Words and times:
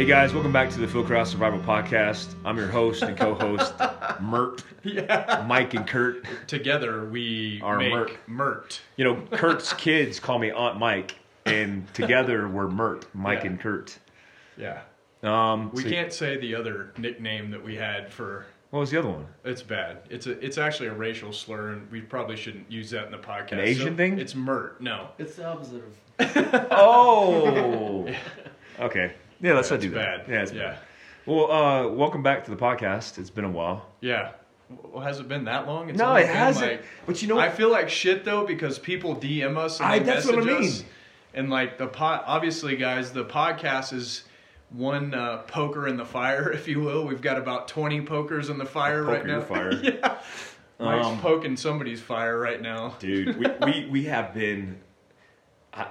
Hey 0.00 0.06
guys, 0.06 0.32
welcome 0.32 0.50
back 0.50 0.70
to 0.70 0.78
the 0.78 0.86
Fieldcraft 0.86 1.26
Survival 1.26 1.58
Podcast. 1.60 2.32
I'm 2.42 2.56
your 2.56 2.68
host 2.68 3.02
and 3.02 3.18
co-host, 3.18 3.74
Mert, 4.22 4.64
Yeah. 4.82 5.44
Mike, 5.46 5.74
and 5.74 5.86
Kurt. 5.86 6.24
Together 6.48 7.04
we 7.04 7.60
are 7.62 7.76
make 7.76 7.92
Mert. 7.92 8.10
Mert. 8.26 8.80
You 8.96 9.04
know, 9.04 9.22
Kurt's 9.32 9.72
kids 9.74 10.18
call 10.18 10.38
me 10.38 10.50
Aunt 10.52 10.78
Mike, 10.78 11.16
and 11.44 11.86
together 11.92 12.48
we're 12.48 12.66
Mert, 12.68 13.14
Mike 13.14 13.40
Yeah. 13.40 13.50
and 13.50 13.60
Kurt. 13.60 13.98
Yeah. 14.56 14.80
Um, 15.22 15.70
We 15.72 15.82
so- 15.82 15.90
can't 15.90 16.14
say 16.14 16.38
the 16.38 16.54
other 16.54 16.94
nickname 16.96 17.50
that 17.50 17.62
we 17.62 17.76
had 17.76 18.10
for. 18.10 18.46
What 18.70 18.80
was 18.80 18.90
the 18.90 19.00
other 19.00 19.10
one? 19.10 19.26
It's 19.44 19.62
bad. 19.62 19.98
It's 20.08 20.26
a. 20.26 20.30
It's 20.42 20.56
actually 20.56 20.88
a 20.88 20.94
racial 20.94 21.30
slur, 21.34 21.72
and 21.72 21.90
we 21.90 22.00
probably 22.00 22.36
shouldn't 22.36 22.72
use 22.72 22.88
that 22.92 23.04
in 23.04 23.12
the 23.12 23.18
podcast. 23.18 23.52
An 23.52 23.60
Asian 23.60 23.96
thing? 23.98 24.18
It's 24.18 24.34
Mert. 24.34 24.80
No. 24.80 25.08
It's 25.18 25.34
the 25.36 25.46
opposite 25.46 25.82
of. 25.84 26.66
Oh, 26.70 28.08
okay. 28.80 29.12
Yeah, 29.40 29.54
let's 29.54 29.70
not 29.70 29.80
do 29.80 29.90
that. 29.90 30.26
bad. 30.26 30.28
Yeah, 30.32 30.42
it's 30.42 30.52
yeah. 30.52 30.62
bad. 30.72 30.78
Well, 31.26 31.50
uh, 31.50 31.88
welcome 31.88 32.22
back 32.22 32.44
to 32.44 32.50
the 32.50 32.56
podcast. 32.56 33.18
It's 33.18 33.30
been 33.30 33.44
a 33.44 33.50
while. 33.50 33.86
Yeah. 34.00 34.32
Well, 34.92 35.02
has 35.02 35.18
it 35.18 35.28
been 35.28 35.44
that 35.44 35.66
long? 35.66 35.88
It's 35.90 35.98
no, 35.98 36.14
it 36.14 36.26
been, 36.26 36.34
hasn't. 36.36 36.70
like- 36.72 36.84
but 37.06 37.22
you 37.22 37.28
know, 37.28 37.38
I 37.38 37.50
feel 37.50 37.70
like 37.70 37.88
shit 37.88 38.24
though 38.24 38.46
because 38.46 38.78
people 38.78 39.16
DM 39.16 39.56
us 39.56 39.80
and 39.80 39.88
I- 39.88 39.98
that's 40.00 40.26
what 40.26 40.36
I 40.36 40.38
message 40.38 40.58
mean. 40.60 40.68
us. 40.68 40.84
And 41.34 41.50
like 41.50 41.78
the 41.78 41.86
pot, 41.86 42.24
obviously, 42.26 42.76
guys, 42.76 43.12
the 43.12 43.24
podcast 43.24 43.92
is 43.92 44.24
one 44.70 45.14
uh, 45.14 45.38
poker 45.42 45.86
in 45.88 45.96
the 45.96 46.04
fire, 46.04 46.50
if 46.54 46.68
you 46.68 46.80
will. 46.80 47.06
We've 47.06 47.20
got 47.22 47.38
about 47.38 47.68
twenty 47.68 48.00
pokers 48.00 48.48
in 48.50 48.58
the 48.58 48.64
fire 48.66 49.04
poker 49.04 49.12
right 49.14 49.22
in 49.22 49.28
now. 49.28 49.40
the 49.40 49.46
fire. 49.46 49.72
yeah, 49.82 50.18
Mike's 50.78 51.06
Um, 51.06 51.18
poking 51.20 51.56
somebody's 51.56 52.00
fire 52.00 52.38
right 52.38 52.60
now. 52.60 52.96
dude, 52.98 53.38
we, 53.38 53.46
we, 53.64 53.88
we 53.90 54.04
have 54.04 54.32
been. 54.34 54.80
I, 55.72 55.86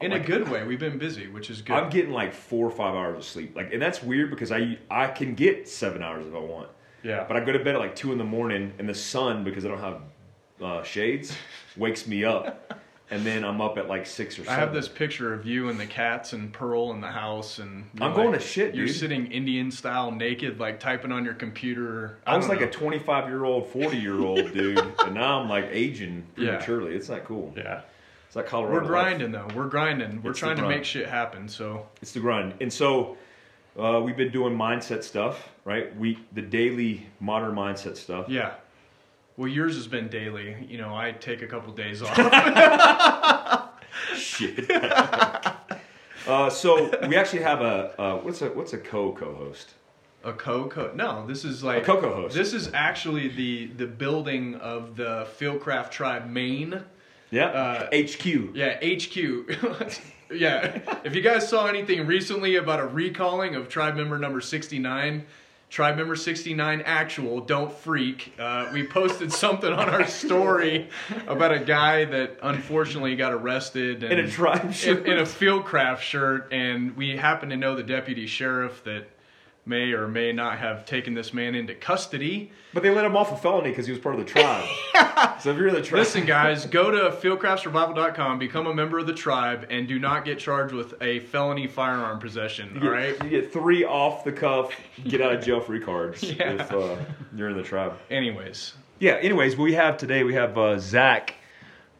In 0.00 0.10
like, 0.10 0.24
a 0.24 0.26
good 0.26 0.48
way, 0.50 0.62
we've 0.64 0.78
been 0.78 0.98
busy, 0.98 1.26
which 1.26 1.48
is 1.48 1.62
good. 1.62 1.74
I'm 1.74 1.88
getting 1.90 2.10
like 2.12 2.34
four 2.34 2.66
or 2.66 2.70
five 2.70 2.94
hours 2.94 3.16
of 3.16 3.24
sleep. 3.24 3.56
Like, 3.56 3.72
and 3.72 3.80
that's 3.80 4.02
weird 4.02 4.30
because 4.30 4.52
I 4.52 4.78
I 4.90 5.06
can 5.08 5.34
get 5.34 5.68
seven 5.68 6.02
hours 6.02 6.26
if 6.26 6.34
I 6.34 6.38
want. 6.38 6.68
yeah, 7.02 7.24
But 7.26 7.36
I 7.38 7.40
go 7.44 7.52
to 7.52 7.58
bed 7.60 7.74
at 7.76 7.80
like 7.80 7.96
two 7.96 8.12
in 8.12 8.18
the 8.18 8.24
morning, 8.24 8.72
and 8.78 8.88
the 8.88 8.94
sun 8.94 9.42
because 9.44 9.64
I 9.64 9.68
don't 9.68 9.80
have 9.80 10.00
uh, 10.62 10.82
shades 10.82 11.34
wakes 11.78 12.06
me 12.06 12.24
up, 12.24 12.78
and 13.10 13.24
then 13.24 13.42
I'm 13.42 13.60
up 13.62 13.78
at 13.78 13.88
like 13.88 14.04
six 14.04 14.38
or 14.38 14.44
seven. 14.44 14.52
I 14.54 14.60
have 14.60 14.74
this 14.74 14.86
picture 14.88 15.32
of 15.32 15.46
you 15.46 15.70
and 15.70 15.80
the 15.80 15.86
cats 15.86 16.34
and 16.34 16.52
Pearl 16.52 16.90
in 16.92 17.00
the 17.00 17.10
house, 17.10 17.58
and 17.58 17.88
I'm 17.98 18.12
going 18.14 18.32
to 18.32 18.40
shit, 18.40 18.74
You're 18.74 18.86
dude. 18.86 18.96
sitting 18.96 19.26
Indian 19.32 19.70
style, 19.70 20.10
naked, 20.10 20.60
like 20.60 20.78
typing 20.78 21.10
on 21.12 21.24
your 21.24 21.34
computer. 21.34 22.18
I 22.26 22.36
was 22.36 22.46
don't 22.48 22.58
like 22.58 22.66
a 22.66 22.70
25 22.70 23.28
year 23.28 23.44
old, 23.44 23.68
40 23.68 23.96
year 23.96 24.18
old 24.20 24.52
dude, 24.52 24.78
and 25.06 25.14
now 25.14 25.40
I'm 25.40 25.48
like 25.48 25.68
aging 25.70 26.26
Yeah. 26.36 26.48
prematurely. 26.50 26.94
It's 26.94 27.08
not 27.08 27.24
cool. 27.24 27.54
yeah. 27.56 27.80
It's 28.36 28.42
like 28.42 28.50
Colorado. 28.50 28.74
We're 28.74 28.80
life. 28.80 28.88
grinding 28.88 29.32
though. 29.32 29.48
We're 29.54 29.68
grinding. 29.68 30.22
We're 30.22 30.32
It's 30.32 30.38
trying 30.38 30.58
to 30.58 30.68
make 30.68 30.84
shit 30.84 31.08
happen. 31.08 31.48
So 31.48 31.86
It's 32.02 32.12
the 32.12 32.20
grind. 32.20 32.52
And 32.60 32.70
so 32.70 33.16
uh, 33.78 34.02
we've 34.04 34.16
been 34.16 34.30
doing 34.30 34.54
mindset 34.54 35.02
stuff, 35.04 35.48
right? 35.64 35.96
We 35.96 36.18
the 36.32 36.42
daily 36.42 37.06
modern 37.18 37.54
mindset 37.54 37.96
stuff. 37.96 38.28
yeah. 38.28 38.54
Well, 39.38 39.48
yours 39.48 39.76
has 39.76 39.86
been 39.86 40.08
daily. 40.08 40.56
You 40.66 40.78
know, 40.78 40.94
I 40.94 41.12
take 41.12 41.42
a 41.42 41.46
couple 41.46 41.72
days 41.72 42.02
off. 42.02 42.16
Shit. 44.16 44.70
uh, 46.26 46.50
so 46.50 46.90
we 47.06 47.16
actually 47.16 47.42
have 47.42 47.62
a 47.62 48.00
uh, 48.00 48.16
what's 48.18 48.42
a 48.42 48.48
what's 48.48 48.74
a 48.74 48.78
co 48.78 49.12
co-host? 49.12 49.70
a 50.24 50.32
co-co. 50.32 50.90
No, 50.94 51.26
this 51.26 51.44
is 51.44 51.62
like 51.62 51.82
A 51.82 51.86
co-co-host. 51.86 52.34
This 52.34 52.52
is 52.52 52.70
actually 52.74 53.28
the 53.28 53.68
the 53.68 53.86
building 53.86 54.56
of 54.56 54.96
the 54.96 55.26
Fieldcraft 55.38 55.90
Tribe 55.90 56.28
Maine. 56.28 56.82
Yeah, 57.30 57.46
Uh, 57.46 57.88
HQ. 57.92 58.54
Yeah, 58.54 58.78
HQ. 58.82 60.00
yeah. 60.30 60.78
If 61.04 61.14
you 61.14 61.22
guys 61.22 61.48
saw 61.48 61.66
anything 61.66 62.06
recently 62.06 62.56
about 62.56 62.80
a 62.80 62.86
recalling 62.86 63.54
of 63.54 63.68
tribe 63.68 63.96
member 63.96 64.18
number 64.18 64.40
69, 64.40 65.26
tribe 65.68 65.96
member 65.96 66.14
69 66.14 66.82
actual, 66.82 67.40
don't 67.40 67.72
freak. 67.72 68.32
Uh, 68.38 68.68
we 68.72 68.86
posted 68.86 69.32
something 69.32 69.72
on 69.72 69.88
our 69.88 70.06
story 70.06 70.88
about 71.26 71.52
a 71.52 71.58
guy 71.58 72.04
that 72.04 72.38
unfortunately 72.42 73.16
got 73.16 73.32
arrested 73.32 74.04
and, 74.04 74.12
In 74.20 74.24
a 74.26 74.30
tribe 74.30 74.72
shirt. 74.72 75.06
in, 75.06 75.12
in 75.14 75.18
a 75.18 75.22
fieldcraft 75.22 75.98
shirt, 75.98 76.48
and 76.52 76.96
we 76.96 77.16
happen 77.16 77.48
to 77.50 77.56
know 77.56 77.74
the 77.74 77.82
deputy 77.82 78.26
sheriff 78.28 78.84
that 78.84 79.08
may 79.66 79.92
or 79.92 80.06
may 80.06 80.32
not 80.32 80.58
have 80.58 80.86
taken 80.86 81.12
this 81.14 81.34
man 81.34 81.54
into 81.54 81.74
custody. 81.74 82.52
But 82.72 82.82
they 82.82 82.90
let 82.90 83.04
him 83.04 83.16
off 83.16 83.32
a 83.32 83.36
felony 83.36 83.70
because 83.70 83.86
he 83.86 83.92
was 83.92 84.00
part 84.00 84.14
of 84.18 84.24
the 84.24 84.30
tribe. 84.30 84.64
so 85.40 85.50
if 85.50 85.56
you're 85.58 85.70
the 85.72 85.82
tribe, 85.82 85.98
Listen, 86.00 86.24
guys, 86.24 86.66
go 86.66 86.90
to 86.90 87.10
fieldcraftsurvival.com, 87.16 88.38
become 88.38 88.66
a 88.66 88.74
member 88.74 88.98
of 88.98 89.06
the 89.06 89.12
tribe, 89.14 89.66
and 89.70 89.88
do 89.88 89.98
not 89.98 90.24
get 90.24 90.38
charged 90.38 90.72
with 90.74 90.94
a 91.02 91.20
felony 91.20 91.66
firearm 91.66 92.18
possession. 92.18 92.68
you 92.74 92.76
All 92.76 92.80
get, 92.82 92.90
right. 93.20 93.24
you 93.24 93.30
get 93.30 93.52
three 93.52 93.84
off 93.84 94.24
the 94.24 94.32
cuff, 94.32 94.72
get 95.04 95.20
out 95.20 95.32
of 95.34 95.44
jail 95.44 95.60
free 95.60 95.80
cards 95.80 96.22
Yeah. 96.36 96.52
if 96.62 96.72
uh, 96.72 96.96
you're 97.34 97.48
in 97.50 97.56
the 97.56 97.62
tribe. 97.62 97.94
Anyways, 98.10 98.74
Yeah. 99.00 99.14
Anyways, 99.14 99.56
we 99.56 99.74
have 99.74 99.96
today. 99.96 100.22
We 100.22 100.34
have 100.34 100.56
uh, 100.56 100.78
Zach. 100.78 101.34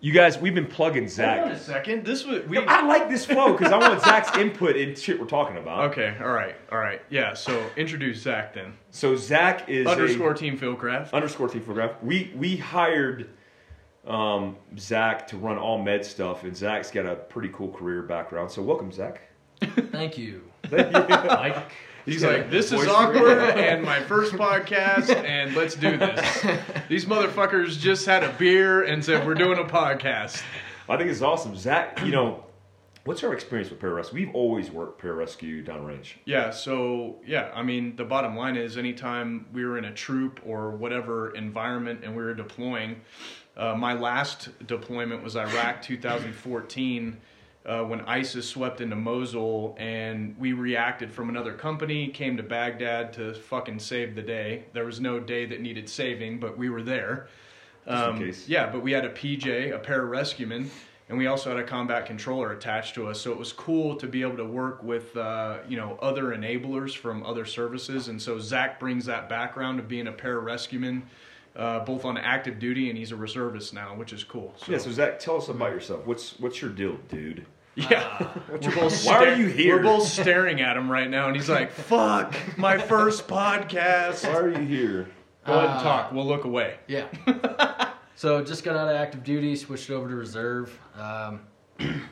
You 0.01 0.13
guys, 0.13 0.39
we've 0.39 0.55
been 0.55 0.67
plugging 0.67 1.09
Zach. 1.09 1.39
hold 1.39 1.51
on 1.51 1.57
a 1.57 1.59
second. 1.59 2.05
This 2.05 2.25
was 2.25 2.45
we. 2.47 2.59
I 2.59 2.87
like 2.87 3.09
this 3.09 3.25
flow 3.25 3.53
because 3.53 3.73
I 3.73 3.79
want 3.79 4.01
Zach's 4.03 4.37
input 4.37 4.77
in 4.77 4.95
shit 4.95 5.19
we're 5.19 5.27
talking 5.27 5.57
about. 5.57 5.91
Okay. 5.91 6.15
All 6.21 6.29
right. 6.31 6.55
All 6.71 6.79
right. 6.79 7.01
Yeah. 7.09 7.33
So 7.35 7.67
introduce 7.77 8.21
Zach 8.21 8.55
then. 8.55 8.75
So 8.91 9.17
Zach 9.17 9.69
is 9.69 9.87
a- 9.87 9.91
Underscore 9.91 10.35
Team 10.35 10.59
Fieldcraft. 10.59 11.13
underscore 11.13 11.49
team 11.49 11.63
Fieldcraft. 11.63 12.03
We 12.03 12.31
we 12.37 12.57
hired 12.57 13.31
um, 14.07 14.57
Zach 14.79 15.27
to 15.29 15.39
run 15.39 15.57
all 15.57 15.83
med 15.83 16.05
stuff, 16.05 16.45
and 16.45 16.55
Zach's 16.57 16.91
got 16.91 17.07
a 17.07 17.17
pretty 17.17 17.49
cool 17.49 17.71
career 17.73 18.03
background. 18.03 18.51
So 18.51 18.61
welcome, 18.63 18.93
Zach. 18.93 19.23
Thank 19.63 20.19
you. 20.19 20.43
Thank 20.65 20.93
you. 20.95 21.17
Mike. 21.27 21.73
He's 22.07 22.23
like, 22.23 22.51
this 22.51 22.71
is 22.71 22.87
awkward, 22.87 23.39
and 23.41 23.85
my 23.85 24.01
first 24.01 24.35
podcast, 24.35 25.13
and 25.13 25.55
let's 25.57 25.75
do 25.75 25.97
this. 25.97 26.47
These 26.89 27.05
motherfuckers 27.05 27.79
just 27.79 28.07
had 28.07 28.23
a 28.23 28.33
beer 28.35 28.85
and 28.85 29.05
said 29.05 29.27
we're 29.27 29.35
doing 29.35 29.59
a 29.59 29.65
podcast. 29.65 30.41
I 30.89 30.97
think 30.97 31.11
it's 31.11 31.21
awesome, 31.21 31.57
Zach. 31.57 32.01
You 32.05 32.13
know, 32.13 32.45
what's 33.07 33.25
our 33.25 33.33
experience 33.33 33.71
with 33.71 33.81
pararescue? 33.81 34.13
We've 34.13 34.35
always 34.35 34.71
worked 34.71 35.03
pararescue 35.03 35.67
downrange. 35.67 36.13
Yeah, 36.25 36.51
so 36.51 37.17
yeah, 37.27 37.51
I 37.53 37.65
mean, 37.65 37.97
the 37.97 38.05
bottom 38.05 38.37
line 38.37 38.57
is 38.57 38.79
anytime 38.79 39.47
we 39.53 39.65
were 39.65 39.77
in 39.77 39.85
a 39.85 39.93
troop 39.93 40.41
or 40.47 40.71
whatever 40.71 41.35
environment 41.35 42.01
and 42.05 42.17
we 42.17 42.23
were 42.23 42.35
deploying, 42.35 43.01
uh, 43.57 43.75
my 43.75 43.95
last 43.95 44.51
deployment 44.69 45.25
was 45.25 45.35
Iraq 45.35 45.83
2014 45.83 47.17
uh, 47.67 47.83
when 47.83 48.01
ISIS 48.03 48.49
swept 48.49 48.81
into 48.81 48.95
Mosul 48.95 49.75
and 49.79 50.37
we 50.39 50.53
reacted 50.53 51.13
from 51.13 51.29
another 51.29 51.53
company, 51.53 52.09
came 52.09 52.37
to 52.37 52.43
Baghdad 52.43 53.13
to 53.15 53.35
fucking 53.35 53.81
save 53.81 54.15
the 54.15 54.23
day. 54.23 54.65
There 54.73 54.85
was 54.85 55.01
no 55.01 55.19
day 55.19 55.47
that 55.47 55.61
needed 55.61 55.89
saving, 55.89 56.39
but 56.39 56.57
we 56.57 56.71
were 56.71 56.83
there. 56.83 57.29
Um. 57.89 58.33
Yeah, 58.47 58.71
but 58.71 58.83
we 58.83 58.93
had 58.93 59.05
a 59.05 59.11
PJ, 59.11 59.75
a 59.75 59.79
pararescueman, 59.79 60.69
and 61.09 61.19
we 61.19 61.27
also 61.27 61.51
had 61.51 61.59
a 61.59 61.65
combat 61.65 62.07
controller 62.07 62.53
attached 62.53 62.95
to 62.97 63.07
us. 63.09 63.21
So 63.21 63.31
it 63.31 63.39
was 63.39 63.53
cool 63.53 63.97
to 63.97 64.07
be 64.07 64.23
able 64.23 64.37
to 64.39 64.45
work 64.45 64.83
with 64.83 65.17
uh, 65.17 65.59
you 65.69 65.77
know 65.77 65.99
other 66.01 66.37
enablers 66.37 66.97
from 66.97 67.25
other 67.25 67.45
services. 67.45 68.09
And 68.09 68.21
so 68.21 68.39
Zach 68.39 68.81
brings 68.81 69.07
that 69.07 69.29
background 69.29 69.79
of 69.79 69.87
being 69.87 70.09
a 70.09 70.13
pararescueman, 70.13 71.03
uh, 71.55 71.81
both 71.81 72.05
on 72.05 72.17
active 72.19 72.59
duty 72.59 72.89
and 72.91 72.99
he's 72.99 73.13
a 73.13 73.17
reservist 73.17 73.73
now, 73.73 73.95
which 73.95 74.13
is 74.13 74.25
cool. 74.25 74.55
So, 74.57 74.73
Yeah. 74.73 74.79
So 74.79 74.91
Zach, 74.91 75.21
tell 75.21 75.37
us 75.37 75.49
about 75.49 75.71
yourself. 75.73 76.07
What's 76.07 76.39
what's 76.41 76.61
your 76.61 76.71
deal, 76.71 76.97
dude? 77.09 77.47
Yeah. 77.77 78.33
we're 78.51 78.59
both 78.59 79.07
Why 79.07 79.27
are 79.27 79.35
you 79.35 79.47
here? 79.47 79.77
We're 79.77 79.83
both 79.83 80.09
staring 80.09 80.61
at 80.61 80.77
him 80.77 80.91
right 80.91 81.09
now, 81.09 81.27
and 81.29 81.37
he's 81.37 81.49
like, 81.49 81.71
"Fuck, 81.71 82.35
my 82.57 82.79
first 82.93 83.29
podcast." 83.29 84.25
Why 84.25 84.39
are 84.41 84.51
you 84.51 84.67
here? 84.67 85.09
Go 85.47 85.53
ahead 85.53 85.71
and 85.71 85.79
Uh, 85.79 85.83
talk. 85.83 86.13
We'll 86.13 86.27
look 86.27 86.45
away. 86.45 86.79
Yeah. 86.89 87.07
so 88.17 88.43
just 88.43 88.65
got 88.65 88.77
out 88.77 88.89
of 88.89 88.97
active 88.97 89.23
duty, 89.23 89.55
switched 89.55 89.91
over 89.91 90.09
to 90.09 90.15
reserve. 90.17 90.77
Um, 90.99 91.41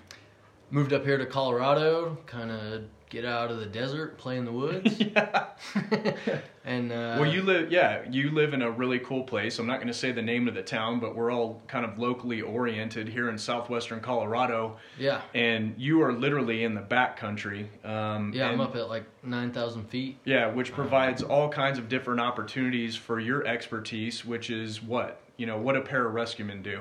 moved 0.71 0.93
up 0.93 1.05
here 1.05 1.19
to 1.19 1.27
Colorado, 1.27 2.19
kind 2.27 2.51
of 2.51 2.85
get 3.15 3.25
out 3.25 3.51
of 3.51 3.59
the 3.59 3.67
desert, 3.67 4.19
play 4.19 4.37
in 4.37 4.45
the 4.45 4.53
woods. 4.53 4.99
yeah. 5.01 5.47
and 6.65 6.93
uh, 6.93 7.17
Well, 7.19 7.33
you 7.33 7.43
live, 7.43 7.71
yeah, 7.71 8.03
you 8.11 8.31
live 8.31 8.53
in 8.53 8.63
a 8.63 8.71
really 8.71 8.99
cool 8.99 9.23
place. 9.23 9.59
I'm 9.59 9.67
not 9.67 9.77
going 9.77 9.89
to 9.89 9.95
say 9.95 10.13
the 10.13 10.23
name 10.23 10.49
of 10.49 10.55
the 10.55 10.63
town, 10.63 11.01
but 11.01 11.15
we're 11.15 11.31
all 11.31 11.63
kind 11.69 11.85
of 11.85 11.99
locally 11.99 12.43
oriented 12.43 13.09
here 13.09 13.31
in 13.31 13.39
southwestern 13.39 14.01
Colorado, 14.01 14.77
yeah, 14.99 15.23
and 15.33 15.75
you 15.79 16.03
are 16.03 16.13
literally 16.13 16.65
in 16.65 16.75
the 16.75 16.81
back 16.81 17.17
country. 17.17 17.71
Um, 17.85 18.33
yeah, 18.35 18.49
I'm 18.49 18.61
up 18.61 18.75
at 18.77 18.89
like 18.89 19.05
nine 19.23 19.53
thousand 19.53 19.89
feet. 19.89 20.19
Yeah, 20.25 20.53
which 20.53 20.73
provides 20.73 21.23
all 21.23 21.49
kinds 21.49 21.79
of 21.79 21.89
different 21.89 22.21
opportunities 22.21 22.97
for 22.97 23.21
your 23.21 23.47
expertise, 23.47 24.25
which 24.25 24.51
is 24.51 24.83
what 24.83 25.21
you 25.37 25.47
know, 25.47 25.59
what 25.59 25.77
a 25.77 25.81
pararescueman 25.81 26.63
do. 26.63 26.81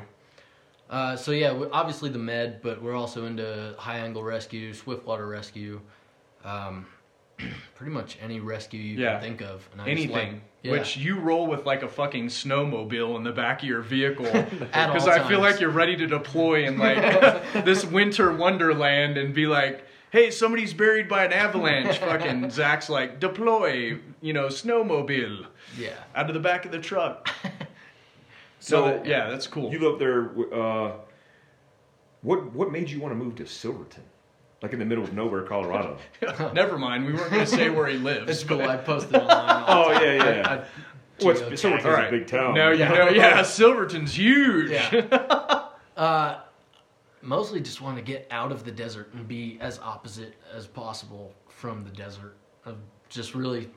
Uh, 0.89 1.15
so 1.15 1.31
yeah, 1.31 1.63
obviously 1.71 2.09
the 2.09 2.19
med, 2.19 2.61
but 2.61 2.81
we're 2.81 2.95
also 2.95 3.25
into 3.25 3.73
high 3.77 3.97
angle 3.97 4.23
rescue, 4.23 4.73
swift 4.73 5.05
water 5.05 5.27
rescue, 5.27 5.81
um, 6.43 6.85
pretty 7.75 7.91
much 7.91 8.17
any 8.21 8.39
rescue 8.39 8.79
you 8.79 8.97
Yeah. 8.97 9.13
can 9.13 9.21
think 9.21 9.41
of. 9.41 9.67
And 9.71 9.81
I 9.81 9.85
just 9.85 9.91
Anything. 10.05 10.31
like- 10.33 10.41
yeah. 10.63 10.71
Which 10.71 10.95
you 10.95 11.19
roll 11.19 11.47
with 11.47 11.65
like 11.65 11.83
a 11.83 11.89
fucking 11.89 12.27
snowmobile 12.27 13.17
in 13.17 13.23
the 13.23 13.33
back 13.33 13.61
of 13.63 13.67
your 13.67 13.81
vehicle. 13.81 14.25
Because 14.61 15.09
I 15.09 15.27
feel 15.27 15.41
like 15.41 15.59
you're 15.59 15.69
ready 15.69 15.97
to 15.97 16.07
deploy 16.07 16.65
in 16.65 16.77
like 16.77 16.95
this 17.65 17.83
winter 17.83 18.31
wonderland 18.33 19.17
and 19.17 19.33
be 19.33 19.45
like, 19.45 19.85
hey, 20.11 20.31
somebody's 20.31 20.73
buried 20.73 21.09
by 21.09 21.25
an 21.25 21.33
avalanche. 21.33 21.97
Fucking 22.09 22.49
Zach's 22.49 22.87
like, 22.89 23.19
deploy, 23.19 23.99
you 24.21 24.31
know, 24.31 24.45
snowmobile 24.47 25.47
Yeah. 25.77 25.89
out 26.15 26.29
of 26.29 26.33
the 26.33 26.39
back 26.39 26.63
of 26.63 26.71
the 26.71 26.79
truck. 26.79 27.27
So 27.43 27.49
So 28.61 28.85
that- 28.85 29.05
yeah, 29.05 29.29
that's 29.29 29.47
cool. 29.47 29.69
You 29.69 29.79
live 29.79 29.99
there. 29.99 30.31
Uh, 30.53 30.91
what 32.21 32.53
what 32.53 32.71
made 32.71 32.89
you 32.89 33.01
want 33.01 33.11
to 33.11 33.17
move 33.21 33.35
to 33.35 33.45
Silverton, 33.45 34.03
like 34.63 34.73
in 34.73 34.79
the 34.79 34.85
middle 34.85 35.03
of 35.03 35.13
nowhere, 35.13 35.43
Colorado? 35.43 35.97
Never 36.53 36.77
mind, 36.79 37.05
we 37.05 37.13
weren't 37.13 37.29
going 37.29 37.45
to 37.45 37.51
say 37.51 37.69
where 37.69 37.85
he 37.87 37.97
lives. 37.97 38.31
It's 38.31 38.43
cool. 38.43 38.57
but- 38.59 38.69
I 38.69 38.77
posted 38.77 39.15
online. 39.15 39.63
Oh, 39.67 39.71
all 39.71 39.89
the 39.89 39.93
time. 39.95 40.03
yeah, 40.03 40.23
yeah. 40.35 40.49
I- 40.49 40.55
I 40.55 40.65
What's 41.25 41.41
geotag. 41.41 41.57
Silverton's 41.59 41.85
All 41.85 42.05
a 42.05 42.09
big 42.09 42.25
town. 42.27 42.55
Now 42.55 42.69
you 42.71 42.79
Yeah. 42.79 42.89
know, 42.89 43.09
yeah, 43.09 43.41
Silverton's 43.43 44.17
huge. 44.17 44.71
Yeah. 44.71 45.67
uh, 45.95 46.39
mostly 47.21 47.61
just 47.61 47.81
want 47.81 47.97
to 47.97 48.01
get 48.03 48.27
out 48.31 48.51
of 48.51 48.63
the 48.65 48.71
desert 48.71 49.13
and 49.13 49.27
be 49.27 49.57
as 49.61 49.77
opposite 49.79 50.33
as 50.53 50.65
possible 50.65 51.33
from 51.49 51.83
the 51.83 51.91
desert. 51.91 52.35
Of 52.65 52.77
just 53.09 53.35
really 53.35 53.69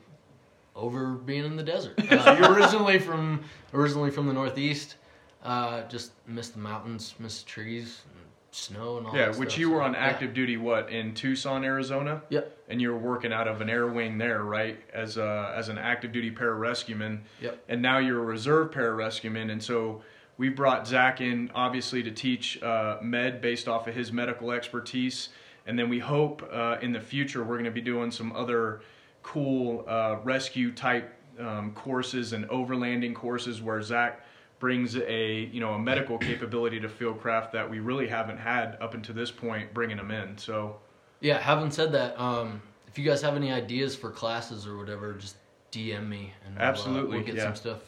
over 0.75 1.09
being 1.13 1.45
in 1.45 1.55
the 1.55 1.63
desert. 1.63 1.93
Uh, 2.11 2.37
you're 2.39 2.51
originally 2.53 2.97
from 2.99 3.43
originally 3.73 4.09
from 4.09 4.25
the 4.27 4.33
northeast. 4.33 4.95
Uh, 5.43 5.83
just 5.83 6.13
miss 6.25 6.49
the 6.49 6.59
mountains, 6.59 7.13
miss 7.19 7.43
the 7.43 7.47
trees, 7.49 8.01
and 8.15 8.25
snow, 8.57 8.97
and 8.97 9.07
all. 9.07 9.15
Yeah, 9.15 9.29
which 9.29 9.51
stuff. 9.51 9.59
you 9.59 9.69
were 9.71 9.79
So, 9.79 9.83
on 9.85 9.93
yeah. 9.93 9.99
active 9.99 10.33
duty, 10.33 10.57
what, 10.57 10.89
in 10.89 11.13
Tucson, 11.13 11.63
Arizona? 11.63 12.23
Yep. 12.29 12.57
And 12.69 12.81
you 12.81 12.91
were 12.91 12.97
working 12.97 13.31
out 13.31 13.47
of 13.47 13.61
an 13.61 13.69
air 13.69 13.87
wing 13.87 14.17
there, 14.17 14.43
right? 14.43 14.77
As 14.93 15.17
a, 15.17 15.53
as 15.55 15.69
an 15.69 15.77
active 15.77 16.11
duty 16.11 16.31
pararescueman. 16.31 17.21
Yep. 17.41 17.63
And 17.69 17.81
now 17.81 17.99
you're 17.99 18.19
a 18.19 18.25
reserve 18.25 18.71
pararescueman. 18.71 19.51
And 19.51 19.63
so 19.63 20.01
we 20.37 20.49
brought 20.49 20.87
Zach 20.87 21.21
in, 21.21 21.49
obviously, 21.55 22.03
to 22.03 22.11
teach 22.11 22.61
uh, 22.61 22.97
med 23.01 23.41
based 23.41 23.67
off 23.67 23.87
of 23.87 23.95
his 23.95 24.11
medical 24.11 24.51
expertise. 24.51 25.29
And 25.65 25.77
then 25.77 25.89
we 25.89 25.99
hope 25.99 26.47
uh, 26.51 26.77
in 26.81 26.91
the 26.91 27.01
future 27.01 27.43
we're 27.43 27.55
going 27.55 27.65
to 27.65 27.71
be 27.71 27.81
doing 27.81 28.11
some 28.11 28.31
other 28.33 28.81
cool 29.23 29.83
uh, 29.87 30.17
rescue 30.23 30.71
type 30.71 31.13
um, 31.39 31.71
courses 31.73 32.33
and 32.33 32.47
overlanding 32.49 33.13
courses 33.13 33.61
where 33.61 33.81
Zach 33.81 34.21
brings 34.59 34.95
a 34.97 35.49
you 35.51 35.59
know 35.59 35.73
a 35.73 35.79
medical 35.79 36.17
capability 36.17 36.79
to 36.79 36.87
fieldcraft 36.89 37.51
that 37.51 37.69
we 37.69 37.79
really 37.79 38.07
haven't 38.07 38.37
had 38.37 38.77
up 38.81 38.93
until 38.93 39.13
this 39.15 39.29
point 39.31 39.73
bringing 39.73 39.97
them 39.97 40.09
in 40.11 40.37
so 40.37 40.77
Yeah, 41.21 41.39
having 41.39 41.71
said 41.71 41.91
that, 41.93 42.19
um, 42.19 42.61
if 42.87 42.97
you 42.97 43.05
guys 43.05 43.21
have 43.21 43.35
any 43.35 43.51
ideas 43.51 43.95
for 43.95 44.09
classes 44.11 44.65
or 44.67 44.77
whatever, 44.77 45.13
just 45.13 45.35
DM 45.71 46.07
me 46.07 46.33
and 46.45 46.55
we'll, 46.55 46.63
uh, 46.63 46.69
Absolutely, 46.69 47.17
we'll 47.17 47.25
get 47.25 47.35
yeah. 47.35 47.43
some 47.43 47.55
stuff. 47.55 47.79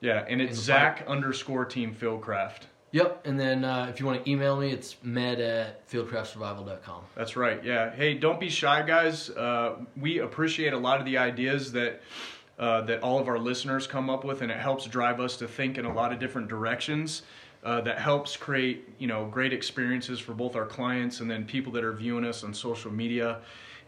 yeah 0.00 0.24
and 0.28 0.40
it's 0.42 0.58
zach 0.58 1.04
underscore 1.06 1.64
team 1.64 1.94
fieldcraft 1.94 2.62
Yep, 2.94 3.22
and 3.26 3.40
then 3.40 3.64
uh, 3.64 3.86
if 3.88 4.00
you 4.00 4.04
want 4.04 4.22
to 4.22 4.30
email 4.30 4.54
me, 4.60 4.70
it's 4.70 4.96
med 5.02 5.40
at 5.40 5.88
fieldcraftsurvival.com. 5.90 7.02
that's 7.14 7.36
right 7.36 7.64
yeah 7.64 7.90
hey 7.94 8.14
don't 8.14 8.38
be 8.40 8.50
shy 8.50 8.82
guys 8.82 9.30
uh, 9.30 9.76
we 9.96 10.18
appreciate 10.18 10.72
a 10.72 10.78
lot 10.78 10.98
of 11.00 11.06
the 11.06 11.16
ideas 11.18 11.72
that 11.72 12.02
uh, 12.62 12.80
that 12.82 13.02
all 13.02 13.18
of 13.18 13.26
our 13.26 13.40
listeners 13.40 13.88
come 13.88 14.08
up 14.08 14.22
with 14.22 14.40
and 14.40 14.48
it 14.48 14.56
helps 14.56 14.86
drive 14.86 15.18
us 15.18 15.36
to 15.36 15.48
think 15.48 15.78
in 15.78 15.84
a 15.84 15.92
lot 15.92 16.12
of 16.12 16.20
different 16.20 16.46
directions 16.46 17.22
uh, 17.64 17.80
that 17.80 17.98
helps 17.98 18.36
create 18.36 18.88
you 19.00 19.08
know 19.08 19.26
great 19.26 19.52
experiences 19.52 20.20
for 20.20 20.32
both 20.32 20.54
our 20.54 20.64
clients 20.64 21.18
and 21.18 21.28
then 21.28 21.44
people 21.44 21.72
that 21.72 21.82
are 21.82 21.92
viewing 21.92 22.24
us 22.24 22.44
on 22.44 22.54
social 22.54 22.92
media 22.92 23.40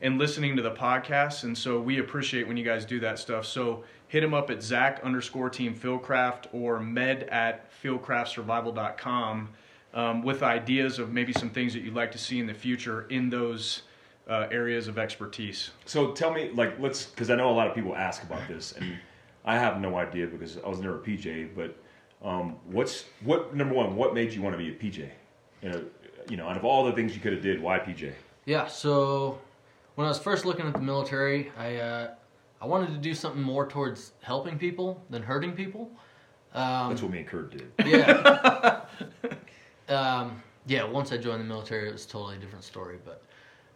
and 0.03 0.19
listening 0.19 0.57
to 0.57 0.63
the 0.63 0.73
podcast. 0.73 1.45
And 1.45 1.57
so 1.57 1.81
we 1.81 2.01
appreciate 2.01 2.49
when 2.49 2.57
you 2.57 2.65
guys 2.65 2.85
do 2.85 2.99
that 2.99 3.21
stuff. 3.21 3.47
So 3.47 3.85
hit 4.09 4.25
him 4.25 4.35
up 4.35 4.51
at 4.51 4.61
zach 4.61 5.01
underscore 5.05 5.51
team 5.51 5.73
fieldcraft 5.73 6.47
or 6.53 6.81
med 6.81 7.23
at 7.25 7.71
fieldcraftsurvival.com 7.81 9.51
um, 9.95 10.23
with 10.23 10.43
ideas 10.43 10.99
of 10.99 11.13
maybe 11.13 11.33
some 11.33 11.51
things 11.51 11.75
that 11.75 11.85
you'd 11.85 11.95
like 11.95 12.11
to 12.11 12.19
see 12.19 12.41
in 12.41 12.49
the 12.49 12.55
future 12.55 13.07
in 13.09 13.31
those 13.31 13.83
uh, 14.29 14.47
areas 14.51 14.89
of 14.89 14.99
expertise 14.99 15.71
So 15.85 16.13
tell 16.13 16.33
me, 16.33 16.51
like, 16.55 16.79
let's, 16.81 17.07
because 17.07 17.31
I 17.31 17.35
know 17.37 17.51
a 17.51 17.53
lot 17.53 17.67
of 17.67 17.75
people 17.75 17.95
ask 17.95 18.23
about 18.23 18.47
this, 18.49 18.73
and 18.73 18.99
I 19.45 19.59
have 19.59 19.81
no 19.81 19.97
idea 19.97 20.27
because 20.27 20.59
I 20.59 20.69
was 20.69 20.81
never 20.81 20.97
a 20.97 21.01
PJ. 21.01 21.51
But 21.55 21.77
um, 22.27 22.57
what's 22.65 23.05
what? 23.23 23.55
Number 23.55 23.75
one, 23.75 23.97
what 23.97 24.15
made 24.15 24.33
you 24.33 24.41
want 24.41 24.55
to 24.55 24.59
be 24.59 24.71
a 24.71 24.75
PJ? 24.75 25.11
You 25.63 25.69
know, 25.71 25.85
you 26.31 26.37
know, 26.37 26.49
out 26.49 26.57
of 26.57 26.65
all 26.65 26.85
the 26.85 26.93
things 26.93 27.15
you 27.15 27.21
could 27.21 27.33
have 27.35 27.43
did, 27.43 27.61
why 27.61 27.79
PJ? 27.79 28.13
Yeah, 28.47 28.67
so 28.67 29.39
when 29.95 30.07
I 30.07 30.09
was 30.09 30.19
first 30.19 30.45
looking 30.45 30.67
at 30.67 30.73
the 30.73 30.81
military, 30.81 31.53
I 31.59 31.77
uh, 31.77 32.15
I 32.61 32.67
wanted 32.67 32.93
to 32.93 32.99
do 32.99 33.15
something 33.15 33.43
more 33.43 33.67
towards 33.67 34.13
helping 34.23 34.59
people 34.59 35.03
than 35.11 35.23
hurting 35.23 35.53
people. 35.53 35.91
Um, 36.55 36.91
That's 36.91 37.03
what 37.03 37.11
me 37.11 37.19
and 37.19 37.27
Kurt 37.27 37.51
did. 37.51 37.71
yeah. 37.85 38.81
um, 39.89 40.43
yeah, 40.67 40.85
once 40.85 41.13
I 41.13 41.19
joined 41.19 41.41
the 41.41 41.45
military, 41.45 41.89
it 41.89 41.93
was 41.93 42.07
a 42.07 42.09
totally 42.09 42.39
different 42.39 42.65
story. 42.65 42.99
But 43.05 43.23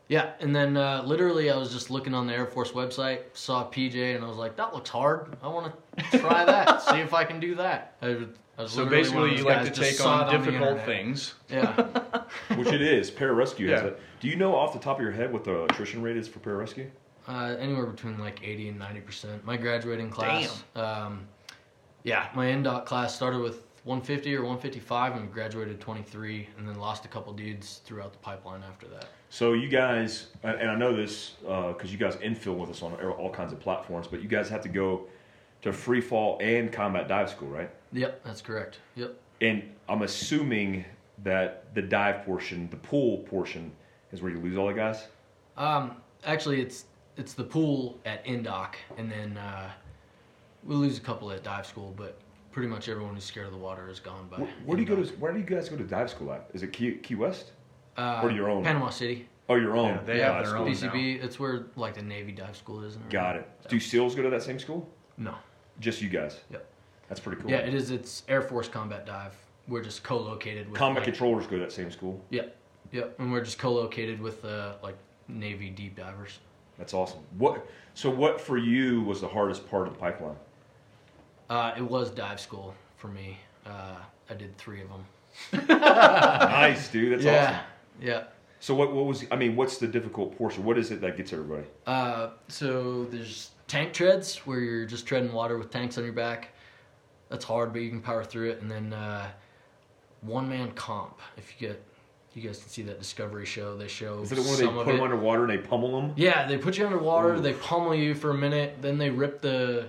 yeah, 0.09 0.33
and 0.41 0.57
then 0.57 0.77
uh, 0.77 1.03
literally, 1.05 1.51
I 1.51 1.57
was 1.57 1.71
just 1.71 1.91
looking 1.91 2.15
on 2.15 2.27
the 2.27 2.33
Air 2.33 2.47
Force 2.47 2.73
website, 2.73 3.21
saw 3.35 3.69
PJ, 3.69 4.17
and 4.17 4.25
I 4.25 4.29
was 4.29 4.39
like, 4.39 4.57
that 4.57 4.75
looks 4.75 4.89
hard. 4.89 5.37
I 5.43 5.49
want 5.49 5.73
to 5.99 6.19
try 6.19 6.45
that, 6.47 6.81
see 6.83 6.99
if 6.99 7.13
I 7.13 7.25
can 7.25 7.39
do 7.39 7.55
that. 7.57 7.97
I, 8.01 8.27
I 8.59 8.63
was 8.63 8.73
so 8.73 8.85
literally 8.85 9.11
one 9.11 9.25
of 9.25 9.31
basically 9.31 9.37
you 9.37 9.45
like 9.45 9.65
to 9.65 9.71
take 9.71 10.01
on 10.01 10.31
difficult 10.31 10.63
internet. 10.63 10.87
things 10.87 11.35
Yeah. 11.49 11.73
Which 12.57 12.69
it 12.69 12.81
is. 12.81 13.11
Pararescue 13.11 13.69
has 13.69 13.83
it. 13.83 14.01
Do 14.21 14.29
you 14.29 14.37
know 14.37 14.57
off 14.57 14.73
the 14.73 14.81
top 14.81 14.97
of 14.97 15.03
your 15.03 15.13
head 15.13 15.33
what 15.33 15.45
the 15.45 15.65
attrition 15.65 16.03
rate 16.03 16.17
is 16.17 16.27
for 16.27 16.41
pararescue? 16.41 16.89
Uh, 17.29 17.55
anywhere 17.61 17.87
between 17.87 18.19
like 18.19 18.41
80 18.43 18.71
and 18.71 18.79
90 18.79 19.01
percent. 19.03 19.45
My 19.45 19.57
graduating 19.59 20.11
class, 20.11 20.65
um, 20.75 21.29
yeah, 22.03 22.29
my 22.35 22.47
Indoc 22.47 22.87
class 22.87 23.15
started 23.15 23.41
with 23.41 23.63
150 23.85 24.35
or 24.35 24.43
155 24.43 25.17
and 25.17 25.33
graduated 25.33 25.81
23, 25.81 26.49
and 26.59 26.69
then 26.69 26.79
lost 26.79 27.05
a 27.05 27.09
couple 27.09 27.33
dudes 27.33 27.81
throughout 27.85 28.13
the 28.13 28.19
pipeline 28.19 28.63
after 28.69 28.87
that. 28.89 29.07
So 29.31 29.53
you 29.53 29.69
guys, 29.69 30.29
and 30.43 30.71
I 30.71 30.75
know 30.75 30.95
this 30.95 31.35
because 31.43 31.93
you 31.93 31.99
guys 31.99 32.17
infill 32.17 32.57
with 32.57 32.71
us 32.71 32.83
on 32.83 32.95
all 32.95 33.31
kinds 33.31 33.53
of 33.53 33.61
platforms, 33.61 34.07
but 34.07 34.23
you 34.23 34.29
guys 34.29 34.49
have 34.49 34.63
to 34.63 34.69
go 34.69 35.07
to 35.63 35.73
free 35.73 36.01
fall 36.01 36.39
and 36.41 36.73
combat 36.73 37.09
dive 37.09 37.29
school, 37.31 37.49
right? 37.49 37.71
Yep, 37.93 38.25
that's 38.25 38.41
correct. 38.41 38.79
Yep. 38.97 39.17
And 39.41 39.63
I'm 39.89 40.03
assuming 40.03 40.85
that 41.25 41.75
the 41.75 41.83
dive 41.83 42.25
portion, 42.25 42.69
the 42.71 42.77
pool 42.77 43.19
portion, 43.19 43.73
is 44.12 44.23
where 44.23 44.31
you 44.33 44.38
lose 44.38 44.57
all 44.57 44.69
the 44.69 44.75
guys. 44.75 45.07
Um, 45.57 45.97
actually, 46.25 46.61
it's 46.61 46.85
it's 47.17 47.35
the 47.35 47.45
pool 47.45 47.99
at 48.05 48.25
Indoc, 48.25 48.75
and 48.97 49.11
then 49.11 49.37
uh, 49.37 49.71
we 50.64 50.75
lose 50.75 50.99
a 50.99 51.00
couple 51.00 51.31
at 51.33 51.43
dive 51.43 51.67
school, 51.67 51.93
but 51.97 52.19
pretty 52.50 52.69
much 52.69 52.88
everyone 52.88 53.14
who's 53.14 53.25
scared 53.25 53.47
of 53.47 53.52
the 53.52 53.59
water 53.59 53.88
is 53.88 54.00
gone 54.00 54.28
by. 54.28 54.38
Where, 54.38 54.49
where 54.64 54.76
do 54.76 54.83
you 54.83 54.88
go 54.88 54.97
to? 54.97 55.09
Where 55.17 55.33
do 55.33 55.38
you 55.38 55.45
guys 55.45 55.69
go 55.69 55.76
to 55.76 55.85
dive 55.85 56.11
school 56.11 56.33
at? 56.33 56.49
Is 56.55 56.62
it 56.62 56.73
Key, 56.73 56.93
Key 56.97 57.14
West? 57.14 57.52
Uh, 57.97 58.21
or 58.23 58.31
your 58.31 58.49
own? 58.49 58.64
Panama 58.64 58.90
City. 58.90 59.28
Oh, 59.49 59.55
your 59.55 59.76
own. 59.76 59.88
Yeah, 59.88 60.00
they 60.05 60.19
Yeah, 60.19 60.33
have 60.35 60.45
their 60.45 60.55
school. 60.55 60.67
own. 60.67 60.73
PCB. 60.73 61.23
It's 61.25 61.40
where 61.40 61.67
like 61.76 61.95
the 61.95 62.02
Navy 62.02 62.33
dive 62.33 62.57
school 62.57 62.83
is. 62.85 62.97
and 62.97 63.11
Got 63.11 63.37
everything. 63.37 63.52
it. 63.64 63.69
Do 63.71 63.81
SEALs 63.81 64.14
go 64.14 64.23
to 64.23 64.31
that 64.31 64.43
same 64.43 64.59
school? 64.59 64.88
No. 65.17 65.35
Just 65.81 66.02
you 66.02 66.09
guys. 66.09 66.38
Yep. 66.50 66.67
That's 67.09 67.21
pretty 67.21 67.40
cool. 67.40 67.50
Yeah, 67.50 67.59
it 67.59 67.75
is. 67.75 67.90
It's 67.90 68.23
Air 68.28 68.43
Force 68.43 68.69
Combat 68.69 69.07
Dive. 69.07 69.35
We're 69.67 69.83
just 69.83 70.02
co-located 70.02 70.69
with 70.69 70.78
Combat 70.78 71.02
like, 71.02 71.12
controllers 71.12 71.47
go 71.47 71.52
to 71.57 71.61
that 71.61 71.73
same 71.73 71.90
school. 71.90 72.23
Yep, 72.31 72.57
yep, 72.93 73.14
and 73.19 73.31
we're 73.31 73.43
just 73.45 73.59
co-located 73.59 74.19
with 74.21 74.43
uh, 74.45 74.75
like 74.83 74.97
Navy 75.28 75.69
deep 75.71 75.95
divers. 75.97 76.38
That's 76.78 76.95
awesome. 76.95 77.21
What? 77.37 77.67
So 77.95 78.09
what 78.09 78.40
for 78.40 78.57
you 78.57 79.02
was 79.02 79.21
the 79.21 79.28
hardest 79.28 79.69
part 79.69 79.87
of 79.87 79.93
the 79.95 79.99
pipeline? 79.99 80.37
Uh, 81.49 81.73
it 81.76 81.83
was 81.83 82.11
dive 82.11 82.40
school 82.40 82.75
for 82.97 83.09
me. 83.09 83.38
Uh, 83.67 83.97
I 84.28 84.35
did 84.35 84.57
three 84.59 84.83
of 84.83 84.88
them. 84.88 85.69
nice, 85.69 86.88
dude. 86.88 87.12
That's 87.12 87.25
yeah, 87.25 87.45
awesome. 87.45 87.61
yeah. 88.00 88.25
So 88.61 88.75
what? 88.75 88.93
What 88.93 89.07
was? 89.07 89.25
I 89.31 89.37
mean, 89.37 89.57
what's 89.57 89.78
the 89.78 89.87
difficult 89.87 90.37
portion? 90.37 90.64
What 90.64 90.78
is 90.78 90.90
it 90.90 91.00
that 91.00 91.17
gets 91.17 91.33
everybody? 91.33 91.67
Uh, 91.87 92.31
so 92.49 93.05
there's 93.05 93.50
tank 93.69 93.93
treads 93.93 94.38
where 94.47 94.59
you're 94.61 94.87
just 94.87 95.07
treading 95.07 95.33
water 95.33 95.57
with 95.59 95.71
tanks 95.71 95.97
on 95.97 96.05
your 96.05 96.12
back. 96.12 96.50
That's 97.28 97.45
hard, 97.45 97.73
but 97.73 97.83
you 97.83 97.90
can 97.90 98.00
power 98.00 98.25
through 98.25 98.50
it. 98.50 98.62
And 98.62 98.71
then 98.71 98.93
uh, 98.93 99.28
one 100.23 100.49
man 100.49 100.73
comp. 100.73 101.21
If 101.37 101.52
you 101.61 101.69
get, 101.69 101.83
you 102.35 102.43
guys 102.43 102.59
can 102.59 102.69
see 102.69 102.83
that 102.83 102.99
Discovery 102.99 103.45
show. 103.47 103.76
They 103.76 103.87
show 103.88 104.21
Is 104.21 104.33
it 104.33 104.37
the 104.37 104.43
one 104.43 104.59
they 104.59 104.67
put 104.67 104.88
it. 104.88 104.93
them 104.93 105.02
underwater 105.02 105.45
and 105.45 105.50
they 105.50 105.59
pummel 105.59 106.00
them? 106.00 106.14
Yeah, 106.17 106.47
they 106.47 106.57
put 106.59 106.78
you 106.78 106.87
underwater. 106.87 107.38
They 107.38 107.52
pummel 107.52 107.95
you 107.95 108.14
for 108.14 108.31
a 108.31 108.35
minute. 108.35 108.78
Then 108.81 108.99
they 108.99 109.11
rip 109.11 109.40
the 109.40 109.87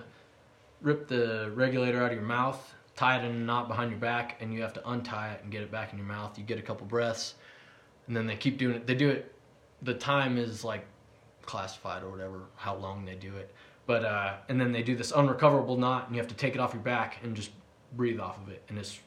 rip 0.82 1.08
the 1.08 1.52
regulator 1.54 2.02
out 2.04 2.12
of 2.12 2.18
your 2.18 2.28
mouth, 2.28 2.74
tie 2.96 3.18
it 3.18 3.26
in 3.26 3.32
a 3.32 3.40
knot 3.40 3.68
behind 3.68 3.92
your 3.92 4.00
back, 4.00 4.38
and 4.40 4.54
you 4.54 4.62
have 4.62 4.74
to 4.74 4.90
untie 4.90 5.34
it 5.34 5.42
and 5.44 5.52
get 5.52 5.62
it 5.62 5.72
back 5.72 5.92
in 5.92 5.98
your 5.98 6.08
mouth. 6.08 6.38
You 6.38 6.44
get 6.44 6.60
a 6.60 6.62
couple 6.62 6.86
breaths, 6.86 7.36
and 8.08 8.16
then 8.16 8.28
they 8.28 8.36
keep 8.36 8.58
doing 8.58 8.76
it. 8.76 8.88
They 8.88 8.96
do 8.96 9.10
it. 9.10 9.34
The 9.82 9.94
time 9.94 10.38
is 10.38 10.64
like 10.64 10.86
classified 11.44 12.04
or 12.04 12.10
whatever, 12.10 12.42
how 12.56 12.76
long 12.76 13.06
they 13.06 13.16
do 13.16 13.36
it. 13.36 13.54
But 13.86 14.06
uh, 14.06 14.34
and 14.50 14.60
then 14.60 14.72
they 14.72 14.84
do 14.84 14.96
this 14.96 15.12
unrecoverable 15.12 15.78
knot, 15.78 16.08
and 16.08 16.16
you 16.16 16.22
have 16.22 16.30
to 16.30 16.36
take 16.36 16.54
it 16.54 16.60
off 16.60 16.74
your 16.74 16.84
back 16.84 17.18
and 17.24 17.36
just 17.36 17.52
breathe 17.96 18.20
off 18.20 18.38
of 18.38 18.50
it. 18.50 18.64
And 18.70 18.78
it's 18.78 19.00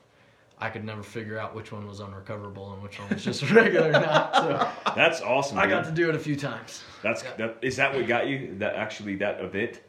I 0.62 0.70
could 0.70 0.84
never 0.84 1.02
figure 1.02 1.38
out 1.38 1.56
which 1.56 1.72
one 1.72 1.88
was 1.88 2.00
unrecoverable 2.00 2.72
and 2.72 2.82
which 2.84 3.00
one 3.00 3.08
was 3.08 3.24
just 3.24 3.42
a 3.42 3.52
regular 3.52 3.90
knot. 3.92 4.34
So 4.36 4.92
That's 4.94 5.20
awesome. 5.20 5.58
I 5.58 5.66
got 5.66 5.84
to 5.86 5.90
do 5.90 6.08
it 6.08 6.14
a 6.14 6.20
few 6.20 6.36
times. 6.36 6.84
That's 7.02 7.24
yeah. 7.24 7.30
that. 7.38 7.58
Is 7.62 7.76
that 7.76 7.92
what 7.92 8.06
got 8.06 8.28
you? 8.28 8.54
That 8.58 8.76
actually 8.76 9.16
that 9.16 9.40
event? 9.40 9.80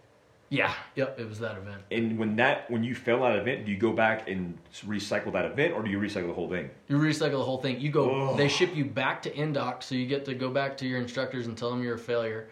Yeah, 0.54 0.72
yep, 0.96 1.20
it 1.20 1.28
was 1.28 1.40
that 1.40 1.58
event. 1.58 1.82
And 1.90 2.20
when 2.20 2.36
that 2.36 2.70
when 2.70 2.84
you 2.84 2.94
fail 2.94 3.22
that 3.22 3.36
event, 3.38 3.66
do 3.66 3.72
you 3.72 3.78
go 3.78 3.92
back 3.92 4.30
and 4.30 4.56
recycle 4.86 5.34
that 5.34 5.46
event, 5.46 5.74
or 5.74 5.82
do 5.82 5.90
you 5.90 5.98
recycle 6.00 6.28
the 6.28 6.34
whole 6.34 6.48
thing? 6.48 6.70
You 6.88 6.98
recycle 7.00 7.40
the 7.40 7.44
whole 7.44 7.58
thing. 7.58 7.80
You 7.82 7.90
go. 7.90 8.30
Ugh. 8.30 8.38
They 8.38 8.48
ship 8.48 8.76
you 8.76 8.86
back 8.86 9.24
to 9.24 9.32
Indoc, 9.32 9.82
so 9.82 9.96
you 9.96 10.06
get 10.06 10.26
to 10.26 10.36
go 10.36 10.52
back 10.52 10.78
to 10.78 10.86
your 10.86 11.00
instructors 11.00 11.48
and 11.48 11.58
tell 11.58 11.72
them 11.72 11.82
you're 11.82 11.96
a 11.96 12.00
failure. 12.00 12.50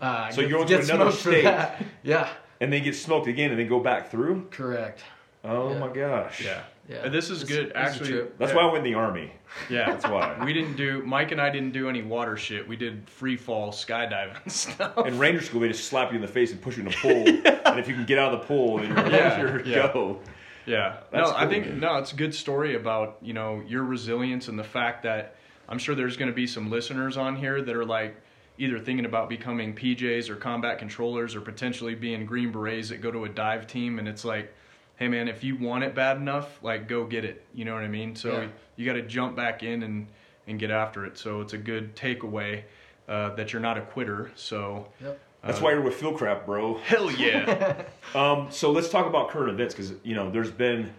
Uh, 0.00 0.30
So 0.30 0.42
get- 0.42 0.50
you're 0.50 0.64
going 0.64 0.84
to 0.86 0.94
another 0.94 1.10
state. 1.10 1.44
Yeah, 2.04 2.28
And 2.60 2.72
then 2.72 2.84
get 2.84 2.94
smoked 2.94 3.26
again, 3.26 3.50
and 3.50 3.58
then 3.58 3.66
go 3.68 3.80
back 3.80 4.10
through. 4.12 4.46
correct. 4.52 5.02
Oh 5.42 5.72
Yeah. 5.72 5.78
my 5.80 5.88
gosh! 5.88 6.40
Yeah. 6.44 6.62
Yeah, 6.88 6.96
And 7.04 7.14
this 7.14 7.30
is 7.30 7.42
It's- 7.42 7.56
good. 7.56 7.66
it's 7.68 7.76
Actually, 7.76 8.10
trip. 8.10 8.38
That's 8.38 8.52
yeah. 8.52 8.56
why 8.58 8.62
I 8.68 8.72
went 8.72 8.86
in 8.86 8.92
the 8.92 8.98
army. 8.98 9.32
Yeah, 9.70 9.86
That's 9.90 10.06
why. 10.06 10.36
we 10.44 10.52
didn't 10.52 10.76
do. 10.76 11.02
Mike 11.06 11.32
and 11.32 11.40
I 11.40 11.48
didn't 11.48 11.72
do 11.72 11.88
any 11.88 12.02
water 12.02 12.36
shit. 12.36 12.68
We 12.68 12.76
did 12.76 13.08
free 13.08 13.36
fall 13.38 13.70
skydiving 13.72 14.50
stuff. 14.50 15.06
In 15.06 15.18
Ranger 15.18 15.40
School, 15.40 15.60
they 15.60 15.68
just 15.68 15.84
slap 15.88 16.10
you 16.10 16.16
in 16.16 16.20
the 16.22 16.28
face 16.28 16.52
and 16.52 16.60
push 16.60 16.76
you 16.76 16.82
in 16.82 16.88
a 16.88 16.96
pool. 16.96 17.24
And 17.64 17.80
if 17.80 17.88
you 17.88 17.94
can 17.94 18.04
get 18.04 18.18
out 18.18 18.32
of 18.34 18.40
the 18.40 18.46
pool, 18.46 18.76
then 18.78 18.88
you're, 18.88 19.10
Yeah, 19.10 19.40
you're 19.40 19.66
yeah. 19.66 19.92
go. 19.92 20.20
Yeah, 20.66 20.98
That's 21.10 21.30
no, 21.30 21.36
I 21.36 21.46
think 21.48 21.66
man. 21.66 21.80
no, 21.80 21.96
it's 21.96 22.12
a 22.12 22.16
good 22.16 22.34
story 22.34 22.74
about 22.76 23.16
you 23.22 23.32
know 23.32 23.62
your 23.66 23.82
resilience 23.84 24.48
and 24.48 24.58
the 24.58 24.64
fact 24.64 25.02
that 25.04 25.36
I'm 25.68 25.78
sure 25.78 25.94
there's 25.94 26.16
going 26.16 26.30
to 26.30 26.34
be 26.34 26.46
some 26.46 26.70
listeners 26.70 27.16
on 27.16 27.34
here 27.36 27.60
that 27.62 27.74
are 27.74 27.84
like 27.84 28.16
either 28.58 28.78
thinking 28.78 29.04
about 29.06 29.28
becoming 29.28 29.74
PJs 29.74 30.28
or 30.30 30.36
combat 30.36 30.78
controllers 30.78 31.34
or 31.34 31.40
potentially 31.40 31.94
being 31.94 32.24
Green 32.26 32.52
Berets 32.52 32.90
that 32.90 33.00
go 33.00 33.10
to 33.10 33.24
a 33.24 33.28
dive 33.28 33.66
team, 33.66 33.98
and 33.98 34.06
it's 34.06 34.24
like, 34.24 34.54
hey 34.96 35.08
man, 35.08 35.28
if 35.28 35.42
you 35.44 35.56
want 35.56 35.84
it 35.84 35.94
bad 35.94 36.16
enough, 36.16 36.62
like 36.62 36.88
go 36.88 37.04
get 37.04 37.24
it. 37.24 37.44
You 37.54 37.64
know 37.64 37.74
what 37.74 37.82
I 37.84 37.88
mean? 37.88 38.14
So 38.16 38.32
Yeah. 38.42 38.48
you 38.76 38.86
got 38.86 38.94
to 38.94 39.02
jump 39.02 39.36
back 39.36 39.62
in 39.62 39.82
and 39.82 40.06
and 40.46 40.58
get 40.58 40.70
after 40.70 41.04
it. 41.06 41.16
So 41.18 41.40
it's 41.40 41.52
a 41.54 41.58
good 41.58 41.96
takeaway 41.96 42.62
uh, 43.08 43.34
that 43.34 43.52
you're 43.52 43.62
not 43.62 43.78
a 43.78 43.82
quitter. 43.82 44.30
So 44.34 44.88
Yep. 45.00 45.18
That's 45.42 45.58
Uh, 45.58 45.64
why 45.64 45.70
you're 45.72 45.82
with 45.82 46.00
Fieldcraft, 46.00 46.46
bro. 46.46 46.78
hell 46.78 47.10
yeah, 47.10 47.82
Um, 48.14 48.46
so 48.50 48.70
let's 48.72 48.88
talk 48.88 49.06
about 49.06 49.28
current 49.28 49.50
events 49.50 49.74
because 49.74 49.92
you 50.02 50.14
know 50.14 50.30
there's 50.30 50.50
been 50.50 50.90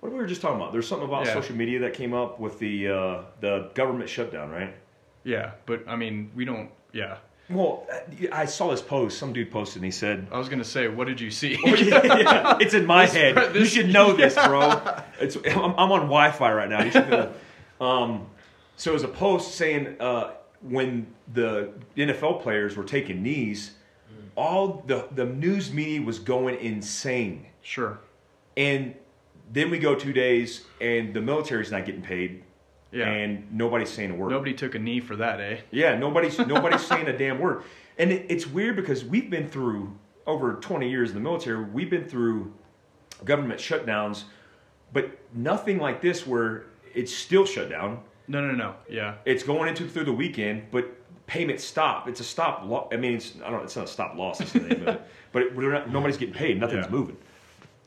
what 0.00 0.12
we 0.12 0.18
were 0.18 0.26
just 0.26 0.42
talking 0.42 0.56
about. 0.60 0.72
There's 0.72 0.86
something 0.86 1.08
about 1.08 1.24
Yeah. 1.26 1.32
social 1.34 1.56
media 1.56 1.78
that 1.80 1.94
came 1.94 2.12
up 2.12 2.38
with 2.38 2.58
the 2.58 2.88
uh, 2.88 3.22
the 3.40 3.70
government 3.74 4.10
shutdown, 4.10 4.50
right? 4.50 4.74
yeah. 5.24 5.52
But 5.64 5.84
I 5.88 5.96
mean, 5.96 6.30
we 6.34 6.44
don't. 6.44 6.70
Yeah, 6.92 7.16
Well, 7.48 7.86
I 8.32 8.44
saw 8.46 8.70
this 8.72 8.82
post. 8.82 9.18
Some 9.18 9.32
dude 9.32 9.52
posted 9.52 9.76
and 9.76 9.84
he 9.84 9.90
said, 9.92 10.26
I 10.32 10.38
was 10.38 10.48
gonna 10.48 10.64
say, 10.64 10.88
what 10.88 11.06
did 11.06 11.20
you 11.20 11.30
see? 11.30 11.56
yeah, 11.64 12.56
"It's 12.60 12.74
in 12.74 12.86
my 12.86 13.06
This- 13.06 13.14
head. 13.14 13.54
you 13.54 13.64
should 13.64 13.88
know 13.88 14.12
this, 14.14 14.34
bro. 14.34 14.80
It's 15.20 15.36
I'm, 15.36 15.72
I'm 15.78 15.92
on 15.92 16.00
Wi-Fi 16.08 16.52
right 16.52 16.68
now. 16.68 16.82
Know." 17.08 17.32
Um, 17.86 18.26
so 18.76 18.90
it 18.90 18.94
was 18.94 19.04
a 19.04 19.08
post 19.08 19.54
saying 19.54 19.96
uh, 20.00 20.32
when 20.60 21.06
the 21.32 21.70
NFL 21.96 22.42
players 22.42 22.76
were 22.76 22.84
taking 22.84 23.22
knees, 23.22 23.72
all 24.36 24.82
the 24.86 25.06
the 25.14 25.24
news 25.24 25.72
media 25.72 26.02
was 26.02 26.18
going 26.18 26.58
insane. 26.60 27.46
sure. 27.62 28.00
And 28.56 28.94
then 29.52 29.70
we 29.70 29.78
go 29.78 29.94
two 29.94 30.12
days, 30.12 30.64
and 30.80 31.14
the 31.14 31.20
military's 31.20 31.70
not 31.70 31.84
getting 31.86 32.02
paid, 32.02 32.42
Yeah. 32.96 33.08
and 33.08 33.52
nobody's 33.52 33.90
saying 33.90 34.10
a 34.10 34.14
word. 34.14 34.30
Nobody 34.30 34.54
took 34.54 34.74
a 34.74 34.78
knee 34.78 35.00
for 35.00 35.16
that, 35.16 35.40
eh? 35.40 35.58
Yeah, 35.70 35.96
nobody's 35.96 36.38
nobody's 36.46 36.84
saying 36.86 37.06
a 37.08 37.16
damn 37.16 37.38
word. 37.38 37.62
And 37.98 38.10
it, 38.12 38.26
it's 38.28 38.46
weird 38.46 38.76
because 38.76 39.04
we've 39.04 39.30
been 39.30 39.48
through 39.48 39.92
over 40.26 40.54
20 40.54 40.88
years 40.90 41.10
in 41.10 41.14
the 41.14 41.20
military. 41.20 41.62
We've 41.64 41.90
been 41.90 42.08
through 42.08 42.52
government 43.24 43.60
shutdowns, 43.60 44.24
but 44.92 45.18
nothing 45.34 45.78
like 45.78 46.00
this 46.00 46.26
where 46.26 46.64
it's 46.94 47.14
still 47.14 47.44
shut 47.46 47.68
down. 47.70 48.00
No, 48.28 48.40
no, 48.40 48.52
no. 48.52 48.74
Yeah. 48.88 49.14
It's 49.24 49.42
going 49.42 49.68
into 49.68 49.86
through 49.88 50.04
the 50.04 50.12
weekend, 50.12 50.64
but 50.70 50.92
payments 51.26 51.64
stop. 51.64 52.08
It's 52.08 52.20
a 52.20 52.24
stop. 52.24 52.62
Lo- 52.64 52.88
I 52.92 52.96
mean, 52.96 53.14
it's 53.14 53.34
I 53.44 53.50
don't. 53.50 53.62
It's 53.62 53.76
not 53.76 53.84
a 53.84 53.88
stop 53.88 54.16
loss. 54.16 54.40
It's 54.40 54.52
the 54.52 54.60
name 54.60 54.82
of 54.82 54.88
it. 54.88 55.02
But 55.32 55.42
it, 55.42 55.56
not, 55.58 55.90
nobody's 55.92 56.16
getting 56.16 56.34
paid. 56.34 56.58
Nothing's 56.58 56.86
Yeah. 56.86 56.90
moving. 56.90 57.16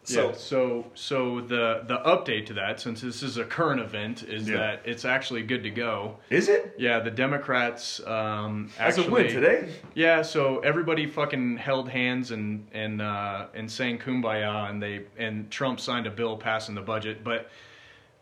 So, 0.10 0.32
So 0.32 0.34
so, 0.34 0.86
so 0.96 1.42
the 1.42 1.84
the 1.86 2.00
update 2.00 2.48
to 2.48 2.54
that, 2.54 2.80
since 2.80 3.01
this 3.01 3.22
is 3.22 3.38
a 3.38 3.44
current 3.46 3.80
event, 3.80 4.24
is 4.24 4.50
Yeah. 4.50 4.58
that 4.58 4.82
it's 4.86 5.06
actually 5.06 5.44
good 5.44 5.63
to 5.63 5.70
go. 5.70 6.18
is 6.30 6.50
it? 6.50 6.74
Yeah, 6.78 7.00
the 7.00 7.12
Democrats 7.12 8.00
um, 8.08 8.70
That's 8.78 8.98
actually 8.98 9.08
a 9.08 9.12
win 9.12 9.28
today. 9.34 9.70
Yeah, 9.94 10.22
so 10.24 10.60
everybody 10.60 11.06
fucking 11.08 11.58
held 11.58 11.89
hands 11.89 12.32
and 12.32 12.68
and 12.74 13.01
uh, 13.01 13.46
and 13.54 13.70
sang 13.72 14.00
kumbaya, 14.00 14.70
and 14.70 14.82
they 14.82 15.06
and 15.18 15.50
Trump 15.51 15.80
signed 15.80 16.08
a 16.08 16.12
bill 16.12 16.38
passing 16.38 16.74
the 16.75 16.82
budget. 16.82 17.24
But 17.24 17.50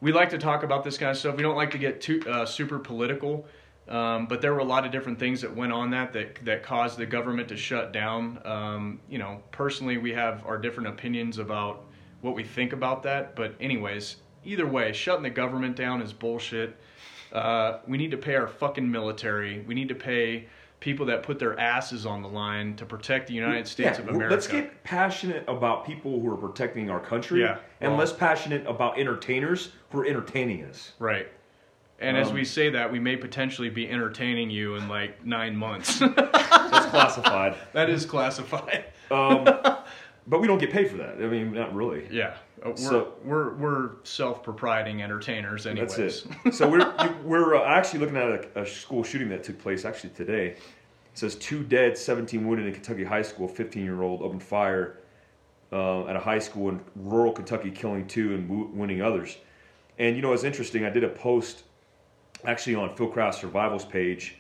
we 0.01 0.12
like 0.12 0.29
to 0.32 0.38
talk 0.38 0.63
about 0.63 0.84
this 0.84 0.98
kind 0.98 1.12
of 1.12 1.17
stuff. 1.17 1.36
We 1.38 1.44
don't 1.44 1.56
like 1.56 1.72
to 1.72 1.77
get 1.77 2.01
too 2.01 2.22
uh, 2.29 2.46
super 2.46 2.79
political. 2.79 3.46
Um, 3.89 4.25
but 4.27 4.41
there 4.41 4.53
were 4.53 4.60
a 4.60 4.65
lot 4.65 4.86
of 4.86 4.91
different 4.91 5.17
things 5.17 5.41
that 5.41 5.56
went 5.56 5.72
on 5.72 5.89
that 5.91 6.12
that 6.13 6.44
that 6.46 6.63
caused 6.63 6.98
the 6.98 7.06
government 7.06 7.48
to 7.50 7.58
shut 7.58 7.94
down. 7.94 8.39
Um, 8.46 9.00
you 9.10 9.17
know, 9.17 9.41
personally, 9.51 9.98
we 9.98 10.12
have 10.13 10.46
our 10.46 10.58
different 10.58 10.89
opinions 10.89 11.38
about 11.38 11.86
what 12.22 12.36
we 12.36 12.44
think 12.44 12.74
about 12.74 13.03
that. 13.03 13.36
But 13.36 13.56
anyways, 13.60 14.17
either 14.44 14.67
way, 14.67 14.91
shutting 14.91 15.24
the 15.24 15.29
government 15.29 15.75
down 15.75 16.01
is 16.01 16.12
bullshit. 16.12 16.75
Uh, 17.32 17.79
we 17.88 17.98
need 17.98 18.12
to 18.12 18.17
pay 18.17 18.36
our 18.36 18.48
fucking 18.48 18.89
military. 18.89 19.60
We 19.62 19.75
need 19.75 19.89
to 19.89 19.96
pay 19.96 20.48
people 20.79 21.06
that 21.08 21.24
put 21.24 21.39
their 21.39 21.60
asses 21.60 22.06
on 22.06 22.22
the 22.22 22.27
line 22.27 22.75
to 22.75 22.86
protect 22.86 23.27
the 23.27 23.34
United 23.34 23.67
States 23.67 23.98
Yeah, 23.98 24.03
of 24.06 24.10
America. 24.10 24.34
Let's 24.36 24.48
get 24.48 24.84
passionate 24.84 25.44
about 25.48 25.86
people 25.86 26.20
who 26.20 26.32
are 26.32 26.38
protecting 26.38 26.89
our 26.91 27.00
country, 27.00 27.41
Yeah, 27.41 27.58
and 27.82 27.91
well- 27.94 28.00
less 28.00 28.13
passionate 28.13 28.65
about 28.67 29.00
entertainers 29.00 29.72
who 29.91 30.01
are 30.01 30.06
entertaining 30.06 30.63
us. 30.65 30.94
right. 31.00 31.27
And 32.00 32.16
as 32.16 32.27
Um, 32.30 32.36
we 32.36 32.46
say 32.46 32.70
that, 32.70 32.92
we 32.92 33.00
may 33.00 33.16
potentially 33.18 33.70
be 33.70 33.89
entertaining 33.89 34.50
you 34.51 34.75
in 34.75 34.88
like 34.88 35.25
nine 35.25 35.56
months. 35.56 36.00
That's 36.16 36.86
classified. 36.88 37.56
that 37.74 37.89
is 37.89 38.06
classified. 38.06 38.86
Um, 39.10 39.44
but 40.27 40.39
we 40.42 40.46
don't 40.48 40.60
get 40.60 40.72
paid 40.72 40.92
for 40.92 40.98
that. 40.98 41.16
I 41.16 41.27
mean, 41.27 41.54
not 41.54 41.74
really. 41.74 42.08
Yeah, 42.12 42.36
Uh, 42.63 42.70
we're 42.70 42.75
So- 42.77 43.13
we're, 43.24 43.54
we're 43.56 43.89
self-proprietering 44.04 45.01
entertainers, 45.01 45.66
anyways. 45.66 45.96
That's 45.96 46.25
it. 46.46 46.54
So 46.54 46.70
we're 46.70 47.16
we're 47.24 47.56
uh, 47.56 47.63
actually 47.66 48.00
looking 48.01 48.18
at 48.18 48.30
a, 48.56 48.62
a 48.62 48.66
school 48.66 49.04
shooting 49.04 49.30
that 49.30 49.44
took 49.44 49.58
place 49.60 49.84
actually 49.86 50.12
today. 50.12 50.50
It 50.50 50.60
says 51.16 51.34
two 51.36 51.63
dead, 51.63 51.98
17 51.98 52.48
wounded 52.48 52.68
in 52.68 52.74
Kentucky 52.74 53.04
high 53.06 53.24
school. 53.24 53.48
15 53.48 53.84
year 53.84 54.04
old 54.04 54.22
opened 54.22 54.44
fire 54.44 55.00
uh, 55.72 56.06
at 56.06 56.16
a 56.16 56.20
high 56.20 56.38
school 56.39 56.70
in 56.70 56.80
rural 56.96 57.32
Kentucky, 57.32 57.72
killing 57.72 58.06
two 58.08 58.36
and 58.36 58.48
wo- 58.48 58.70
wounding 58.72 59.01
others. 59.01 59.36
And 59.98 60.16
you 60.16 60.22
know, 60.22 60.32
it's 60.34 60.44
interesting. 60.44 60.86
I 60.86 60.92
did 60.92 61.04
a 61.04 61.10
post 61.10 61.63
actually 62.46 62.75
on 62.75 62.96
Fieldcraft 62.96 63.36
Survival's 63.36 63.86
page. 63.86 64.36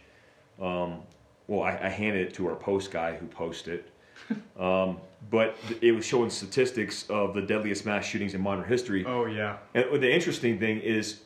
Um, 0.61 1.01
well, 1.47 1.63
I, 1.63 1.77
I 1.83 1.89
handed 1.89 2.27
it 2.27 2.33
to 2.35 2.47
our 2.47 2.55
post 2.55 2.91
guy 2.91 3.15
who 3.15 3.27
posted 3.27 3.73
it. 3.75 3.91
Um, 4.59 4.97
but 5.29 5.55
it 5.81 5.91
was 5.91 6.03
showing 6.03 6.29
statistics 6.29 7.07
of 7.09 7.33
the 7.35 7.41
deadliest 7.41 7.85
mass 7.85 8.03
shootings 8.03 8.33
in 8.33 8.41
modern 8.41 8.65
history. 8.65 9.05
Oh 9.05 9.25
yeah, 9.25 9.57
And 9.75 10.01
the 10.01 10.11
interesting 10.11 10.59
thing 10.59 10.79
is, 10.81 11.21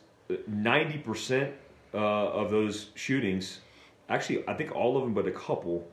ninety 0.48 0.98
percent 0.98 1.54
uh, 1.94 1.98
of 1.98 2.52
those 2.52 2.90
shootings, 2.96 3.62
actually, 4.10 4.48
I 4.48 4.54
think 4.54 4.76
all 4.76 4.98
of 4.98 5.04
them, 5.04 5.14
but 5.14 5.26
a 5.28 5.32
couple 5.32 5.88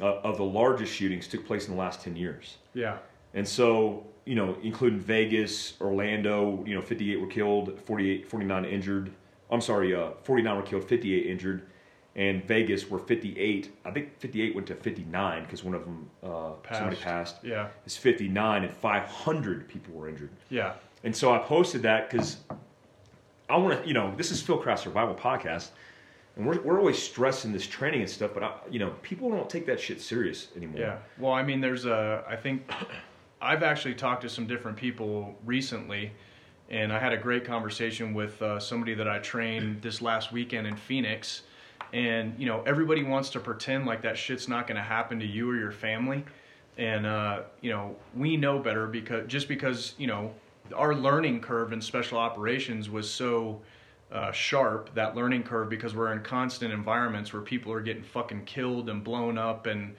uh, 0.00 0.16
of 0.16 0.36
the 0.36 0.44
largest 0.44 0.92
shootings 0.92 1.28
took 1.28 1.46
place 1.46 1.68
in 1.68 1.74
the 1.74 1.80
last 1.80 2.02
ten 2.02 2.16
years. 2.16 2.56
yeah, 2.74 2.98
And 3.34 3.46
so, 3.46 4.04
you 4.24 4.34
know, 4.34 4.56
including 4.62 4.98
Vegas, 4.98 5.74
Orlando, 5.80 6.62
you 6.66 6.74
know, 6.74 6.82
58 6.82 7.20
were 7.20 7.26
killed, 7.28 7.78
48, 7.86 8.28
49 8.28 8.64
injured. 8.64 9.12
I'm 9.50 9.60
sorry, 9.60 9.94
uh, 9.94 10.10
49 10.22 10.56
were 10.56 10.62
killed, 10.62 10.84
58 10.84 11.26
injured. 11.26 11.66
And 12.16 12.44
Vegas 12.46 12.90
were 12.90 12.98
58. 12.98 13.70
I 13.84 13.90
think 13.92 14.18
58 14.18 14.54
went 14.54 14.66
to 14.68 14.74
59 14.74 15.42
because 15.44 15.62
one 15.62 15.74
of 15.74 15.84
them, 15.84 16.10
uh, 16.22 16.52
somebody 16.72 16.96
Passed. 16.96 17.36
passed. 17.36 17.44
yeah, 17.44 17.68
It's 17.86 17.96
59 17.96 18.64
and 18.64 18.74
500 18.74 19.68
people 19.68 19.94
were 19.94 20.08
injured. 20.08 20.30
yeah, 20.50 20.72
And 21.04 21.14
so 21.14 21.32
I 21.32 21.38
posted 21.38 21.82
that 21.82 22.10
because 22.10 22.38
I 23.48 23.56
want 23.56 23.80
to, 23.80 23.86
you 23.88 23.94
know, 23.94 24.12
this 24.16 24.32
is 24.32 24.42
Fieldcraft 24.42 24.80
Survival 24.80 25.14
Podcast, 25.14 25.68
and 26.36 26.44
we're, 26.46 26.60
we're 26.62 26.78
always 26.80 27.00
stressing 27.00 27.52
this 27.52 27.66
training 27.66 28.00
and 28.00 28.10
stuff, 28.10 28.32
but 28.34 28.42
I, 28.42 28.52
you 28.68 28.80
know, 28.80 28.90
people 29.02 29.30
don't 29.30 29.48
take 29.48 29.66
that 29.66 29.78
shit 29.80 30.00
serious 30.00 30.48
anymore. 30.56 30.80
yeah. 30.80 30.98
Well, 31.18 31.32
I 31.32 31.42
mean, 31.44 31.60
there's 31.60 31.84
a. 31.86 32.24
I 32.28 32.34
think 32.36 32.68
I've 33.40 33.62
actually 33.62 33.94
talked 33.94 34.22
to 34.22 34.28
some 34.28 34.46
different 34.48 34.76
people 34.76 35.36
recently, 35.44 36.10
and 36.70 36.92
I 36.92 36.98
had 36.98 37.12
a 37.12 37.16
great 37.16 37.44
conversation 37.44 38.14
with 38.14 38.40
uh, 38.42 38.60
somebody 38.60 38.94
that 38.94 39.08
I 39.08 39.18
trained 39.18 39.82
this 39.82 40.02
last 40.02 40.32
weekend 40.32 40.66
in 40.66 40.76
Phoenix. 40.76 41.42
And 41.92 42.34
you 42.38 42.46
know, 42.46 42.62
everybody 42.66 43.02
wants 43.02 43.30
to 43.30 43.40
pretend 43.40 43.86
like 43.86 44.02
that 44.02 44.18
shit's 44.18 44.48
not 44.48 44.66
going 44.66 44.76
to 44.76 44.82
happen 44.82 45.18
to 45.20 45.26
you 45.26 45.50
or 45.50 45.56
your 45.56 45.72
family, 45.72 46.24
and 46.76 47.06
uh, 47.06 47.42
you 47.62 47.70
know, 47.70 47.96
we 48.14 48.36
know 48.36 48.58
better 48.58 48.86
because 48.86 49.26
just 49.26 49.48
because 49.48 49.94
you 49.96 50.06
know 50.06 50.34
our 50.74 50.94
learning 50.94 51.40
curve 51.40 51.72
in 51.72 51.80
special 51.80 52.18
operations 52.18 52.90
was 52.90 53.10
so 53.10 53.60
uh, 54.12 54.32
sharp 54.32 54.94
that 54.94 55.14
learning 55.14 55.42
curve 55.42 55.68
because 55.68 55.94
we're 55.94 56.12
in 56.12 56.22
constant 56.22 56.72
environments 56.72 57.32
where 57.32 57.42
people 57.42 57.72
are 57.72 57.80
getting 57.80 58.02
fucking 58.02 58.44
killed 58.44 58.88
and 58.88 59.04
blown 59.04 59.36
up 59.36 59.66
and 59.66 59.94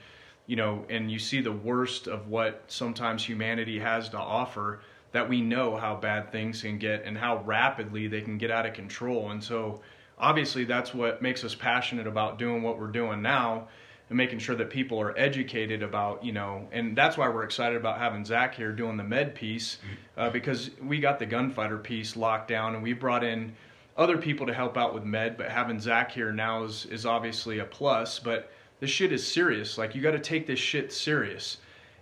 you 0.47 0.55
know 0.55 0.83
and 0.89 1.11
you 1.11 1.19
see 1.19 1.41
the 1.41 1.51
worst 1.51 2.07
of 2.07 2.27
what 2.27 2.63
sometimes 2.67 3.23
humanity 3.23 3.79
has 3.79 4.09
to 4.09 4.17
offer 4.17 4.79
that 5.11 5.27
we 5.27 5.41
know 5.41 5.75
how 5.75 5.95
bad 5.95 6.31
things 6.31 6.61
can 6.61 6.77
get 6.77 7.03
and 7.05 7.17
how 7.17 7.41
rapidly 7.43 8.07
they 8.07 8.21
can 8.21 8.37
get 8.37 8.51
out 8.51 8.65
of 8.65 8.73
control. 8.73 9.31
And 9.31 9.43
so 9.43 9.81
obviously 10.17 10.65
that's 10.65 10.93
what 10.93 11.21
makes 11.21 11.43
us 11.43 11.55
passionate 11.55 12.07
about 12.07 12.37
doing 12.37 12.61
what 12.61 12.79
we're 12.79 12.87
doing 12.87 13.21
now 13.21 13.67
and 14.09 14.17
making 14.17 14.39
sure 14.39 14.55
that 14.55 14.69
people 14.69 14.99
are 14.99 15.17
educated 15.17 15.83
about 15.83 16.23
you 16.23 16.31
know 16.31 16.67
and 16.71 16.97
that's 16.97 17.15
why 17.15 17.29
we're 17.29 17.43
excited 17.43 17.77
about 17.77 17.99
having 17.99 18.25
zach 18.25 18.55
here 18.55 18.71
doing 18.71 18.97
the 18.97 19.03
med 19.03 19.33
piece 19.35 19.77
uh, 20.17 20.29
because 20.31 20.71
we 20.81 20.99
got 20.99 21.19
the 21.19 21.25
gunfighter 21.25 21.77
piece 21.77 22.17
locked 22.17 22.47
down 22.47 22.73
and 22.73 22.83
we 22.83 22.91
brought 22.91 23.23
in 23.23 23.53
other 23.95 24.17
people 24.17 24.47
to 24.47 24.53
help 24.53 24.77
out 24.77 24.95
with 24.95 25.03
med 25.05 25.37
but 25.37 25.47
having 25.47 25.79
zach 25.79 26.11
here 26.11 26.33
now 26.33 26.63
is, 26.63 26.85
is 26.87 27.05
obviously 27.05 27.59
a 27.59 27.65
plus 27.65 28.17
but 28.19 28.51
this 28.79 28.89
shit 28.89 29.11
is 29.11 29.25
serious. 29.25 29.77
Like 29.77 29.95
you 29.95 30.01
got 30.01 30.11
to 30.11 30.19
take 30.19 30.47
this 30.47 30.59
shit 30.59 30.91
serious. 30.91 31.57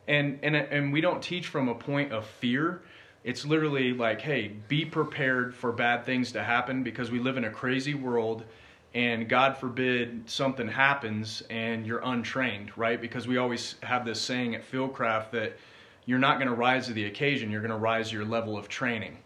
And 0.07 0.39
and 0.41 0.55
and 0.55 0.93
we 0.93 1.01
don't 1.01 1.21
teach 1.21 1.47
from 1.47 1.67
a 1.67 1.75
point 1.75 2.13
of 2.13 2.25
fear 2.25 2.81
it's 3.23 3.45
literally 3.45 3.93
like 3.93 4.21
hey 4.21 4.47
be 4.67 4.85
prepared 4.85 5.53
for 5.53 5.71
bad 5.71 6.05
things 6.05 6.31
to 6.31 6.43
happen 6.43 6.83
because 6.83 7.11
we 7.11 7.19
live 7.19 7.37
in 7.37 7.45
a 7.45 7.51
crazy 7.51 7.93
world 7.93 8.43
and 8.93 9.27
god 9.27 9.57
forbid 9.57 10.29
something 10.29 10.67
happens 10.67 11.43
and 11.49 11.85
you're 11.85 12.01
untrained 12.03 12.71
right? 12.77 13.01
Because 13.01 13.27
we 13.27 13.37
always 13.37 13.75
have 13.83 14.05
this 14.05 14.21
saying 14.21 14.55
at 14.55 14.69
fieldcraft 14.69 15.31
that 15.31 15.57
you're 16.05 16.19
not 16.19 16.37
going 16.37 16.47
to 16.47 16.55
rise 16.55 16.87
to 16.87 16.93
the 16.93 17.05
occasion 17.05 17.51
you're 17.51 17.61
going 17.61 17.71
to 17.71 17.77
rise 17.77 18.11
your 18.13 18.23
level 18.23 18.57
of 18.57 18.69
training. 18.69 19.17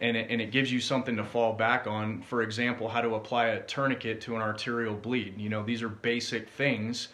And 0.00 0.16
it, 0.16 0.28
and 0.30 0.40
it 0.40 0.52
gives 0.52 0.70
you 0.70 0.78
something 0.78 1.16
to 1.16 1.24
fall 1.24 1.54
back 1.54 1.88
on. 1.88 2.22
For 2.22 2.42
example 2.42 2.88
how 2.88 3.00
to 3.00 3.16
apply 3.16 3.46
a 3.46 3.62
tourniquet 3.62 4.20
to 4.22 4.36
an 4.36 4.42
arterial 4.42 4.94
bleed. 4.94 5.40
You 5.40 5.48
know 5.48 5.64
these 5.64 5.82
are 5.82 5.88
basic 5.88 6.48
things 6.50 7.08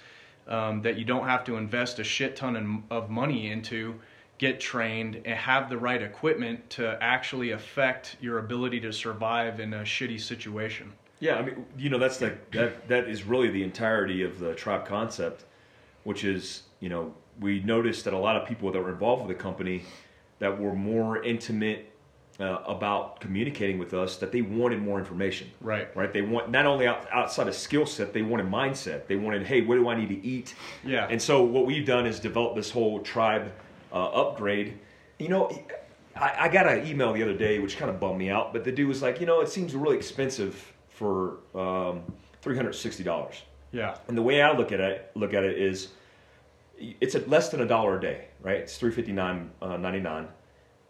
um, 0.48 0.82
that 0.82 0.98
you 0.98 1.04
don't 1.04 1.26
have 1.26 1.44
to 1.44 1.56
invest 1.56 1.98
a 1.98 2.04
shit 2.04 2.36
ton 2.36 2.84
of 2.90 3.08
money 3.08 3.50
into 3.50 3.94
get 4.38 4.60
trained 4.60 5.22
and 5.24 5.34
have 5.38 5.68
the 5.68 5.78
right 5.78 6.02
equipment 6.02 6.68
to 6.70 6.98
actually 7.00 7.52
affect 7.52 8.16
your 8.20 8.38
ability 8.38 8.80
to 8.80 8.92
survive 8.92 9.60
in 9.60 9.72
a 9.74 9.80
shitty 9.80 10.20
situation 10.20 10.92
Yeah, 11.20 11.36
I 11.36 11.42
mean, 11.42 11.64
you 11.78 11.90
know, 11.90 11.98
that's 11.98 12.20
like 12.20 12.50
that. 12.50 12.88
That 12.88 13.08
is 13.08 13.24
really 13.24 13.48
the 13.48 13.62
entirety 13.62 14.22
of 14.22 14.38
the 14.40 14.54
tribe 14.54 14.86
concept, 14.86 15.44
which 16.02 16.24
is, 16.24 16.64
you 16.80 16.88
know, 16.88 17.14
we 17.40 17.60
noticed 17.60 18.04
that 18.04 18.14
a 18.14 18.18
lot 18.18 18.36
of 18.36 18.46
people 18.46 18.70
that 18.72 18.80
were 18.80 18.90
involved 18.90 19.26
with 19.26 19.36
the 19.36 19.42
company 19.42 19.84
that 20.38 20.60
were 20.60 20.74
more 20.74 21.22
intimate 21.22 21.90
uh, 22.40 22.58
about 22.66 23.20
communicating 23.20 23.78
with 23.78 23.94
us 23.94 24.16
that 24.16 24.32
they 24.32 24.42
wanted 24.42 24.82
more 24.82 24.98
information. 24.98 25.50
Right. 25.60 25.88
Right. 25.96 26.12
They 26.12 26.22
want 26.22 26.50
not 26.50 26.66
only 26.66 26.86
out, 26.86 27.06
outside 27.12 27.46
of 27.46 27.54
skill 27.54 27.86
set, 27.86 28.12
they 28.12 28.22
wanted 28.22 28.46
mindset. 28.46 29.06
They 29.06 29.16
wanted, 29.16 29.46
hey, 29.46 29.60
what 29.60 29.76
do 29.76 29.88
I 29.88 29.96
need 29.96 30.08
to 30.08 30.26
eat? 30.26 30.54
Yeah. 30.84 31.06
And 31.08 31.22
so 31.22 31.42
what 31.42 31.64
we've 31.64 31.86
done 31.86 32.06
is 32.06 32.18
develop 32.18 32.56
this 32.56 32.70
whole 32.70 33.00
tribe 33.00 33.52
uh, 33.94 34.08
upgrade. 34.08 34.78
You 35.18 35.28
know, 35.28 35.50
I, 36.16 36.34
I 36.40 36.48
got 36.48 36.68
an 36.68 36.86
email 36.86 37.12
the 37.12 37.22
other 37.22 37.36
day 37.36 37.60
which 37.60 37.76
kind 37.78 37.90
of 37.90 37.98
bummed 38.00 38.18
me 38.18 38.28
out, 38.28 38.52
but 38.52 38.64
the 38.64 38.72
dude 38.72 38.88
was 38.88 39.00
like, 39.00 39.20
you 39.20 39.26
know, 39.26 39.40
it 39.40 39.48
seems 39.48 39.74
really 39.74 39.96
expensive 39.96 40.72
for 40.88 41.38
um, 41.54 42.02
three 42.42 42.56
hundred 42.56 42.74
sixty 42.74 43.02
dollars. 43.04 43.42
yeah 43.72 43.96
And 44.08 44.16
the 44.18 44.22
way 44.22 44.42
I 44.42 44.52
look 44.56 44.72
at 44.72 44.80
it, 44.80 45.10
look 45.14 45.32
at 45.32 45.44
it 45.44 45.56
is, 45.58 45.88
it's 47.00 47.14
at 47.14 47.28
less 47.28 47.48
than 47.50 47.60
a 47.60 47.66
dollar 47.66 47.98
a 47.98 48.00
day, 48.00 48.26
right? 48.42 48.58
It's 48.58 48.76
three 48.76 48.90
fifty 48.90 49.12
nine 49.12 49.50
uh, 49.62 49.76
ninety 49.76 50.00
nine, 50.00 50.28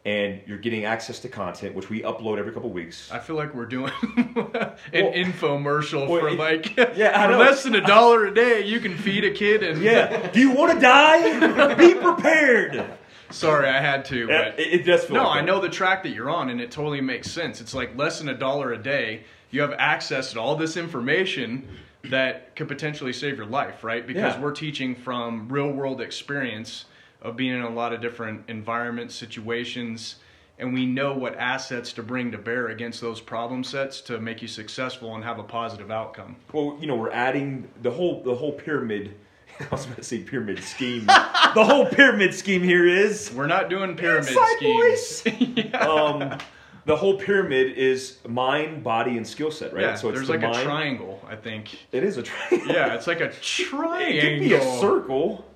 and 0.06 0.40
you're 0.46 0.58
getting 0.58 0.84
access 0.84 1.18
to 1.20 1.28
content 1.30 1.75
which 1.75 1.88
we 1.88 2.02
upload 2.02 2.38
every 2.38 2.52
couple 2.52 2.70
weeks. 2.70 3.11
I 3.11 3.18
feel 3.18 3.37
like 3.37 3.54
we're 3.54 3.64
doing 3.66 3.90
an 4.06 4.75
infomercial 4.92 6.08
well, 6.08 6.20
for 6.20 6.28
it- 6.28 6.38
like 6.38 6.76
yeah, 6.96 7.26
for 7.26 7.37
less 7.37 7.62
than 7.62 7.75
a 7.75 7.80
dollar 7.80 8.26
a 8.26 8.34
day 8.34 8.64
you 8.66 8.80
can 8.80 8.96
feed 8.96 9.25
a 9.25 9.30
kid 9.32 9.62
and 9.62 9.82
yeah. 9.82 10.30
Do 10.30 10.40
you 10.40 10.50
want 10.50 10.73
to 10.75 10.80
die? 10.80 11.75
Be 11.75 11.94
prepared. 11.94 12.84
sorry 13.30 13.68
I 13.68 13.80
had 13.80 14.04
to 14.06 14.26
but 14.28 14.58
it, 14.61 14.80
it 14.80 14.84
does 14.84 15.04
feel. 15.04 15.16
no 15.16 15.25
like 15.25 15.42
I 15.42 15.44
know 15.44 15.61
the 15.61 15.68
track 15.70 16.02
that 16.02 16.11
you're 16.11 16.30
on 16.30 16.50
and 16.50 16.61
it 16.61 16.70
totally 16.70 17.00
makes 17.00 17.30
sense 17.30 17.61
it's 17.61 17.75
like 17.75 17.96
less 17.96 18.18
than 18.18 18.28
a 18.28 18.37
dollar 18.37 18.73
a 18.73 18.78
day 18.78 19.25
you 19.50 19.61
have 19.62 19.73
access 19.78 20.32
to 20.34 20.40
all 20.40 20.56
this 20.56 20.76
information 20.76 21.66
that 22.11 22.54
could 22.56 22.68
potentially 22.68 23.12
save 23.14 23.37
your 23.38 23.46
life 23.46 23.82
right 23.82 24.06
because 24.06 24.34
Yeah. 24.34 24.40
we're 24.40 24.52
teaching 24.52 24.95
from 24.95 25.49
real 25.49 25.71
world 25.71 26.00
experience 26.02 26.84
of 27.25 27.37
being 27.37 27.54
in 27.54 27.63
a 27.63 27.71
lot 27.71 27.93
of 27.93 28.00
different 28.00 28.45
environments 28.49 29.15
situations 29.15 30.17
and 30.56 30.73
we 30.73 30.87
know 30.87 31.15
what 31.15 31.37
assets 31.37 31.93
to 31.95 32.02
bring 32.02 32.30
to 32.30 32.39
bear 32.39 32.69
against 32.69 33.00
those 33.00 33.21
problem 33.21 33.65
sets 33.65 34.00
to 34.02 34.21
make 34.21 34.41
you 34.41 34.47
successful 34.47 35.15
and 35.17 35.25
have 35.25 35.39
a 35.39 35.43
positive 35.43 35.91
outcome 35.91 36.37
Well, 36.52 36.76
you 36.80 36.87
know, 36.87 36.95
we're 36.95 37.10
adding 37.10 37.69
the 37.82 37.91
whole 37.91 38.23
the 38.23 38.34
whole 38.34 38.52
pyramid. 38.52 39.17
I 39.60 39.67
was 39.71 39.84
about 39.84 39.97
to 39.99 40.04
say 40.04 40.19
pyramid 40.21 40.63
scheme. 40.63 41.06
the 41.06 41.65
whole 41.65 41.87
pyramid 41.87 42.34
scheme 42.34 42.63
here 42.63 42.87
is 42.87 43.32
We're 43.32 43.47
not 43.47 43.71
doing 43.71 43.97
pyramid 43.97 44.28
Inside 44.28 44.56
schemes. 44.58 45.56
yeah. 45.56 45.78
um, 45.78 46.39
the 46.87 46.97
whole 46.97 47.17
pyramid 47.17 47.78
is 47.78 48.19
mind, 48.28 48.84
body, 48.84 49.17
and 49.17 49.26
skill 49.26 49.50
set, 49.50 49.73
right? 49.73 49.82
Yeah, 49.82 49.95
so 49.95 50.08
it's 50.08 50.17
there's 50.19 50.26
the 50.26 50.34
like 50.34 50.43
mind. 50.43 50.56
a 50.56 50.63
triangle, 50.63 51.25
I 51.26 51.37
think. 51.37 51.78
It 51.93 52.04
is 52.04 52.19
a 52.19 52.23
triangle. 52.23 52.75
Yeah, 52.75 52.95
it's 52.95 53.06
like 53.06 53.21
a 53.21 53.30
triangle. 53.32 54.00
it 54.06 54.21
could 54.21 54.41
be 54.41 54.54
a 54.54 54.78
circle. 54.78 55.47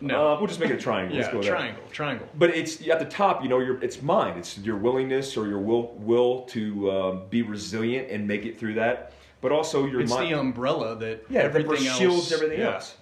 No. 0.00 0.32
Uh, 0.34 0.38
we'll 0.38 0.46
just 0.46 0.60
make 0.60 0.70
it 0.70 0.74
a 0.74 0.78
triangle. 0.78 1.16
Let's 1.16 1.26
yeah, 1.28 1.32
go 1.32 1.38
with 1.38 1.46
that. 1.46 1.52
triangle, 1.52 1.82
triangle. 1.92 2.28
But 2.36 2.50
it's 2.50 2.86
at 2.88 2.98
the 2.98 3.04
top. 3.04 3.42
You 3.42 3.48
know, 3.48 3.58
your 3.60 3.82
it's 3.82 4.00
mind. 4.02 4.38
It's 4.38 4.58
your 4.58 4.76
willingness 4.76 5.36
or 5.36 5.46
your 5.46 5.58
will 5.58 5.92
will 5.98 6.42
to 6.50 6.90
um, 6.90 7.22
be 7.28 7.42
resilient 7.42 8.10
and 8.10 8.26
make 8.26 8.44
it 8.46 8.58
through 8.58 8.74
that. 8.74 9.12
But 9.40 9.52
also 9.52 9.86
your 9.86 10.00
It's 10.02 10.10
mind. 10.10 10.30
the 10.32 10.38
umbrella 10.38 10.96
that 10.96 11.24
Yeah, 11.30 11.40
everything 11.40 11.70
that 11.72 11.86
else 11.86 11.98
shields 11.98 12.32
everything 12.32 12.60
yeah. 12.60 12.74
else. 12.74 12.96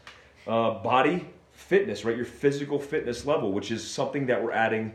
Uh, 0.46 0.74
body 0.82 1.28
fitness, 1.52 2.04
right? 2.04 2.16
Your 2.16 2.24
physical 2.24 2.78
fitness 2.78 3.26
level, 3.26 3.52
which 3.52 3.70
is 3.70 3.88
something 3.88 4.26
that 4.26 4.42
we're 4.42 4.52
adding 4.52 4.92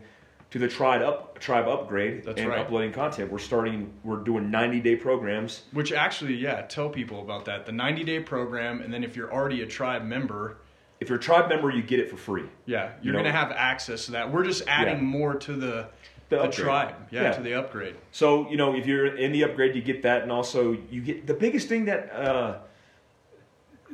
to 0.52 0.60
the 0.60 0.68
tribe 0.68 1.02
up 1.02 1.39
tribe 1.39 1.68
upgrade 1.68 2.24
That's 2.24 2.39
and 2.39 2.50
right. 2.50 2.60
uploading 2.60 2.94
content. 2.94 3.32
We're 3.32 3.39
starting. 3.39 3.92
We're 4.04 4.18
doing 4.24 4.50
ninety 4.52 4.80
day 4.80 4.96
programs. 4.96 5.63
Which 5.74 5.92
actually, 5.92 6.36
yeah, 6.36 6.62
tell 6.62 6.89
people 6.89 7.22
about 7.22 7.46
that. 7.46 7.66
The 7.66 7.72
90 7.72 8.04
day 8.04 8.20
program, 8.20 8.82
and 8.82 8.94
then 8.94 9.04
if 9.04 9.16
you're 9.16 9.34
already 9.34 9.63
a 9.63 9.66
tribe 9.66 10.04
member, 10.04 10.58
If 11.04 11.10
you're 11.10 11.18
a 11.18 11.22
tribe 11.22 11.50
member, 11.50 11.70
you 11.70 11.84
get 11.84 12.00
it 12.00 12.10
for 12.10 12.16
free. 12.16 12.46
yeah, 12.66 12.86
You 13.02 13.12
you're 13.12 13.13
know- 13.13 13.20
gonna 13.20 13.34
have 13.34 13.52
access 13.52 14.06
to 14.06 14.13
that. 14.13 14.32
We're 14.32 14.46
just 14.46 14.63
adding 14.70 14.96
Yeah. 15.00 15.02
more 15.04 15.36
to 15.36 15.52
the 15.54 15.88
The 16.30 16.44
the, 16.44 16.48
tribe, 16.48 16.96
yeah, 17.12 17.24
Yeah. 17.24 17.32
to 17.34 17.42
the 17.42 17.54
upgrade. 17.56 17.96
So 18.12 18.50
you 18.50 18.56
know, 18.56 18.74
if 18.74 18.88
you're 18.88 19.18
in 19.18 19.34
the 19.34 19.44
upgrade, 19.44 19.76
you 19.76 19.82
get 19.82 20.02
that, 20.04 20.22
and 20.24 20.32
also 20.32 20.72
you 20.89 21.02
get 21.02 21.28
the 21.28 21.34
biggest 21.34 21.68
thing 21.68 21.84
that 21.86 22.10
uh, 22.16 22.60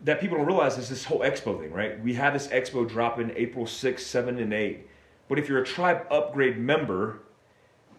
that 0.04 0.22
people 0.22 0.38
don't 0.38 0.45
realize 0.45 0.78
is 0.78 0.88
this 0.88 1.04
whole 1.04 1.22
expo 1.22 1.60
thing, 1.60 1.74
right? 1.74 2.00
We 2.02 2.13
have 2.13 2.34
this 2.34 2.48
expo 2.50 2.88
dropping 2.88 3.32
April 3.36 3.65
6, 3.65 4.06
7, 4.06 4.38
and 4.38 4.54
8. 4.54 4.88
But 5.28 5.39
if 5.39 5.50
you're 5.50 5.62
a 5.62 5.65
tribe 5.65 6.06
upgrade 6.12 6.58
member, 6.60 7.19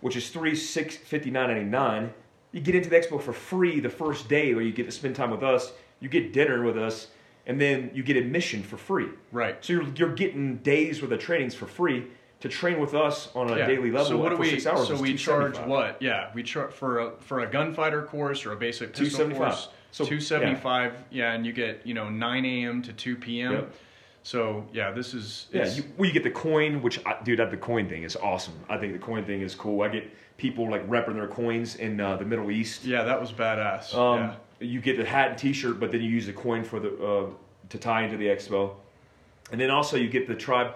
which 0.00 0.16
is 0.16 0.30
three 0.30 0.54
six 0.54 0.96
fifty 0.96 1.30
nine 1.32 1.48
ninety 1.48 1.64
nine, 1.64 2.14
you 2.52 2.60
get 2.60 2.74
into 2.76 2.88
the 2.88 2.96
expo 2.96 3.20
for 3.20 3.32
free 3.32 3.80
the 3.80 3.90
first 3.90 4.28
day, 4.28 4.54
where 4.54 4.62
you 4.62 4.72
get 4.72 4.86
to 4.86 4.92
spend 4.92 5.16
time 5.16 5.30
with 5.32 5.42
us. 5.42 5.72
You 5.98 6.08
get 6.08 6.32
dinner 6.32 6.62
with 6.62 6.78
us, 6.78 7.08
and 7.46 7.60
then 7.60 7.90
you 7.94 8.02
get 8.02 8.16
admission 8.16 8.62
for 8.62 8.76
free. 8.76 9.08
Right. 9.32 9.56
So 9.64 9.72
you're 9.74 9.86
you're 9.96 10.14
getting 10.14 10.56
days 10.58 11.02
worth 11.02 11.12
of 11.12 11.18
trainings 11.20 11.54
for 11.54 11.66
free 11.66 12.06
to 12.40 12.48
train 12.48 12.80
with 12.80 12.94
us 12.94 13.28
on 13.34 13.50
a 13.50 13.56
Yeah. 13.58 13.66
daily 13.66 13.90
level 13.90 14.06
So 14.06 14.16
what 14.16 14.30
do 14.30 14.36
we? 14.36 14.50
six 14.50 14.66
hours. 14.66 14.88
so 14.88 14.96
we 15.00 15.14
charge 15.14 15.58
what? 15.58 16.00
Yeah, 16.00 16.30
we 16.34 16.42
charge 16.42 16.72
for 16.72 16.98
a 17.00 17.10
for 17.20 17.40
a 17.40 17.46
gunfighter 17.46 18.02
course 18.02 18.46
or 18.46 18.52
a 18.52 18.56
basic 18.56 18.90
pistol 18.94 19.26
275. 19.26 19.48
course. 19.52 19.68
So, 19.92 20.04
two 20.04 20.20
seventy 20.20 20.54
five. 20.54 20.94
Yeah. 21.10 21.32
and 21.32 21.44
you 21.44 21.52
get 21.52 21.84
you 21.84 21.94
know 21.94 22.08
nine 22.08 22.44
a.m. 22.44 22.80
to 22.82 22.92
two 22.92 23.16
p.m. 23.16 23.52
Yep. 23.52 23.72
So 24.22 24.66
yeah, 24.72 24.90
this 24.92 25.14
is 25.14 25.46
Yeah, 25.52 25.66
you, 25.66 25.82
well, 25.96 26.06
you 26.06 26.12
get 26.12 26.22
the 26.24 26.30
coin, 26.30 26.82
which 26.82 27.04
I, 27.06 27.16
dude, 27.24 27.38
that 27.38 27.50
the 27.50 27.56
coin 27.56 27.88
thing 27.88 28.02
is 28.04 28.16
awesome. 28.16 28.52
I 28.68 28.76
think 28.76 28.92
the 28.92 28.98
coin 28.98 29.24
thing 29.24 29.40
is 29.40 29.54
cool. 29.54 29.80
I 29.82 29.88
get 29.88 30.10
people 30.36 30.70
like 30.70 30.86
repping 30.88 31.14
their 31.14 31.26
coins 31.26 31.76
in 31.76 31.98
uh, 32.00 32.16
the 32.16 32.24
Middle 32.26 32.50
East. 32.50 32.84
yeah, 32.84 33.02
that 33.04 33.18
was 33.20 33.32
badass. 33.32 33.94
Um, 33.94 34.18
yeah. 34.20 34.34
You 34.60 34.80
get 34.80 34.98
the 34.98 35.04
hat 35.04 35.30
and 35.30 35.38
T-shirt, 35.38 35.80
but 35.80 35.90
then 35.90 36.02
you 36.02 36.10
use 36.10 36.26
the 36.26 36.32
coin 36.34 36.64
for 36.64 36.78
the 36.80 36.94
uh, 37.02 37.30
to 37.70 37.78
tie 37.78 38.02
into 38.02 38.16
the 38.18 38.26
expo, 38.26 38.72
and 39.52 39.60
then 39.60 39.70
also 39.70 39.96
you 39.96 40.08
get 40.08 40.28
the 40.28 40.34
tribe. 40.34 40.74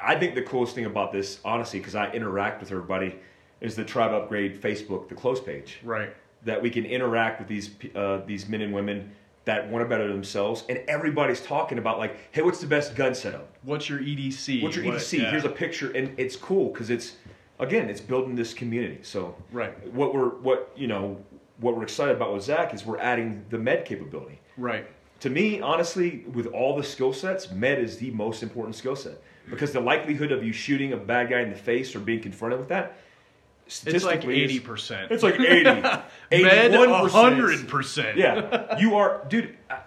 I 0.00 0.14
think 0.16 0.34
the 0.34 0.42
coolest 0.42 0.74
thing 0.74 0.84
about 0.84 1.10
this, 1.12 1.40
honestly, 1.44 1.78
because 1.78 1.94
I 1.94 2.10
interact 2.12 2.60
with 2.60 2.70
everybody, 2.70 3.16
is 3.62 3.74
the 3.76 3.84
tribe 3.84 4.12
upgrade 4.12 4.60
Facebook, 4.60 5.08
the 5.08 5.14
close 5.14 5.40
page, 5.40 5.78
Right. 5.82 6.14
that 6.44 6.60
we 6.60 6.68
can 6.68 6.84
interact 6.84 7.38
with 7.40 7.48
these 7.48 7.70
uh, 7.94 8.20
these 8.26 8.46
men 8.46 8.60
and 8.60 8.74
women 8.74 9.10
that 9.46 9.68
want 9.70 9.82
to 9.84 9.88
better 9.88 10.08
themselves, 10.08 10.64
and 10.68 10.78
everybody's 10.88 11.40
talking 11.40 11.78
about 11.78 11.98
like, 11.98 12.16
hey, 12.32 12.42
what's 12.42 12.60
the 12.60 12.66
best 12.66 12.94
gun 12.94 13.14
setup? 13.14 13.48
What's 13.62 13.88
your 13.88 14.00
EDC? 14.00 14.62
What's 14.62 14.76
your 14.76 14.84
What- 14.84 14.94
EDC? 14.96 15.18
yeah. 15.22 15.30
Here's 15.30 15.44
a 15.46 15.48
picture, 15.50 15.90
and 15.92 16.12
it's 16.18 16.36
cool 16.36 16.70
because 16.72 16.90
it's 16.90 17.16
again, 17.58 17.88
it's 17.88 18.00
building 18.02 18.34
this 18.36 18.52
community. 18.52 18.98
So 19.02 19.34
Right. 19.50 19.72
what 19.94 20.14
we're 20.14 20.28
what 20.28 20.72
you 20.76 20.88
know 20.88 21.24
what 21.58 21.76
we're 21.76 21.82
excited 21.84 22.16
about 22.16 22.32
with 22.34 22.42
Zach 22.42 22.74
is 22.74 22.84
we're 22.84 22.98
adding 22.98 23.44
the 23.50 23.58
med 23.58 23.84
capability. 23.84 24.40
Right. 24.56 24.86
To 25.20 25.30
me, 25.30 25.60
honestly, 25.60 26.24
with 26.32 26.46
all 26.48 26.76
the 26.76 26.82
skill 26.84 27.12
sets, 27.12 27.50
med 27.50 27.78
is 27.78 27.96
the 27.98 28.10
most 28.10 28.42
important 28.42 28.74
skill 28.76 28.96
set 28.96 29.22
because 29.48 29.72
the 29.72 29.80
likelihood 29.80 30.32
of 30.32 30.42
you 30.44 30.52
shooting 30.52 30.92
a 30.92 30.96
bad 30.96 31.30
guy 31.30 31.40
in 31.40 31.50
the 31.50 31.56
face 31.56 31.94
or 31.94 32.00
being 32.00 32.20
confronted 32.20 32.58
with 32.58 32.68
that, 32.68 32.98
It's 33.66 33.84
like 33.84 33.92
statistically, 33.94 34.42
eighty 34.42 34.60
percent. 34.60 35.10
It's 35.12 35.22
like 35.22 35.38
80, 35.40 35.64
Med 35.70 36.04
81%. 36.30 37.10
hundred 37.10 37.68
percent. 37.68 38.16
Yeah, 38.18 38.78
you 38.78 38.96
are, 38.96 39.24
dude. 39.28 39.56
I- 39.70 39.80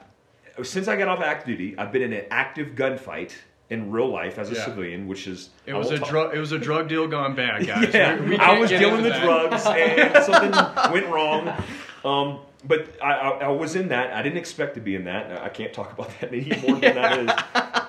Since 0.63 0.87
I 0.87 0.95
got 0.95 1.07
off 1.07 1.21
active 1.21 1.47
duty, 1.57 1.77
I've 1.77 1.91
been 1.91 2.01
in 2.01 2.13
an 2.13 2.25
active 2.31 2.69
gunfight 2.69 3.33
in 3.69 3.91
real 3.91 4.09
life 4.09 4.37
as 4.39 4.49
a 4.49 4.55
Yeah. 4.55 4.65
civilian, 4.65 5.07
which 5.07 5.27
is 5.27 5.49
It 5.65 5.73
was 5.73 5.91
a 5.91 5.97
drug. 5.97 6.33
It 6.35 6.39
was 6.39 6.51
a 6.53 6.57
drug 6.59 6.87
deal 6.87 7.07
gone 7.07 7.35
bad, 7.35 7.67
guys. 7.67 7.93
Yeah, 7.93 8.19
We- 8.19 8.29
we 8.29 8.37
I 8.37 8.57
was 8.57 8.69
dealing 8.69 9.03
the 9.03 9.09
that. 9.09 9.23
drugs 9.23 9.65
and 9.67 10.23
something 10.23 10.91
went 10.93 11.07
wrong. 11.07 11.53
Um, 12.05 12.39
but 12.65 12.87
I, 13.03 13.11
I, 13.13 13.29
I 13.45 13.47
was 13.49 13.75
in 13.75 13.89
that. 13.89 14.13
I 14.13 14.21
didn't 14.21 14.37
expect 14.37 14.75
to 14.75 14.81
be 14.81 14.95
in 14.95 15.03
that. 15.05 15.41
I 15.41 15.49
can't 15.49 15.73
talk 15.73 15.91
about 15.93 16.09
that 16.21 16.33
any 16.33 16.49
more 16.65 16.79
than 16.79 16.95
that 16.95 17.19
is. 17.19 17.31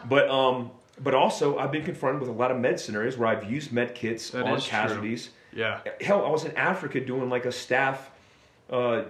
But 0.09 0.31
um, 0.31 0.71
but 1.01 1.15
also 1.15 1.59
I've 1.59 1.71
been 1.71 1.85
confronted 1.85 2.21
with 2.23 2.31
a 2.31 2.33
lot 2.33 2.51
of 2.51 2.57
med 2.59 2.81
scenarios 2.81 3.19
where 3.19 3.29
I've 3.29 3.51
used 3.51 3.73
med 3.73 3.95
kits 3.95 4.31
That 4.31 4.45
on 4.47 4.57
is 4.57 4.65
true. 4.65 4.71
casualties. 4.71 5.31
Yeah. 5.53 5.81
Hell, 6.01 6.25
I 6.25 6.31
was 6.31 6.45
in 6.45 6.57
Africa 6.57 6.99
doing 7.01 7.29
like 7.29 7.45
a 7.45 7.53
staff 7.53 8.11
uh, 8.71 9.03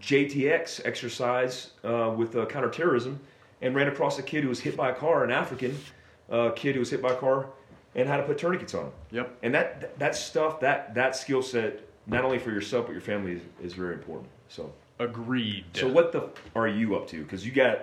JTX 0.00 0.80
exercise 0.84 1.70
uh, 1.84 2.12
with 2.16 2.36
uh, 2.36 2.46
counterterrorism, 2.46 3.20
and 3.62 3.74
ran 3.74 3.88
across 3.88 4.18
a 4.18 4.22
kid 4.22 4.42
who 4.44 4.48
was 4.48 4.60
hit 4.60 4.76
by 4.76 4.90
a 4.90 4.94
car, 4.94 5.24
an 5.24 5.30
African 5.30 5.78
uh, 6.30 6.50
kid 6.50 6.74
who 6.74 6.80
was 6.80 6.90
hit 6.90 7.02
by 7.02 7.12
a 7.12 7.16
car, 7.16 7.46
and 7.94 8.08
how 8.08 8.16
to 8.16 8.22
put 8.22 8.38
tourniquets 8.38 8.74
on 8.74 8.86
him. 8.86 8.92
Yep. 9.10 9.38
And 9.42 9.54
that 9.54 9.98
that 9.98 10.14
stuff, 10.14 10.60
that 10.60 10.94
that 10.94 11.16
skill 11.16 11.42
set, 11.42 11.80
not 12.06 12.24
only 12.24 12.38
for 12.38 12.50
yourself 12.50 12.86
but 12.86 12.92
your 12.92 13.00
family, 13.00 13.32
is, 13.32 13.42
is 13.62 13.72
very 13.74 13.94
important. 13.94 14.28
So. 14.48 14.72
Agreed. 14.98 15.66
So 15.74 15.88
what 15.88 16.10
the 16.12 16.22
f- 16.22 16.30
are 16.54 16.66
you 16.66 16.96
up 16.96 17.06
to? 17.08 17.22
Because 17.22 17.44
you 17.44 17.52
got, 17.52 17.80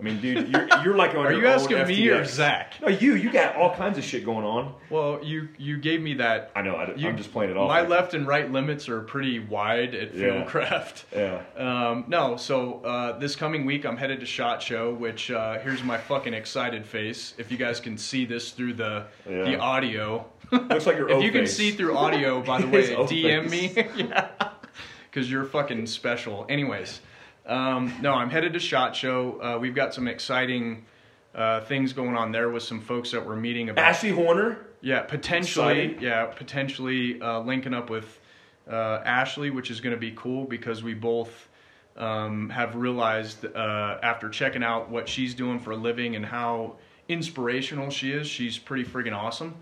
I 0.00 0.02
mean, 0.02 0.20
dude, 0.20 0.48
you're, 0.48 0.68
you're 0.82 0.96
like 0.96 1.10
on 1.14 1.24
Are 1.24 1.32
you 1.32 1.46
asking 1.46 1.86
me 1.86 2.08
or 2.08 2.22
FTX. 2.22 2.26
Zach? 2.26 2.74
No, 2.82 2.88
you. 2.88 3.14
You 3.14 3.30
got 3.30 3.54
all 3.54 3.74
kinds 3.76 3.96
of 3.96 4.02
shit 4.04 4.24
going 4.24 4.44
on. 4.44 4.74
Well, 4.90 5.20
you 5.22 5.48
you 5.56 5.76
gave 5.78 6.02
me 6.02 6.14
that. 6.14 6.50
I 6.56 6.62
know. 6.62 6.74
I, 6.74 6.94
You, 6.96 7.08
am 7.08 7.16
just 7.16 7.32
playing 7.32 7.52
it 7.52 7.56
off. 7.56 7.68
My 7.68 7.80
like- 7.80 7.88
left 7.88 8.14
and 8.14 8.26
right 8.26 8.50
limits 8.50 8.88
are 8.88 9.00
pretty 9.02 9.38
wide 9.38 9.94
at 9.94 10.12
Yeah. 10.14 10.44
Fieldcraft. 10.44 11.04
Yeah. 11.14 11.42
Um, 11.56 12.04
no, 12.08 12.36
so 12.36 12.80
uh, 12.84 13.18
this 13.18 13.36
coming 13.36 13.64
week 13.64 13.86
I'm 13.86 13.96
headed 13.96 14.18
to 14.20 14.26
Shot 14.26 14.60
Show, 14.60 14.92
which 14.94 15.30
uh, 15.30 15.58
here's 15.60 15.82
my 15.84 15.96
fucking 15.96 16.34
excited 16.34 16.84
face. 16.84 17.34
If 17.38 17.52
you 17.52 17.56
guys 17.56 17.78
can 17.78 17.96
see 17.96 18.24
this 18.24 18.50
through 18.50 18.74
the 18.74 19.06
Yeah. 19.28 19.44
the 19.44 19.58
audio, 19.58 20.26
Looks 20.52 20.86
like 20.86 20.96
your. 20.96 21.08
if 21.10 21.22
you 21.22 21.30
can 21.30 21.46
see 21.46 21.70
through 21.70 21.96
audio, 21.96 22.42
by 22.42 22.60
the 22.60 22.66
way, 22.66 22.88
DM 22.94 23.48
me, 23.48 23.72
yeah, 23.96 24.28
because 25.10 25.30
you're 25.30 25.44
fucking 25.44 25.86
special. 25.86 26.46
Anyways, 26.48 27.00
um, 27.46 27.94
no, 28.00 28.12
I'm 28.12 28.30
headed 28.30 28.52
to 28.54 28.58
Shot 28.58 28.96
Show. 28.96 29.40
Uh, 29.40 29.58
we've 29.58 29.74
got 29.74 29.94
some 29.94 30.08
exciting 30.08 30.86
uh, 31.34 31.60
things 31.62 31.92
going 31.92 32.16
on 32.16 32.32
there 32.32 32.50
with 32.50 32.62
some 32.62 32.80
folks 32.80 33.10
that 33.10 33.26
we're 33.26 33.36
meeting 33.36 33.68
about. 33.68 33.84
Ashley 33.84 34.10
Horner. 34.10 34.66
Yeah, 34.80 35.02
potentially. 35.02 35.80
Exciting. 35.80 36.02
Yeah, 36.02 36.26
potentially 36.26 37.20
uh, 37.20 37.40
linking 37.40 37.74
up 37.74 37.90
with 37.90 38.20
uh, 38.70 39.00
Ashley, 39.04 39.50
which 39.50 39.70
is 39.70 39.80
going 39.80 39.94
to 39.94 40.00
be 40.00 40.12
cool 40.16 40.44
because 40.44 40.82
we 40.82 40.94
both 40.94 41.48
um, 41.96 42.50
have 42.50 42.76
realized 42.76 43.44
uh, 43.44 43.98
after 44.02 44.28
checking 44.28 44.62
out 44.62 44.90
what 44.90 45.08
she's 45.08 45.34
doing 45.34 45.58
for 45.58 45.72
a 45.72 45.76
living 45.76 46.16
and 46.16 46.24
how 46.24 46.76
inspirational 47.08 47.90
she 47.90 48.12
is, 48.12 48.26
she's 48.26 48.58
pretty 48.58 48.84
friggin' 48.84 49.14
awesome. 49.14 49.54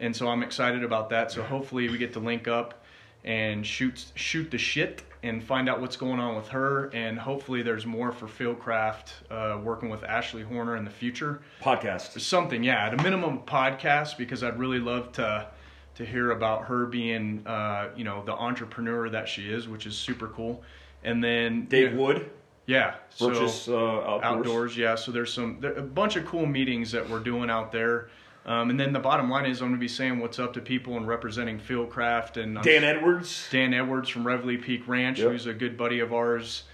And 0.00 0.14
so 0.14 0.28
I'm 0.28 0.42
excited 0.42 0.82
about 0.82 1.10
that. 1.10 1.30
So 1.30 1.42
hopefully 1.42 1.88
we 1.88 1.98
get 1.98 2.12
to 2.14 2.20
link 2.20 2.48
up 2.48 2.84
and 3.24 3.66
shoot 3.66 4.04
shoot 4.14 4.50
the 4.50 4.58
shit 4.58 5.02
and 5.24 5.42
find 5.42 5.68
out 5.68 5.80
what's 5.80 5.96
going 5.96 6.20
on 6.20 6.36
with 6.36 6.48
her. 6.48 6.90
And 6.94 7.18
hopefully 7.18 7.62
there's 7.62 7.86
more 7.86 8.12
for 8.12 8.26
Fieldcraft 8.26 9.08
uh, 9.30 9.58
working 9.60 9.88
with 9.88 10.04
Ashley 10.04 10.42
Horner 10.42 10.76
in 10.76 10.84
the 10.84 10.90
future 10.90 11.40
Podcast. 11.62 12.20
something 12.20 12.62
yeah 12.62 12.86
at 12.86 12.94
a 12.94 13.02
minimum 13.02 13.40
podcast 13.46 14.16
because 14.18 14.42
i'd 14.44 14.58
really 14.58 14.78
love 14.78 15.10
to 15.12 15.46
to 15.94 16.04
hear 16.04 16.30
about 16.32 16.64
her 16.66 16.86
being 16.86 17.42
uh, 17.46 17.88
you 17.96 18.04
know 18.04 18.22
the 18.24 18.32
entrepreneur 18.32 19.08
that 19.08 19.26
she 19.28 19.48
is 19.50 19.66
which 19.68 19.86
is 19.86 19.96
super 19.96 20.28
cool 20.28 20.62
and 21.04 21.22
then 21.24 21.66
Dave 21.66 21.94
Wood. 21.94 22.30
yeah 22.66 22.96
so 23.10 23.28
Purchase 23.30 23.68
uh, 23.68 23.74
outdoors. 23.76 24.22
outdoors 24.24 24.76
yeah 24.76 24.94
so 24.94 25.10
there's 25.12 25.32
some 25.32 25.58
there, 25.60 25.72
a 25.74 25.82
bunch 25.82 26.16
of 26.16 26.26
cool 26.26 26.46
meetings 26.46 26.92
that 26.92 27.08
we're 27.08 27.20
doing 27.20 27.48
out 27.50 27.72
there 27.72 28.08
um, 28.46 28.70
and 28.70 28.78
then 28.78 28.92
the 28.92 28.98
bottom 29.00 29.30
line 29.30 29.46
is 29.46 29.60
i'm 29.60 29.68
going 29.68 29.78
to 29.78 29.80
be 29.80 29.88
saying 29.88 30.18
what's 30.18 30.38
up 30.38 30.52
to 30.54 30.60
people 30.60 30.96
and 30.96 31.06
representing 31.08 31.58
fieldcraft 31.58 32.36
and 32.36 32.56
I'm- 32.58 32.64
Dan 32.64 32.84
Edwards. 32.84 33.46
dan 33.50 33.72
edwards 33.74 34.08
from 34.08 34.24
reveley 34.24 34.60
peak 34.60 34.86
ranch 34.88 35.18
Yep. 35.20 35.30
who's 35.30 35.46
a 35.46 35.54
good 35.54 35.76
buddy 35.76 36.00
of 36.00 36.12
ours 36.12 36.64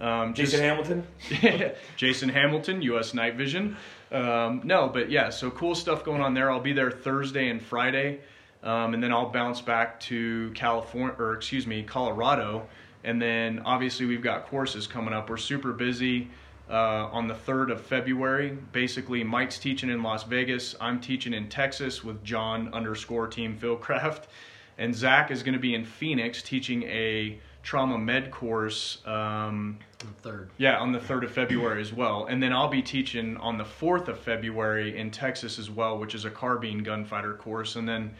um, 0.00 0.32
just- 0.32 0.52
Jason 0.52 0.64
Hamilton. 0.64 1.06
Jason 1.96 2.28
Hamilton, 2.30 2.80
U.S. 2.82 3.12
Night 3.12 3.34
Vision. 3.36 3.76
Um, 4.10 4.62
no, 4.64 4.88
but 4.88 5.10
yeah, 5.10 5.28
so 5.28 5.50
cool 5.50 5.74
stuff 5.74 6.04
going 6.04 6.22
on 6.22 6.32
there. 6.32 6.50
I'll 6.50 6.58
be 6.58 6.72
there 6.72 6.90
Thursday 6.90 7.50
and 7.50 7.60
Friday, 7.62 8.20
um, 8.62 8.94
and 8.94 9.02
then 9.02 9.12
I'll 9.12 9.28
bounce 9.28 9.60
back 9.60 10.00
to 10.00 10.52
California, 10.54 11.14
or 11.18 11.34
excuse 11.34 11.66
me, 11.66 11.82
Colorado, 11.82 12.66
and 13.04 13.20
then 13.20 13.60
obviously 13.66 14.06
we've 14.06 14.22
got 14.22 14.46
courses 14.46 14.86
coming 14.86 15.12
up. 15.12 15.28
We're 15.28 15.36
super 15.36 15.72
busy. 15.74 16.30
Uh, 16.70 17.08
on 17.10 17.26
the 17.26 17.34
3rd 17.34 17.72
of 17.72 17.80
February, 17.80 18.56
basically 18.72 19.24
Mike's 19.24 19.58
teaching 19.58 19.90
in 19.90 20.02
Las 20.04 20.22
Vegas. 20.22 20.76
I'm 20.80 21.00
teaching 21.00 21.34
in 21.34 21.48
Texas 21.48 22.04
with 22.04 22.22
John 22.22 22.72
underscore 22.72 23.26
Team 23.26 23.58
Fieldcraft, 23.60 24.24
and 24.78 24.94
Zach 24.94 25.32
is 25.32 25.42
going 25.42 25.54
to 25.54 25.58
be 25.58 25.74
in 25.74 25.84
Phoenix 25.84 26.42
teaching 26.42 26.84
a 26.84 27.40
trauma 27.64 27.98
med 27.98 28.30
course. 28.30 28.98
Um, 29.04 29.78
Third. 30.22 30.48
yeah, 30.58 30.78
on 30.78 30.92
the 30.92 30.98
3rd 31.00 31.24
of 31.24 31.32
February 31.32 31.80
as 31.82 31.92
well. 31.92 32.26
And 32.26 32.42
then 32.42 32.52
I'll 32.52 32.68
be 32.68 32.80
teaching 32.82 33.36
on 33.38 33.58
the 33.58 33.64
4th 33.64 34.08
of 34.08 34.18
February 34.18 34.96
in 34.96 35.10
Texas 35.10 35.58
as 35.58 35.68
well, 35.70 35.98
which 35.98 36.14
is 36.14 36.24
a 36.24 36.30
carbine 36.30 36.78
gunfighter 36.84 37.34
course. 37.34 37.76
And 37.76 37.86
then 37.86 38.14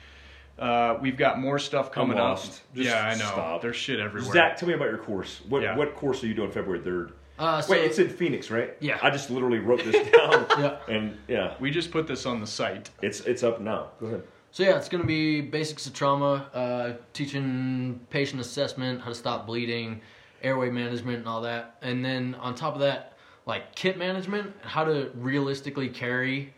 uh, 0.59 0.99
we've 1.01 1.17
got 1.17 1.39
more 1.39 1.59
stuff 1.59 1.91
coming 1.93 2.19
up. 2.19 2.31
lost. 2.39 2.63
Just 2.75 2.89
yeah, 2.91 3.07
I 3.07 3.11
know. 3.13 3.25
stop. 3.27 3.63
There's 3.63 3.77
shit 3.77 3.99
everywhere. 4.01 4.33
Zach, 4.33 4.57
tell 4.59 4.69
me 4.69 4.75
about 4.75 4.89
your 4.91 4.99
course. 4.99 5.41
What 5.49 5.63
Yeah. 5.63 5.75
what 5.77 5.95
course 5.95 6.23
are 6.23 6.27
you 6.27 6.35
doing 6.35 6.51
February 6.51 6.83
third? 6.83 7.13
Uh, 7.41 7.63
so, 7.63 7.73
Wait, 7.73 7.85
it's 7.87 7.99
in 7.99 8.11
Phoenix, 8.11 8.51
right? 8.51 8.77
Yeah. 8.81 8.99
I 9.03 9.09
just 9.09 9.31
literally 9.31 9.59
wrote 9.61 9.83
this 9.83 9.95
down. 10.17 10.45
Yeah. 10.59 10.77
And 10.89 11.17
yeah, 11.27 11.55
We 11.59 11.71
just 11.71 11.91
put 11.91 12.07
this 12.07 12.27
on 12.27 12.39
the 12.41 12.47
site. 12.47 12.91
it's 13.01 13.21
it's 13.21 13.43
up 13.43 13.61
now. 13.61 13.89
Go 13.99 14.07
ahead. 14.07 14.23
So 14.53 14.63
yeah, 14.63 14.77
it's 14.77 14.89
gonna 14.91 15.05
be 15.05 15.41
basics 15.41 15.87
of 15.87 15.95
trauma, 15.95 16.51
uh, 16.53 16.93
teaching 17.15 17.99
patient 18.11 18.41
assessment, 18.43 19.01
how 19.01 19.09
to 19.09 19.15
stop 19.15 19.47
bleeding, 19.47 20.03
airway 20.43 20.69
management, 20.71 21.19
and 21.19 21.29
all 21.29 21.41
that. 21.43 21.77
And 21.83 22.05
then 22.05 22.35
on 22.35 22.55
top 22.55 22.75
of 22.75 22.81
that, 22.81 23.15
like 23.47 23.75
kit 23.75 23.97
management, 23.97 24.55
how 24.63 24.85
to 24.85 25.11
realistically 25.15 25.89
carry 25.89 26.53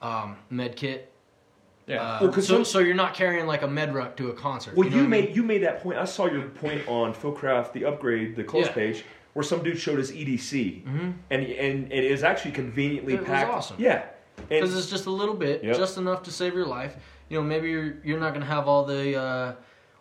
um, 0.00 0.36
med 0.48 0.76
kit. 0.76 1.12
Yeah. 1.86 2.00
Uh, 2.02 2.18
Well, 2.22 2.32
'cause 2.32 2.46
so, 2.46 2.54
some- 2.54 2.64
so 2.64 2.78
you're 2.78 2.94
not 2.94 3.12
carrying 3.14 3.46
like 3.46 3.60
a 3.62 3.68
med 3.68 3.94
ruck 3.94 4.16
to 4.16 4.30
a 4.30 4.32
concert. 4.34 4.74
Well, 4.76 4.88
know 4.88 4.96
you, 4.96 5.02
what 5.02 5.06
I 5.08 5.10
mean? 5.10 5.24
made 5.26 5.36
you 5.36 5.42
made 5.42 5.62
that 5.62 5.82
point. 5.82 5.98
I 5.98 6.04
saw 6.06 6.26
your 6.26 6.42
point 6.48 6.88
on 6.88 7.12
Fieldcraft, 7.12 7.72
the 7.74 7.84
upgrade, 7.84 8.34
the 8.34 8.44
close 8.44 8.66
Yeah. 8.66 8.72
page, 8.72 9.04
where 9.36 9.42
some 9.42 9.62
dude 9.62 9.78
showed 9.78 9.98
his 9.98 10.12
EDC, 10.12 10.84
mm-hmm. 10.84 11.10
and 11.28 11.42
and 11.44 11.92
it 11.92 12.04
is 12.04 12.24
actually 12.24 12.52
conveniently 12.52 13.12
It 13.14 13.20
was 13.20 13.28
packed. 13.28 13.50
awesome. 13.50 13.76
Yeah, 13.78 14.06
because 14.48 14.74
it's 14.74 14.88
just 14.88 15.04
a 15.04 15.10
little 15.10 15.34
bit, 15.34 15.62
Yep. 15.62 15.76
just 15.76 15.98
enough 15.98 16.22
to 16.22 16.30
save 16.30 16.54
your 16.54 16.64
life. 16.64 16.96
You 17.28 17.36
know, 17.38 17.44
maybe 17.44 17.68
you're 17.68 17.96
you're 18.02 18.18
not 18.18 18.32
gonna 18.32 18.46
have 18.46 18.66
all 18.66 18.84
the 18.86 19.14
uh, 19.20 19.54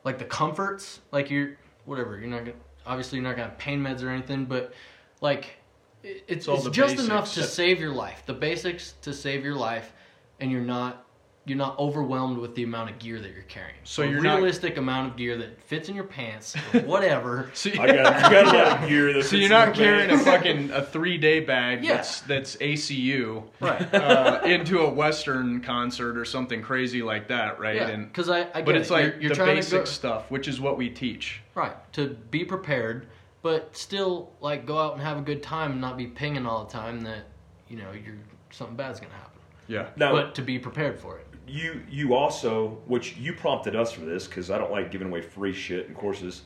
like 0.05 0.19
the 0.19 0.23
comforts, 0.25 1.01
like 1.11 1.29
you're 1.29 1.57
whatever. 1.83 2.17
You're 2.17 2.29
not 2.29 2.45
gonna 2.45 2.53
obviously 2.87 3.17
you're 3.17 3.27
not 3.27 3.35
gonna 3.35 3.49
have 3.49 3.57
pain 3.57 3.81
meds 3.83 4.01
or 4.03 4.09
anything, 4.09 4.45
but 4.45 4.73
like 5.19 5.57
it- 6.01 6.23
it's, 6.29 6.47
it's 6.47 6.63
the 6.63 6.71
just 6.71 6.97
enough 6.99 7.33
to 7.33 7.39
basics. 7.41 7.53
save 7.53 7.81
your 7.81 7.91
life. 7.91 8.23
The 8.25 8.33
basics 8.33 8.93
to 9.01 9.11
save 9.13 9.43
your 9.43 9.55
life, 9.55 9.91
and 10.39 10.49
you're 10.49 10.61
not 10.61 11.04
you're 11.47 11.57
not 11.57 11.77
overwhelmed 11.77 12.39
with 12.39 12.55
the 12.55 12.63
amount 12.63 12.89
of 12.89 12.97
gear 12.97 13.19
that 13.19 13.31
you're 13.31 13.43
carrying. 13.43 13.75
So 13.83 14.01
A 14.01 14.07
you're 14.07 14.19
not- 14.21 14.37
realistic 14.37 14.77
amount 14.77 15.11
of 15.11 15.15
gear 15.17 15.37
that 15.37 15.61
fits 15.61 15.89
in 15.89 15.95
your 15.95 16.03
pants, 16.05 16.55
whatever. 16.85 17.51
So, 17.53 17.69
I 17.69 17.85
got, 17.87 18.05
I 18.13 18.31
got 18.31 18.53
a 18.55 18.57
lot 18.57 18.83
of 18.83 18.89
gear. 18.89 19.13
That 19.13 19.23
so 19.25 19.29
fits 19.29 19.33
you're 19.33 19.43
in 19.43 19.49
not 19.51 19.67
my 19.69 19.73
carrying 19.75 20.09
a 20.09 20.17
fucking 20.23 20.71
a 20.71 20.81
three 20.83 21.17
day 21.19 21.41
bag 21.41 21.83
Yeah. 21.83 21.97
that's 21.97 22.21
that's 22.21 22.55
ACU 22.57 23.43
right. 23.59 23.93
uh, 23.93 24.41
into 24.43 24.79
a 24.79 24.89
Western 24.89 25.61
concert 25.61 26.17
or 26.17 26.25
something 26.25 26.61
crazy 26.63 27.03
like 27.03 27.27
that, 27.27 27.59
right? 27.59 27.75
Yeah, 27.75 27.87
And 27.89 28.07
because 28.07 28.27
I, 28.29 28.39
I 28.39 28.43
get 28.43 28.65
but 28.65 28.75
it. 28.75 28.81
it's 28.81 28.89
like 28.89 29.05
you're, 29.05 29.19
you're 29.21 29.29
the 29.29 29.35
trying 29.35 29.55
basic 29.57 29.71
to 29.71 29.77
go, 29.79 29.85
stuff, 29.85 30.31
which 30.31 30.47
is 30.47 30.59
what 30.59 30.77
we 30.77 30.89
teach. 30.89 31.41
Right. 31.53 31.75
To 31.93 32.07
be 32.31 32.43
prepared, 32.43 33.05
but 33.43 33.77
still 33.77 34.31
like 34.41 34.65
go 34.65 34.79
out 34.79 34.93
and 34.93 35.01
have 35.03 35.17
a 35.19 35.21
good 35.21 35.43
time 35.43 35.73
and 35.73 35.81
not 35.81 35.95
be 35.95 36.07
pinging 36.07 36.47
all 36.47 36.65
the 36.65 36.71
time 36.71 37.01
that, 37.01 37.25
you 37.69 37.77
know, 37.77 37.91
you're 37.91 38.15
something 38.49 38.75
bad's 38.75 38.99
gonna 38.99 39.13
happen. 39.13 39.31
Yeah. 39.67 39.87
Now, 39.95 40.11
But 40.11 40.35
to 40.35 40.41
be 40.41 40.57
prepared 40.59 40.99
for 40.99 41.17
it. 41.19 41.27
You 41.47 41.81
you 41.89 42.13
also, 42.15 42.77
which 42.87 43.15
you 43.17 43.33
prompted 43.33 43.75
us 43.75 43.91
for 43.91 44.01
this 44.01 44.27
because 44.27 44.49
I 44.51 44.57
don't 44.57 44.71
like 44.71 44.91
giving 44.91 45.07
away 45.07 45.21
free 45.21 45.53
shit 45.53 45.87
and 45.87 45.95
courses, 45.95 46.43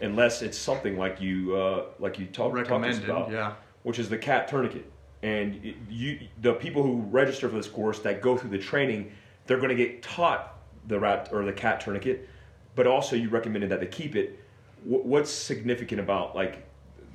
unless 0.00 0.42
it's 0.42 0.58
something 0.58 0.96
like 0.98 1.20
you 1.20 1.56
uh, 1.56 1.84
like 1.98 2.18
you 2.18 2.26
talk, 2.26 2.52
talked 2.54 2.54
to 2.54 2.60
us 2.60 2.68
Recommended, 2.70 3.04
about, 3.04 3.30
yeah. 3.30 3.54
which 3.82 3.98
is 3.98 4.08
the 4.08 4.18
cat 4.18 4.48
tourniquet. 4.48 4.90
And 5.22 5.64
it- 5.64 5.76
you, 5.88 6.18
the 6.40 6.54
people 6.54 6.82
who 6.82 7.02
register 7.02 7.48
for 7.48 7.56
this 7.56 7.68
course 7.68 8.00
that 8.00 8.20
go 8.22 8.36
through 8.36 8.50
the 8.50 8.58
training, 8.58 9.12
they're 9.46 9.58
going 9.58 9.68
to 9.68 9.74
get 9.76 10.02
taught 10.02 10.58
the 10.88 10.98
rat 10.98 11.28
or 11.32 11.44
the 11.44 11.52
cat 11.52 11.80
tourniquet, 11.80 12.28
but 12.74 12.86
also 12.88 13.14
you 13.14 13.28
recommended 13.28 13.70
that 13.70 13.78
they 13.80 13.86
keep 13.86 14.16
it. 14.16 14.40
Wh- 14.84 15.06
What's 15.06 15.30
significant 15.30 16.00
about 16.00 16.34
like 16.34 16.66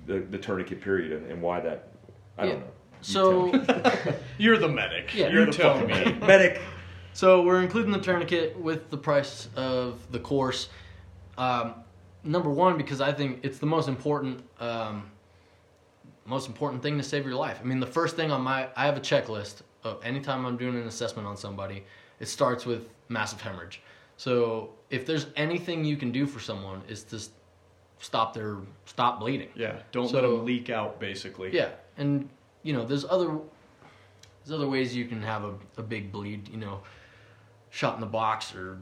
the, 0.06 0.20
the 0.20 0.38
tourniquet 0.38 0.80
period 0.80 1.12
and, 1.12 1.30
and 1.30 1.42
why 1.42 1.60
that? 1.60 1.90
I 2.38 2.46
Yeah. 2.46 2.52
don't 2.52 2.60
know. 2.62 2.66
You 2.68 2.72
So. 3.02 4.14
You're 4.38 4.58
the 4.58 4.70
medic. 4.70 5.14
Yeah. 5.14 5.28
You're 5.30 5.46
the 5.48 5.52
telling 5.52 5.90
fucking 5.90 6.20
me. 6.22 6.26
medic. 6.28 6.62
So 7.18 7.42
we're 7.42 7.64
including 7.64 7.92
the 7.92 8.00
tourniquet 8.00 8.56
with 8.60 8.92
the 8.92 8.98
price 8.98 9.50
of 9.56 10.00
the 10.12 10.20
course. 10.20 10.70
Um, 11.36 11.74
number 12.24 12.52
one, 12.52 12.78
because 12.78 13.02
I 13.02 13.12
think 13.12 13.40
it's 13.42 13.58
the 13.58 13.66
most 13.66 13.88
important 13.88 14.44
um, 14.60 15.10
most 16.26 16.48
important 16.48 16.84
thing 16.84 16.96
to 16.96 17.04
save 17.04 17.26
your 17.26 17.34
life. 17.34 17.58
I 17.60 17.66
mean, 17.66 17.80
the 17.80 17.88
first 17.88 18.16
thing 18.16 18.30
on 18.30 18.44
my 18.44 18.68
I 18.76 18.86
have 18.86 18.98
a 18.98 19.00
checklist 19.00 19.64
of 19.84 20.00
anytime 20.06 20.46
I'm 20.46 20.58
doing 20.58 20.76
an 20.76 20.86
assessment 20.86 21.28
on 21.28 21.36
somebody, 21.36 21.84
it 22.20 22.28
starts 22.28 22.68
with 22.68 22.92
massive 23.10 23.42
hemorrhage. 23.42 23.82
So 24.18 24.76
if 24.92 25.08
there's 25.08 25.26
anything 25.36 25.84
you 25.84 25.98
can 25.98 26.12
do 26.12 26.28
for 26.28 26.40
someone, 26.40 26.84
is 26.88 27.02
to 27.06 27.20
stop 27.98 28.36
their 28.36 28.58
stop 28.86 29.20
bleeding. 29.20 29.50
Yeah, 29.56 29.80
don't 29.92 30.14
let 30.14 30.22
them 30.22 30.46
leak 30.46 30.70
out, 30.70 31.00
basically. 31.00 31.52
Yeah, 31.52 31.70
and 31.98 32.30
you 32.62 32.74
know, 32.74 32.86
there's 32.86 33.06
other 33.06 33.40
there's 34.46 34.56
other 34.56 34.70
ways 34.70 34.96
you 34.96 35.06
can 35.06 35.24
have 35.24 35.46
a, 35.46 35.56
a 35.78 35.82
big 35.82 36.12
bleed. 36.12 36.48
You 36.50 36.58
know, 36.58 36.82
shot 37.78 37.94
in 37.94 38.02
the 38.02 38.08
box 38.08 38.56
or 38.56 38.80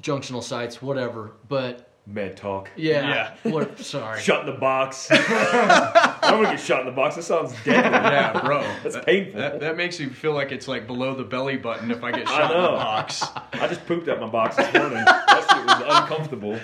junctional 0.00 0.42
sites, 0.42 0.80
whatever. 0.80 1.32
But 1.46 1.92
Med 2.06 2.38
talk. 2.38 2.70
yeah, 2.74 3.34
what, 3.42 3.78
sorry. 3.80 4.18
Shot 4.22 4.48
in 4.48 4.54
the 4.54 4.58
box. 4.58 5.08
I'm 5.12 6.42
gonna 6.42 6.52
get 6.52 6.60
shot 6.60 6.80
in 6.80 6.86
the 6.86 6.92
box. 6.92 7.16
That 7.16 7.24
sounds 7.24 7.52
deadly. 7.66 7.90
Yeah, 7.90 8.40
bro. 8.40 8.62
That's 8.82 8.94
that, 8.94 9.04
painful. 9.04 9.38
That, 9.38 9.60
that 9.60 9.76
makes 9.76 10.00
you 10.00 10.08
feel 10.08 10.32
like 10.32 10.52
it's 10.52 10.66
like 10.66 10.86
below 10.86 11.14
the 11.14 11.24
belly 11.24 11.58
button 11.58 11.90
if 11.90 12.02
I 12.02 12.12
get 12.12 12.26
I 12.26 12.38
shot 12.38 12.56
in 12.56 12.62
the 12.62 12.68
box. 12.68 13.24
I 13.52 13.68
just 13.68 13.84
pooped 13.86 14.08
out 14.08 14.20
my 14.20 14.26
box 14.26 14.56
this 14.56 14.72
morning. 14.72 15.04
That 15.04 15.46
shit 15.50 15.66
was 15.66 16.00
uncomfortable. 16.00 16.58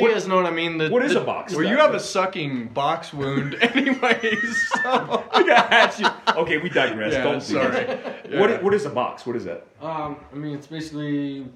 But 0.00 0.08
you 0.08 0.12
guys 0.14 0.26
know 0.26 0.36
what 0.36 0.46
I 0.46 0.50
mean. 0.50 0.78
The, 0.78 0.88
What 0.88 1.04
is 1.04 1.12
the- 1.14 1.22
a 1.22 1.24
box? 1.24 1.54
Well, 1.54 1.64
you 1.64 1.76
have 1.76 1.94
a 1.94 2.00
sucking 2.00 2.68
box 2.68 3.12
wound, 3.12 3.54
anyways. 3.60 4.68
So. 4.82 5.24
I 5.32 5.42
got 5.46 5.68
hatchet. 5.72 6.12
Okay, 6.36 6.58
we 6.58 6.68
digress. 6.68 7.12
Yeah, 7.12 7.22
Don't 7.24 7.38
do 7.38 7.44
sorry. 7.44 7.86
Yeah. 8.32 8.40
What 8.40 8.62
what 8.62 8.72
is 8.74 8.86
a 8.86 8.90
box? 8.90 9.26
What 9.26 9.36
is 9.36 9.44
that? 9.44 9.66
Um, 9.82 10.16
I 10.32 10.36
mean, 10.36 10.54
it's 10.54 10.66
basically 10.66 11.46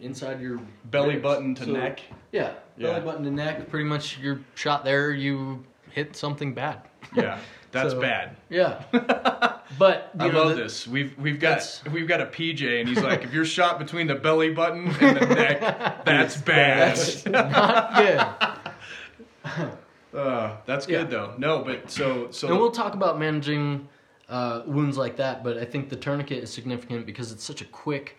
inside 0.00 0.40
your 0.40 0.60
Belly 0.86 1.10
ribs. 1.14 1.22
button 1.22 1.54
to 1.54 1.64
So- 1.64 1.72
neck. 1.72 2.00
Yeah, 2.32 2.52
Yeah. 2.76 2.88
belly 2.92 3.00
button 3.04 3.24
to 3.24 3.30
neck. 3.30 3.68
Pretty 3.70 3.84
much, 3.88 4.18
you're 4.18 4.40
shot 4.54 4.84
there. 4.84 5.12
You 5.12 5.64
hit 5.90 6.14
something 6.16 6.52
bad. 6.54 6.82
Yeah, 7.14 7.38
that's 7.72 7.92
So- 7.94 8.00
bad. 8.00 8.36
Yeah, 8.48 8.82
but 9.78 10.10
you 10.14 10.26
I 10.26 10.28
know, 10.28 10.44
love 10.44 10.48
the- 10.56 10.62
this. 10.62 10.86
We've 10.86 11.16
we've 11.18 11.40
got 11.40 11.82
we've 11.92 12.06
got 12.06 12.20
a 12.20 12.26
PJ, 12.26 12.80
and 12.80 12.88
he's 12.88 13.02
like, 13.02 13.24
if 13.24 13.32
you're 13.32 13.44
shot 13.44 13.78
between 13.78 14.06
the 14.06 14.14
belly 14.14 14.50
button 14.52 14.88
and 15.00 15.16
the 15.16 15.26
neck, 15.34 16.04
that's 16.04 16.36
bad. 16.36 16.96
That's 16.96 17.26
not 17.26 17.96
good. 17.96 19.70
Uh, 20.14 20.56
that's 20.66 20.86
Yeah. 20.86 20.98
good 20.98 21.10
though. 21.10 21.34
No, 21.38 21.60
but 21.64 21.90
so 21.90 22.30
so 22.30 22.48
And 22.48 22.58
we'll 22.58 22.70
talk 22.70 22.92
about 22.92 23.18
managing 23.18 23.88
uh, 24.28 24.60
wounds 24.66 24.98
like 24.98 25.16
that, 25.16 25.42
but 25.42 25.56
I 25.56 25.64
think 25.64 25.88
the 25.88 25.96
tourniquet 25.96 26.42
is 26.42 26.52
significant 26.52 27.06
because 27.06 27.32
it's 27.32 27.42
such 27.42 27.62
a 27.62 27.64
quick, 27.64 28.18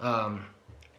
um, 0.00 0.44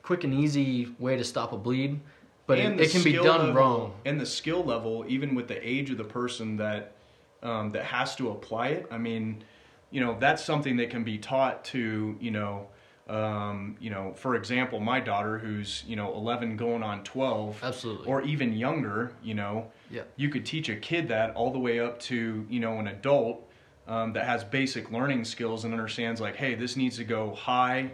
quick 0.01 0.23
and 0.23 0.33
easy 0.33 0.95
way 0.97 1.17
to 1.17 1.25
stop 1.25 1.51
a 1.51 1.57
bleed. 1.57 1.99
But 2.47 2.57
it, 2.57 2.79
it 2.79 2.89
can 2.91 3.03
be 3.03 3.13
done 3.13 3.25
level- 3.47 3.53
wrong. 3.53 3.93
And 4.05 4.19
the 4.19 4.25
skill 4.25 4.63
level, 4.63 5.03
even 5.09 5.35
with 5.35 5.49
the 5.49 5.59
age 5.67 5.91
of 5.91 5.97
the 5.97 6.03
person 6.05 6.55
that 6.55 6.93
um, 7.43 7.71
that 7.71 7.85
has 7.85 8.15
to 8.17 8.29
apply 8.31 8.69
it. 8.69 8.87
I 8.91 8.97
mean, 8.97 9.43
you 9.91 10.01
know, 10.01 10.17
that's 10.19 10.43
something 10.43 10.77
that 10.77 10.89
can 10.89 11.03
be 11.03 11.17
taught 11.17 11.63
to, 11.65 12.15
you 12.19 12.31
know, 12.31 12.67
um, 13.07 13.75
you 13.79 13.89
know, 13.89 14.13
for 14.13 14.35
example, 14.35 14.79
my 14.79 14.99
daughter 14.99 15.39
who's 15.39 15.83
you 15.87 15.95
know 15.95 16.13
11 16.13 16.57
going 16.57 16.83
on 16.83 17.03
12, 17.03 17.59
Absolutely. 17.63 18.05
or 18.07 18.21
even 18.21 18.53
younger, 18.53 19.13
you 19.23 19.33
know, 19.33 19.71
Yeah. 19.89 20.03
you 20.15 20.29
could 20.29 20.45
teach 20.45 20.69
a 20.69 20.75
kid 20.75 21.07
that 21.07 21.35
all 21.35 21.51
the 21.51 21.57
way 21.57 21.79
up 21.79 21.99
to 22.01 22.45
you 22.49 22.59
know 22.59 22.77
an 22.77 22.87
adult 22.87 23.49
um, 23.87 24.13
that 24.13 24.25
has 24.25 24.43
basic 24.43 24.91
learning 24.91 25.25
skills 25.25 25.65
and 25.65 25.73
understands 25.73 26.21
like, 26.21 26.35
hey, 26.35 26.53
this 26.53 26.75
needs 26.75 26.97
to 26.97 27.03
go 27.03 27.33
high, 27.33 27.89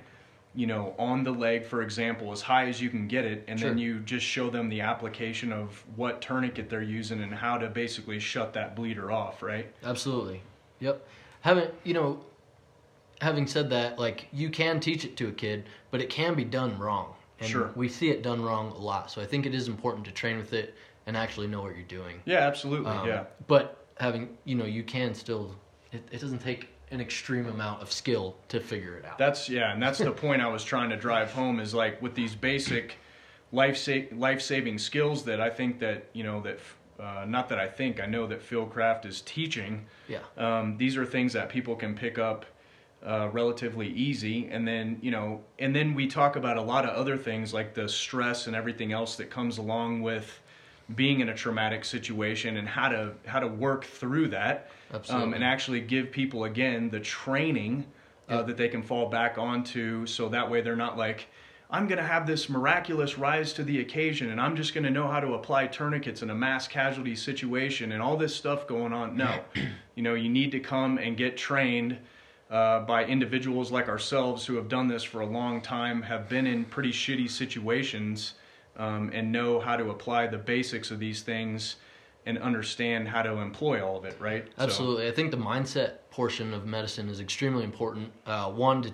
you 0.55 0.67
know, 0.67 0.95
on 0.97 1.23
the 1.23 1.31
leg, 1.31 1.65
for 1.65 1.81
example, 1.81 2.31
as 2.31 2.41
high 2.41 2.67
as 2.67 2.81
you 2.81 2.89
can 2.89 3.07
get 3.07 3.25
it, 3.25 3.43
and 3.47 3.59
then 3.59 3.77
you 3.77 3.99
just 3.99 4.25
show 4.25 4.49
them 4.49 4.69
the 4.69 4.81
application 4.81 5.51
of 5.51 5.83
what 5.95 6.21
tourniquet 6.21 6.69
they're 6.69 6.81
using 6.81 7.21
and 7.21 7.33
how 7.33 7.57
to 7.57 7.67
basically 7.67 8.19
shut 8.19 8.53
that 8.53 8.75
bleeder 8.75 9.11
off, 9.11 9.43
right? 9.43 9.71
Absolutely. 9.83 10.41
Yep. 10.79 11.05
Having 11.41 11.67
you 11.83 11.93
know, 11.93 12.23
having 13.21 13.47
said 13.47 13.69
that, 13.69 13.99
like 13.99 14.27
you 14.31 14.49
can 14.49 14.79
teach 14.79 15.03
it 15.03 15.17
to 15.17 15.27
a 15.27 15.31
kid, 15.31 15.65
but 15.91 16.01
it 16.01 16.09
can 16.09 16.35
be 16.35 16.45
done 16.45 16.77
wrong. 16.79 17.13
And 17.39 17.49
Sure. 17.49 17.71
we 17.75 17.89
see 17.89 18.09
it 18.09 18.23
done 18.23 18.41
wrong 18.41 18.71
a 18.71 18.77
lot. 18.77 19.11
So 19.11 19.21
I 19.21 19.25
think 19.25 19.45
it 19.45 19.53
is 19.53 19.67
important 19.67 20.05
to 20.05 20.11
train 20.11 20.37
with 20.37 20.53
it 20.53 20.73
and 21.05 21.17
actually 21.17 21.47
know 21.47 21.61
what 21.61 21.75
you're 21.75 21.83
doing. 21.83 22.21
Yeah, 22.23 22.39
absolutely. 22.39 22.91
Um, 22.91 23.07
yeah. 23.07 23.25
But 23.47 23.85
having 23.99 24.37
you 24.45 24.55
know, 24.55 24.65
you 24.65 24.83
can 24.83 25.13
still. 25.13 25.55
It, 25.91 26.01
it 26.11 26.21
doesn't 26.21 26.39
take 26.39 26.69
an 26.91 27.01
extreme 27.01 27.47
amount 27.47 27.81
of 27.81 27.91
skill 27.91 28.37
to 28.49 28.59
figure 28.59 28.95
it 28.97 29.05
out. 29.05 29.17
That's 29.17 29.49
yeah, 29.49 29.73
and 29.73 29.81
that's 29.81 29.99
the 29.99 30.11
point 30.25 30.41
I 30.41 30.47
was 30.47 30.63
trying 30.63 30.89
to 30.89 30.97
drive 30.97 31.31
home 31.31 31.59
is 31.59 31.73
like 31.73 32.01
with 32.01 32.15
these 32.15 32.35
basic 32.35 32.97
life 33.51 33.77
sa- 33.77 34.07
life 34.11 34.41
saving 34.41 34.77
skills 34.77 35.23
that 35.25 35.41
I 35.41 35.49
think 35.49 35.79
that 35.79 36.09
you 36.13 36.23
know 36.23 36.41
that 36.41 36.59
uh, 36.99 37.25
not 37.27 37.49
that 37.49 37.59
I 37.59 37.67
think 37.67 37.99
I 37.99 38.05
know 38.05 38.27
that 38.27 38.47
Fieldcraft 38.47 39.05
is 39.05 39.21
teaching. 39.21 39.85
yeah. 40.07 40.19
Um, 40.37 40.77
these 40.77 40.95
are 40.95 41.05
things 41.05 41.33
that 41.33 41.49
people 41.49 41.75
can 41.75 41.95
pick 41.95 42.17
up 42.17 42.45
uh, 43.05 43.29
relatively 43.31 43.89
easy, 43.89 44.47
and 44.51 44.67
then 44.67 44.97
you 45.01 45.11
know, 45.11 45.41
and 45.59 45.75
then 45.75 45.93
we 45.93 46.07
talk 46.07 46.35
about 46.35 46.57
a 46.57 46.61
lot 46.61 46.85
of 46.85 46.91
other 46.91 47.17
things 47.17 47.53
like 47.53 47.73
the 47.73 47.89
stress 47.89 48.47
and 48.47 48.55
everything 48.55 48.91
else 48.91 49.15
that 49.17 49.29
comes 49.29 49.57
along 49.57 50.01
with 50.01 50.39
being 50.93 51.19
in 51.19 51.29
a 51.29 51.33
traumatic 51.33 51.83
situation 51.83 52.57
and 52.57 52.67
how 52.67 52.89
to 52.89 53.13
how 53.25 53.39
to 53.39 53.47
work 53.47 53.85
through 53.85 54.27
that, 54.27 54.69
um, 55.09 55.33
and 55.33 55.43
actually 55.43 55.81
give 55.81 56.11
people 56.11 56.43
again 56.43 56.89
the 56.89 56.99
training 56.99 57.85
uh, 58.29 58.43
that 58.43 58.57
they 58.57 58.67
can 58.69 58.83
fall 58.83 59.09
back 59.09 59.37
onto, 59.37 60.05
so 60.05 60.29
that 60.29 60.49
way 60.49 60.61
they're 60.61 60.75
not 60.75 60.97
like. 60.97 61.27
I'm 61.71 61.87
going 61.87 61.97
to 61.97 62.03
have 62.03 62.27
this 62.27 62.47
miraculous 62.47 63.17
rise 63.17 63.51
to 63.53 63.63
the 63.63 63.79
occasion 63.79 64.29
and 64.29 64.39
I'm 64.39 64.55
just 64.55 64.75
going 64.75 64.83
to 64.83 64.91
know 64.91 65.07
how 65.07 65.19
to 65.19 65.33
apply 65.33 65.65
tourniquets 65.65 66.21
in 66.21 66.29
a 66.29 66.35
mass 66.35 66.67
casualty 66.67 67.15
situation 67.15 67.91
and 67.91 68.03
all 68.03 68.15
this 68.15 68.35
stuff 68.35 68.67
going 68.67 68.93
on. 68.93 69.17
No. 69.17 69.39
you 69.95 70.03
know, 70.03 70.13
you 70.13 70.29
need 70.29 70.51
to 70.51 70.59
come 70.59 70.99
and 70.99 71.17
get 71.17 71.37
trained 71.37 71.97
uh, 72.49 72.81
by 72.81 73.03
individuals 73.05 73.71
like 73.71 73.89
ourselves 73.89 74.45
who 74.45 74.55
have 74.55 74.69
done 74.69 74.87
this 74.87 75.03
for 75.03 75.21
a 75.21 75.25
long 75.25 75.61
time, 75.61 76.01
have 76.03 76.29
been 76.29 76.45
in 76.45 76.65
pretty 76.65 76.91
shitty 76.91 77.29
situations, 77.29 78.35
um, 78.77 79.09
and 79.13 79.31
know 79.31 79.59
how 79.59 79.75
to 79.75 79.89
apply 79.89 80.27
the 80.27 80.37
basics 80.37 80.91
of 80.91 80.99
these 80.99 81.21
things 81.21 81.75
and 82.25 82.37
understand 82.39 83.07
how 83.07 83.21
to 83.21 83.37
employ 83.37 83.85
all 83.85 83.97
of 83.97 84.05
it, 84.05 84.15
right? 84.19 84.45
So- 84.57 84.63
Absolutely. 84.63 85.07
I 85.07 85.11
think 85.11 85.31
the 85.31 85.37
mindset 85.37 85.93
portion 86.11 86.53
of 86.53 86.65
medicine 86.65 87.07
is 87.09 87.19
extremely 87.19 87.63
important. 87.63 88.11
Uh, 88.25 88.49
one, 88.51 88.81
to, 88.83 88.91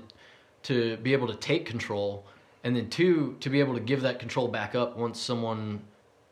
to 0.64 0.98
be 0.98 1.14
able 1.14 1.28
to 1.28 1.36
take 1.36 1.66
control, 1.66 2.26
and 2.64 2.76
then 2.76 2.90
two, 2.90 3.38
to 3.40 3.50
be 3.50 3.60
able 3.60 3.74
to 3.74 3.80
give 3.80 4.02
that 4.02 4.20
control 4.20 4.48
back 4.48 4.76
up 4.76 4.98
once 4.98 5.20
someone 5.20 5.82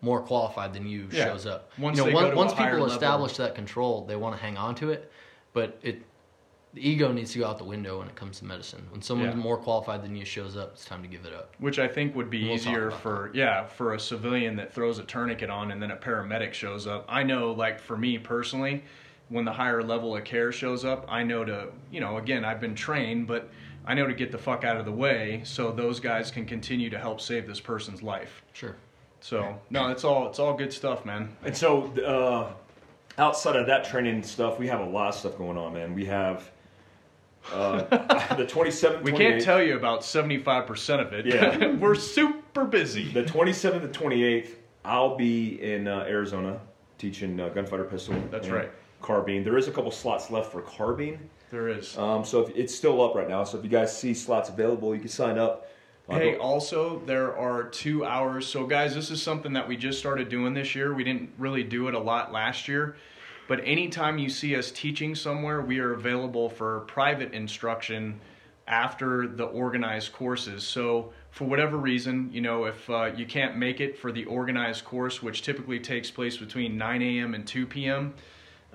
more 0.02 0.22
qualified 0.22 0.74
than 0.74 0.88
you 0.88 1.08
Yeah. 1.12 1.26
shows 1.26 1.46
up. 1.46 1.72
Once 1.78 1.98
you 1.98 2.06
know, 2.06 2.12
go 2.12 2.16
once, 2.16 2.30
to 2.32 2.36
once 2.36 2.54
higher 2.54 2.72
people 2.72 2.82
level. 2.88 2.94
establish 2.96 3.38
that 3.38 3.56
control, 3.56 4.06
they 4.06 4.16
want 4.16 4.36
to 4.36 4.42
hang 4.42 4.58
on 4.58 4.76
to 4.76 4.92
it, 4.92 5.12
but 5.54 5.78
it 5.82 6.02
the 6.74 6.88
ego 6.88 7.12
needs 7.12 7.32
to 7.34 7.40
go 7.40 7.48
out 7.48 7.58
the 7.58 7.64
window 7.64 7.98
when 8.00 8.08
it 8.08 8.16
comes 8.16 8.38
to 8.40 8.46
medicine. 8.46 8.86
When 8.92 9.02
someone 9.02 9.30
Yeah. 9.30 9.36
more 9.36 9.58
qualified 9.58 10.04
than 10.04 10.16
you 10.16 10.24
shows 10.24 10.56
up, 10.56 10.74
it's 10.74 10.86
time 10.86 11.02
to 11.02 11.08
give 11.08 11.26
it 11.26 11.34
up. 11.34 11.56
which 11.60 11.80
I 11.80 11.88
think 11.88 12.16
would 12.16 12.30
be 12.30 12.44
We'll 12.46 12.54
easier 12.56 12.90
about 12.90 13.02
for 13.02 13.32
yeah 13.34 13.66
for 13.66 13.94
a 13.96 14.00
civilian 14.00 14.56
that 14.58 14.72
throws 14.74 15.00
a 15.00 15.04
tourniquet 15.04 15.50
on 15.50 15.72
and 15.72 15.82
then 15.82 15.90
a 15.92 15.98
paramedic 15.98 16.54
shows 16.54 16.86
up. 16.86 17.06
I 17.10 17.24
know 17.24 17.52
like 17.54 17.80
for 17.80 17.98
me 17.98 18.18
personally, 18.20 18.84
when 19.30 19.46
the 19.46 19.54
higher 19.54 19.82
level 19.82 20.16
of 20.16 20.24
care 20.24 20.52
shows 20.52 20.86
up, 20.86 21.06
I 21.10 21.24
know 21.24 21.44
to 21.44 21.70
you 21.92 22.00
know 22.02 22.18
again 22.18 22.46
I've 22.46 22.62
been 22.62 22.76
trained, 22.76 23.26
but 23.26 23.50
I 23.86 23.96
know 23.96 24.06
to 24.06 24.14
get 24.14 24.32
the 24.32 24.38
fuck 24.38 24.64
out 24.64 24.78
of 24.78 24.86
the 24.86 24.92
way 24.92 25.42
so 25.44 25.72
those 25.72 26.00
guys 26.00 26.30
can 26.30 26.46
continue 26.46 26.92
to 26.92 27.00
help 27.00 27.20
save 27.20 27.48
this 27.48 27.60
person's 27.60 28.04
life. 28.04 28.44
Sure. 28.54 28.76
So 29.22 29.60
no, 29.72 29.88
it's 29.90 30.04
all 30.04 30.28
it's 30.28 30.38
all 30.38 30.54
good 30.56 30.72
stuff, 30.72 31.04
man. 31.04 31.36
And 31.44 31.58
so, 31.58 31.92
uh, 31.98 32.54
outside 33.20 33.56
of 33.56 33.66
that 33.68 33.86
training 33.86 34.22
stuff, 34.22 34.60
we 34.60 34.68
have 34.68 34.80
a 34.82 34.86
lot 34.86 35.10
of 35.10 35.16
stuff 35.16 35.38
going 35.38 35.58
on, 35.58 35.74
man. 35.74 35.94
We 35.96 36.06
have 36.06 36.52
uh, 37.52 37.82
the 38.36 38.46
27th, 38.46 39.02
We 39.02 39.12
can't 39.12 39.42
tell 39.42 39.62
you 39.62 39.76
about 39.76 40.04
seventy 40.04 40.38
five 40.38 40.68
percent 40.68 41.02
of 41.02 41.14
it. 41.14 41.26
Yeah. 41.26 41.74
we're 41.80 41.96
super 41.96 42.66
busy. 42.66 43.12
The 43.12 43.24
27th 43.24 43.92
to 43.92 44.00
28th, 44.00 44.56
I'll 44.86 45.16
be 45.16 45.62
in 45.62 45.88
uh, 45.88 46.06
Arizona 46.08 46.60
teaching 46.98 47.40
uh, 47.40 47.50
gunfighter 47.50 47.86
pistol. 47.86 48.22
That's 48.30 48.50
right. 48.50 48.72
Carbine. 49.02 49.44
There 49.44 49.58
is 49.58 49.68
a 49.68 49.72
couple 49.72 49.92
slots 49.92 50.30
left 50.30 50.52
for 50.52 50.62
carbine. 50.62 51.20
There 51.52 51.70
is. 51.70 51.98
Um, 51.98 52.24
so 52.24 52.42
if, 52.42 52.56
it's 52.56 52.76
still 52.76 53.02
up 53.02 53.16
right 53.16 53.28
now. 53.28 53.44
So 53.44 53.58
if 53.58 53.64
you 53.64 53.70
guys 53.70 53.98
see 53.98 54.14
slots 54.14 54.50
available, 54.50 54.94
you 54.94 55.00
can 55.00 55.10
sign 55.10 55.38
up. 55.38 55.72
Uh, 56.10 56.16
Hey, 56.16 56.38
also, 56.38 57.00
there 57.06 57.38
are 57.38 57.64
two 57.64 58.04
hours. 58.04 58.48
So, 58.48 58.66
guys, 58.66 58.96
this 58.96 59.12
is 59.12 59.22
something 59.22 59.54
that 59.54 59.68
we 59.68 59.78
just 59.78 60.00
started 60.00 60.28
doing 60.28 60.54
this 60.56 60.74
year. 60.76 60.94
We 60.94 61.04
didn't 61.04 61.30
really 61.38 61.64
do 61.64 61.88
it 61.88 61.94
a 61.94 62.00
lot 62.00 62.32
last 62.32 62.68
year. 62.68 62.96
But 63.50 63.62
anytime 63.64 64.20
you 64.20 64.30
see 64.30 64.56
us 64.56 64.70
teaching 64.70 65.16
somewhere, 65.16 65.60
we 65.60 65.80
are 65.80 65.94
available 65.94 66.52
for 66.52 66.82
private 66.82 67.34
instruction 67.34 68.20
after 68.68 69.28
the 69.28 69.46
organized 69.46 70.14
courses. 70.14 70.64
So, 70.64 71.12
for 71.32 71.46
whatever 71.46 71.76
reason, 71.78 72.30
you 72.32 72.42
know, 72.42 72.66
if 72.66 72.88
uh, 72.92 73.06
you 73.06 73.26
can't 73.26 73.58
make 73.58 73.82
it 73.82 73.98
for 73.98 74.12
the 74.12 74.26
organized 74.26 74.86
course, 74.86 75.24
which 75.24 75.42
typically 75.42 75.80
takes 75.80 76.12
place 76.12 76.38
between 76.38 76.78
9 76.78 77.02
a.m. 77.02 77.34
and 77.34 77.48
2 77.48 77.66
p.m., 77.66 78.14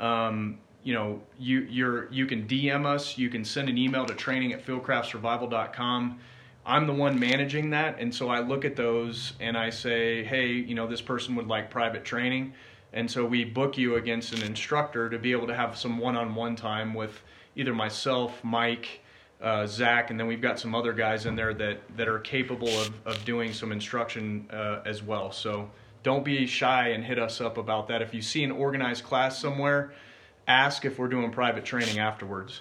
um, 0.01 0.59
you 0.83 0.93
know, 0.93 1.23
you 1.39 1.61
you're 1.71 2.13
you 2.13 2.27
can 2.27 2.45
DM 2.49 2.85
us, 2.85 3.17
you 3.17 3.31
can 3.31 3.45
send 3.45 3.69
an 3.69 3.79
email 3.79 4.05
to 4.07 4.15
training 4.15 4.55
at 4.55 4.67
fieldcraftsurvival.com. 4.67 6.19
I'm 6.67 6.87
the 6.89 6.95
one 6.95 7.21
managing 7.21 7.71
that, 7.71 8.01
and 8.01 8.13
so 8.13 8.29
I 8.29 8.41
look 8.41 8.65
at 8.65 8.75
those 8.75 9.35
and 9.39 9.57
I 9.57 9.71
say, 9.71 10.25
hey, 10.25 10.49
you 10.49 10.75
know, 10.75 10.89
this 10.89 11.01
person 11.01 11.37
would 11.37 11.47
like 11.47 11.71
private 11.71 12.05
training, 12.05 12.55
and 12.95 13.11
so 13.11 13.27
we 13.27 13.45
book 13.45 13.77
you 13.77 13.97
against 13.97 14.33
an 14.33 14.43
instructor 14.43 15.11
to 15.11 15.19
be 15.19 15.33
able 15.33 15.49
to 15.49 15.55
have 15.55 15.77
some 15.77 15.99
one-on-one 15.99 16.55
time 16.55 16.95
with 16.95 17.21
either 17.57 17.75
myself, 17.75 18.43
Mike, 18.45 19.01
uh, 19.43 19.67
Zach, 19.67 20.11
and 20.11 20.19
then 20.19 20.29
we've 20.29 20.41
got 20.41 20.61
some 20.61 20.77
other 20.77 20.93
guys 20.93 21.27
in 21.27 21.35
there 21.35 21.53
that 21.55 21.81
that 21.97 22.09
are 22.09 22.21
capable 22.21 22.69
of, 22.69 22.95
of 23.05 23.23
doing 23.25 23.53
some 23.53 23.73
instruction 23.73 24.47
uh, 24.51 24.81
as 24.87 25.03
well. 25.03 25.33
So 25.33 25.69
don't 26.05 26.25
be 26.25 26.47
shy 26.47 26.91
and 26.91 27.05
hit 27.05 27.19
us 27.19 27.41
up 27.41 27.59
about 27.59 27.89
that. 27.89 28.01
If 28.01 28.15
you 28.15 28.23
see 28.23 28.45
an 28.45 28.53
organized 28.53 29.03
class 29.03 29.41
somewhere, 29.41 29.93
ask 30.47 30.85
if 30.85 30.99
we're 30.99 31.09
doing 31.09 31.33
private 31.33 31.65
training 31.65 31.99
afterwards. 31.99 32.61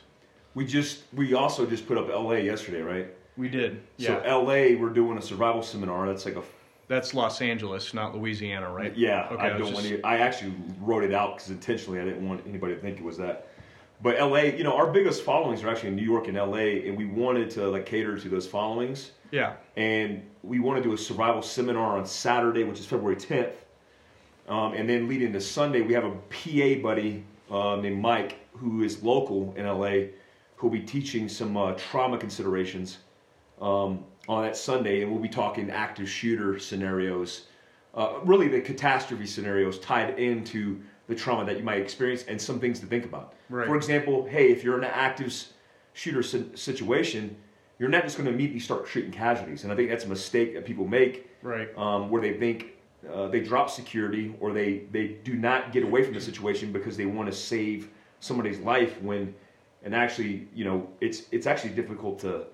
We 0.56 0.66
just 0.66 1.04
we 1.14 1.36
also 1.36 1.68
just 1.68 1.88
put 1.88 1.98
up 2.00 2.10
LA 2.10 2.34
yesterday, 2.34 2.82
right? 2.82 3.08
We 3.38 3.50
did. 3.50 3.84
Yeah. 3.98 4.24
So 4.24 4.42
LA, 4.42 4.80
we're 4.80 4.90
doing 4.90 5.18
a 5.20 5.22
survival 5.22 5.62
seminar. 5.62 6.08
That's 6.08 6.26
like 6.26 6.36
a 6.36 6.44
That's 6.88 7.14
Los 7.14 7.42
Angeles, 7.42 7.94
not 7.94 8.16
Louisiana, 8.16 8.72
right? 8.72 8.96
Yeah, 8.96 9.30
Okay, 9.32 9.42
I 9.42 9.50
don't 9.50 9.60
just- 9.60 9.74
want 9.74 9.86
to. 9.88 10.02
I 10.02 10.18
actually 10.18 10.54
wrote 10.82 11.04
it 11.04 11.14
out 11.14 11.36
because 11.36 11.50
intentionally 11.50 12.00
I 12.00 12.04
didn't 12.06 12.28
want 12.28 12.46
anybody 12.48 12.76
to 12.76 12.80
think 12.82 13.00
it 13.00 13.04
was 13.04 13.18
that. 13.18 13.48
But 14.02 14.18
LA, 14.20 14.42
you 14.58 14.64
know, 14.66 14.76
our 14.76 14.92
biggest 14.92 15.24
followings 15.24 15.64
are 15.64 15.70
actually 15.70 15.90
in 15.90 15.96
New 15.96 16.04
York 16.04 16.28
and 16.28 16.36
LA, 16.36 16.86
and 16.86 16.98
we 16.98 17.06
wanted 17.06 17.50
to 17.52 17.70
like 17.70 17.86
cater 17.86 18.18
to 18.20 18.30
those 18.30 18.46
followings. 18.46 19.12
Yeah. 19.32 19.54
And 19.78 20.24
we 20.44 20.60
want 20.60 20.78
to 20.78 20.84
do 20.84 20.94
a 20.94 20.98
survival 20.98 21.42
seminar 21.42 21.98
on 21.98 22.06
Saturday, 22.06 22.66
which 22.66 22.80
is 22.80 22.86
February 22.86 23.16
10th. 23.16 23.54
Um, 24.50 24.74
and 24.74 24.90
then 24.90 25.08
leading 25.08 25.32
to 25.34 25.40
Sunday, 25.40 25.82
we 25.82 25.94
have 25.94 26.04
a 26.04 26.12
PA 26.30 26.82
buddy 26.82 27.24
uh, 27.50 27.78
named 27.78 28.02
Mike 28.02 28.36
who 28.52 28.84
is 28.84 29.02
local 29.02 29.54
in 29.56 29.66
LA, 29.66 30.08
who'll 30.58 30.70
be 30.70 30.82
teaching 30.82 31.30
some 31.30 31.56
uh, 31.56 31.72
trauma 31.74 32.18
considerations 32.18 32.98
um, 33.62 34.04
on 34.28 34.44
that 34.44 34.56
Sunday, 34.56 35.02
and 35.02 35.12
we'll 35.12 35.22
be 35.22 35.30
talking 35.30 35.70
active 35.70 36.10
shooter 36.10 36.58
scenarios, 36.60 37.48
uh, 37.96 38.20
really 38.24 38.48
the 38.48 38.62
catastrophe 38.62 39.26
scenarios 39.26 39.80
tied 39.80 40.18
into 40.20 40.82
the 41.08 41.16
trauma 41.16 41.46
that 41.46 41.58
you 41.58 41.64
might 41.64 41.82
experience, 41.82 42.24
and 42.28 42.42
some 42.42 42.60
things 42.60 42.80
to 42.80 42.86
think 42.86 43.04
about. 43.06 43.34
Right. 43.50 43.68
For 43.68 43.76
example, 43.76 44.26
hey, 44.26 44.52
if 44.52 44.64
you're 44.64 44.78
in 44.78 44.84
an 44.86 44.92
active 44.94 45.34
shooter 45.92 46.24
situation, 46.24 47.36
you're 47.78 47.90
not 47.90 48.04
just 48.04 48.16
going 48.18 48.26
to 48.28 48.34
immediately 48.34 48.62
start 48.62 48.88
shooting 48.88 49.12
casualties, 49.12 49.64
and 49.64 49.74
I 49.74 49.76
think 49.76 49.90
that's 49.90 50.06
a 50.06 50.10
mistake 50.10 50.54
that 50.54 50.66
people 50.66 50.88
make 50.88 51.30
Right. 51.42 51.78
um, 51.78 52.10
where 52.10 52.22
they 52.22 52.34
think 52.34 52.68
uh, 53.14 53.28
they 53.28 53.42
drop 53.42 53.70
security 53.70 54.34
or 54.40 54.54
they, 54.54 54.84
they 54.92 55.18
do 55.26 55.34
not 55.34 55.74
get 55.74 55.84
away 55.84 56.04
from 56.06 56.14
the 56.14 56.22
situation 56.22 56.72
because 56.72 56.96
they 56.96 57.06
want 57.06 57.30
to 57.30 57.36
save 57.36 57.90
somebody's 58.22 58.60
life 58.60 59.02
when 59.02 59.36
and 59.84 59.94
actually 59.94 60.48
you 60.56 60.64
know 60.64 60.88
it's 61.02 61.24
it's 61.34 61.46
actually 61.46 61.72
difficult 61.72 62.18
to 62.20 62.46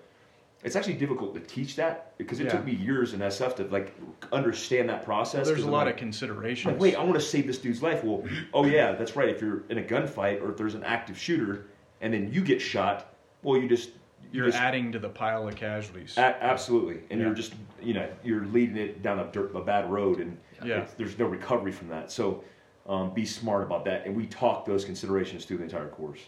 it's 0.63 0.75
actually 0.75 0.95
difficult 0.95 1.33
to 1.35 1.39
teach 1.39 1.75
that 1.77 2.17
because 2.17 2.39
it 2.39 2.45
Yeah. 2.45 2.49
took 2.51 2.65
me 2.65 2.73
years 2.73 3.13
in 3.13 3.21
SF 3.21 3.55
to 3.57 3.63
like 3.65 3.93
understand 4.33 4.89
that 4.89 5.03
process. 5.05 5.47
There's 5.47 5.59
'cause 5.59 5.67
a 5.67 5.71
lot 5.71 5.85
like, 5.85 5.95
of 5.95 5.99
considerations. 5.99 6.73
like, 6.73 6.81
wait, 6.81 6.95
I 6.95 7.03
want 7.03 7.15
to 7.15 7.21
save 7.21 7.47
this 7.47 7.57
dude's 7.59 7.81
life. 7.81 8.03
Well, 8.03 8.23
oh 8.53 8.65
yeah, 8.65 8.91
that's 8.93 9.15
right. 9.15 9.29
If 9.29 9.41
you're 9.41 9.63
in 9.69 9.77
a 9.77 9.83
gunfight 9.83 10.41
or 10.41 10.51
if 10.51 10.57
there's 10.57 10.75
an 10.75 10.83
active 10.83 11.17
shooter 11.17 11.67
and 12.01 12.13
then 12.13 12.31
you 12.33 12.41
get 12.41 12.61
shot, 12.61 13.13
well, 13.43 13.59
you 13.61 13.69
just 13.69 13.89
you 14.31 14.41
You're 14.41 14.47
just, 14.47 14.59
adding 14.61 14.91
to 14.91 14.99
the 14.99 15.09
pile 15.09 15.47
of 15.47 15.55
casualties. 15.55 16.15
a- 16.17 16.43
absolutely, 16.43 17.01
and 17.09 17.19
Yeah. 17.19 17.27
you're 17.27 17.35
just 17.35 17.53
you 17.81 17.93
know 17.93 18.07
you're 18.23 18.45
leading 18.47 18.75
it 18.77 19.01
down 19.01 19.17
a, 19.19 19.25
dirt, 19.31 19.55
a 19.55 19.61
bad 19.61 19.89
road, 19.89 20.19
and 20.19 20.37
Yeah. 20.63 20.85
there's 20.97 21.17
no 21.17 21.25
recovery 21.25 21.71
from 21.71 21.87
that. 21.89 22.11
So 22.11 22.43
um, 22.85 23.13
be 23.13 23.23
smart 23.25 23.63
about 23.63 23.85
that, 23.85 24.05
and 24.05 24.15
we 24.15 24.25
talk 24.25 24.65
those 24.65 24.83
considerations 24.83 25.45
through 25.45 25.57
the 25.57 25.63
entire 25.63 25.87
course. 25.87 26.19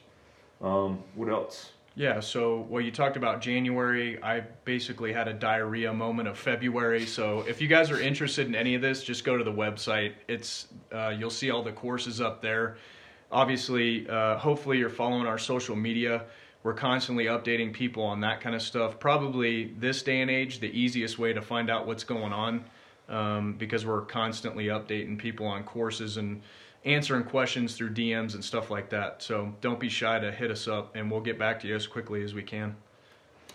Um, 0.61 0.99
what 1.15 1.27
else? 1.27 1.71
Yeah, 1.95 2.21
so 2.21 2.65
well, 2.69 2.81
you 2.81 2.91
talked 2.91 3.17
about 3.17 3.41
January. 3.41 4.21
I 4.23 4.41
basically 4.63 5.11
had 5.11 5.27
a 5.27 5.33
diarrhea 5.33 5.91
moment 5.91 6.29
of 6.29 6.37
February. 6.37 7.05
So 7.05 7.41
if 7.41 7.61
you 7.61 7.67
guys 7.67 7.91
are 7.91 7.99
interested 7.99 8.47
in 8.47 8.55
any 8.55 8.75
of 8.75 8.81
this, 8.81 9.03
just 9.03 9.25
go 9.25 9.37
to 9.37 9.43
the 9.43 9.51
website. 9.51 10.13
It's 10.29 10.67
uh, 10.93 11.09
you'll 11.09 11.29
see 11.29 11.51
all 11.51 11.63
the 11.63 11.73
courses 11.73 12.21
up 12.21 12.41
there. 12.41 12.77
Obviously, 13.29 14.07
uh, 14.09 14.37
hopefully 14.37 14.77
you're 14.77 14.89
following 14.89 15.27
our 15.27 15.37
social 15.37 15.75
media. 15.75 16.23
We're 16.63 16.73
constantly 16.75 17.25
updating 17.25 17.73
people 17.73 18.03
on 18.03 18.21
that 18.21 18.39
kind 18.39 18.55
of 18.55 18.61
stuff. 18.61 18.99
Probably 18.99 19.73
this 19.77 20.01
day 20.01 20.21
and 20.21 20.31
age, 20.31 20.59
the 20.59 20.71
easiest 20.71 21.19
way 21.19 21.33
to 21.33 21.41
find 21.41 21.69
out 21.69 21.87
what's 21.87 22.03
going 22.03 22.31
on 22.31 22.63
um, 23.09 23.53
because 23.53 23.85
we're 23.85 24.01
constantly 24.01 24.67
updating 24.67 25.17
people 25.17 25.45
on 25.45 25.63
courses 25.63 26.17
and 26.17 26.41
answering 26.85 27.23
questions 27.23 27.75
through 27.75 27.91
DMs 27.91 28.33
and 28.33 28.43
stuff 28.43 28.69
like 28.71 28.89
that. 28.89 29.21
So 29.21 29.53
don't 29.61 29.79
be 29.79 29.89
shy 29.89 30.19
to 30.19 30.31
hit 30.31 30.51
us 30.51 30.67
up, 30.67 30.95
and 30.95 31.09
we'll 31.11 31.21
get 31.21 31.37
back 31.37 31.59
to 31.61 31.67
you 31.67 31.75
as 31.75 31.87
quickly 31.87 32.23
as 32.23 32.33
we 32.33 32.43
can. 32.43 32.75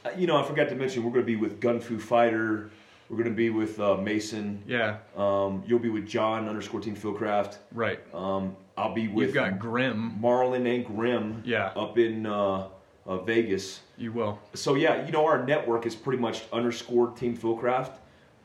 Uh, 0.05 0.11
You 0.17 0.27
know, 0.27 0.37
I 0.37 0.45
forgot 0.47 0.69
to 0.69 0.75
mention 0.75 1.03
we're 1.05 1.11
going 1.11 1.23
to 1.25 1.27
be 1.27 1.37
with 1.37 1.61
Gun 1.61 1.81
Fu 1.81 1.99
Fighter. 1.99 2.71
We're 3.09 3.17
going 3.17 3.29
to 3.31 3.35
be 3.37 3.51
with 3.51 3.79
uh, 3.79 3.97
Mason. 3.97 4.63
Yeah, 4.67 4.99
Um, 5.17 5.63
you'll 5.67 5.79
be 5.79 5.91
with 5.91 6.07
John 6.09 6.49
underscore 6.49 6.81
Team 6.81 6.97
Fieldcraft. 6.97 7.59
right. 7.73 8.01
Um, 8.15 8.57
I'll 8.79 8.93
be 8.93 9.09
with 9.09 9.27
You've 9.29 9.35
got 9.35 9.59
Grim. 9.59 10.19
Marlon 10.21 10.67
and 10.73 10.85
Grim. 10.85 11.43
Yeah. 11.47 11.67
Up 11.77 11.97
in 11.99 12.27
uh, 12.27 12.69
uh, 13.07 13.19
Vegas. 13.21 13.81
You 13.97 14.13
will. 14.13 14.39
So 14.53 14.75
yeah, 14.75 15.07
you 15.07 15.13
know 15.13 15.25
our 15.25 15.47
network 15.47 15.87
is 15.87 15.95
pretty 15.95 16.21
much 16.21 16.43
underscore 16.53 17.09
Team 17.13 17.35
Fieldcraft. 17.37 17.93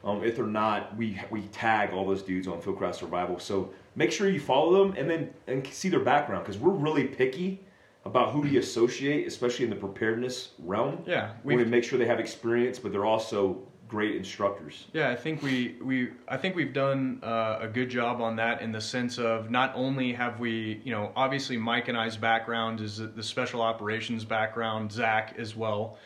Um, 0.03 0.23
if 0.23 0.35
they're 0.35 0.45
not, 0.45 0.95
we 0.97 1.19
we 1.29 1.41
tag 1.47 1.91
all 1.93 2.05
those 2.05 2.23
dudes 2.23 2.47
on 2.47 2.61
Fieldcraft 2.61 2.95
Survival. 2.95 3.39
So 3.39 3.71
make 3.95 4.11
sure 4.11 4.29
you 4.29 4.39
follow 4.39 4.83
them 4.83 4.95
and 4.97 5.09
then 5.09 5.33
and 5.47 5.65
see 5.67 5.89
their 5.89 5.99
background 5.99 6.43
because 6.43 6.57
we're 6.59 6.71
really 6.71 7.05
picky 7.05 7.61
about 8.03 8.31
who 8.31 8.41
we 8.41 8.57
associate, 8.57 9.27
especially 9.27 9.65
in 9.65 9.69
the 9.69 9.75
preparedness 9.75 10.49
realm. 10.59 11.03
Yeah, 11.05 11.33
we 11.43 11.55
want 11.55 11.67
to 11.67 11.71
make 11.71 11.83
sure 11.83 11.99
they 11.99 12.07
have 12.07 12.19
experience, 12.19 12.79
but 12.79 12.91
they're 12.91 13.05
also 13.05 13.61
great 13.91 14.15
instructors. 14.15 14.85
Yeah, 14.93 15.09
I 15.09 15.17
think 15.17 15.43
we, 15.43 15.75
we 15.83 16.11
I 16.29 16.37
think 16.37 16.55
we've 16.55 16.73
done 16.73 17.19
uh, 17.21 17.59
a 17.61 17.67
good 17.67 17.89
job 17.89 18.21
on 18.21 18.37
that 18.37 18.61
in 18.61 18.71
the 18.71 18.79
sense 18.79 19.19
of 19.19 19.51
not 19.51 19.73
only 19.75 20.13
have 20.13 20.39
we, 20.39 20.81
you 20.85 20.91
know, 20.91 21.11
obviously 21.15 21.57
Mike 21.57 21.89
and 21.89 21.97
I's 21.97 22.15
background 22.15 22.79
is 22.79 22.97
the 22.97 23.21
special 23.21 23.61
operations 23.61 24.23
background, 24.23 24.93
Zach 24.93 25.35
as 25.37 25.57
well, 25.57 25.97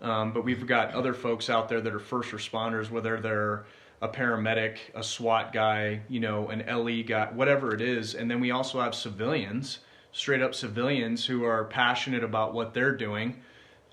um, 0.00 0.32
but 0.32 0.44
we've 0.44 0.66
got 0.66 0.92
other 0.92 1.14
folks 1.14 1.50
out 1.50 1.68
there 1.68 1.80
that 1.80 1.92
are 1.92 1.98
first 1.98 2.30
responders, 2.30 2.90
whether 2.90 3.20
they're 3.20 3.66
a 4.00 4.08
paramedic, 4.08 4.78
a 4.94 5.02
SWAT 5.02 5.52
guy, 5.52 6.00
you 6.08 6.20
know, 6.20 6.48
an 6.48 6.64
LE 6.66 7.02
guy, 7.02 7.28
whatever 7.32 7.74
it 7.74 7.80
is, 7.80 8.14
and 8.14 8.30
then 8.30 8.40
we 8.40 8.50
also 8.50 8.80
have 8.80 8.94
civilians, 8.94 9.80
straight 10.12 10.40
up 10.40 10.54
civilians 10.54 11.26
who 11.26 11.44
are 11.44 11.64
passionate 11.64 12.22
about 12.22 12.54
what 12.54 12.74
they're 12.74 12.96
doing 12.96 13.40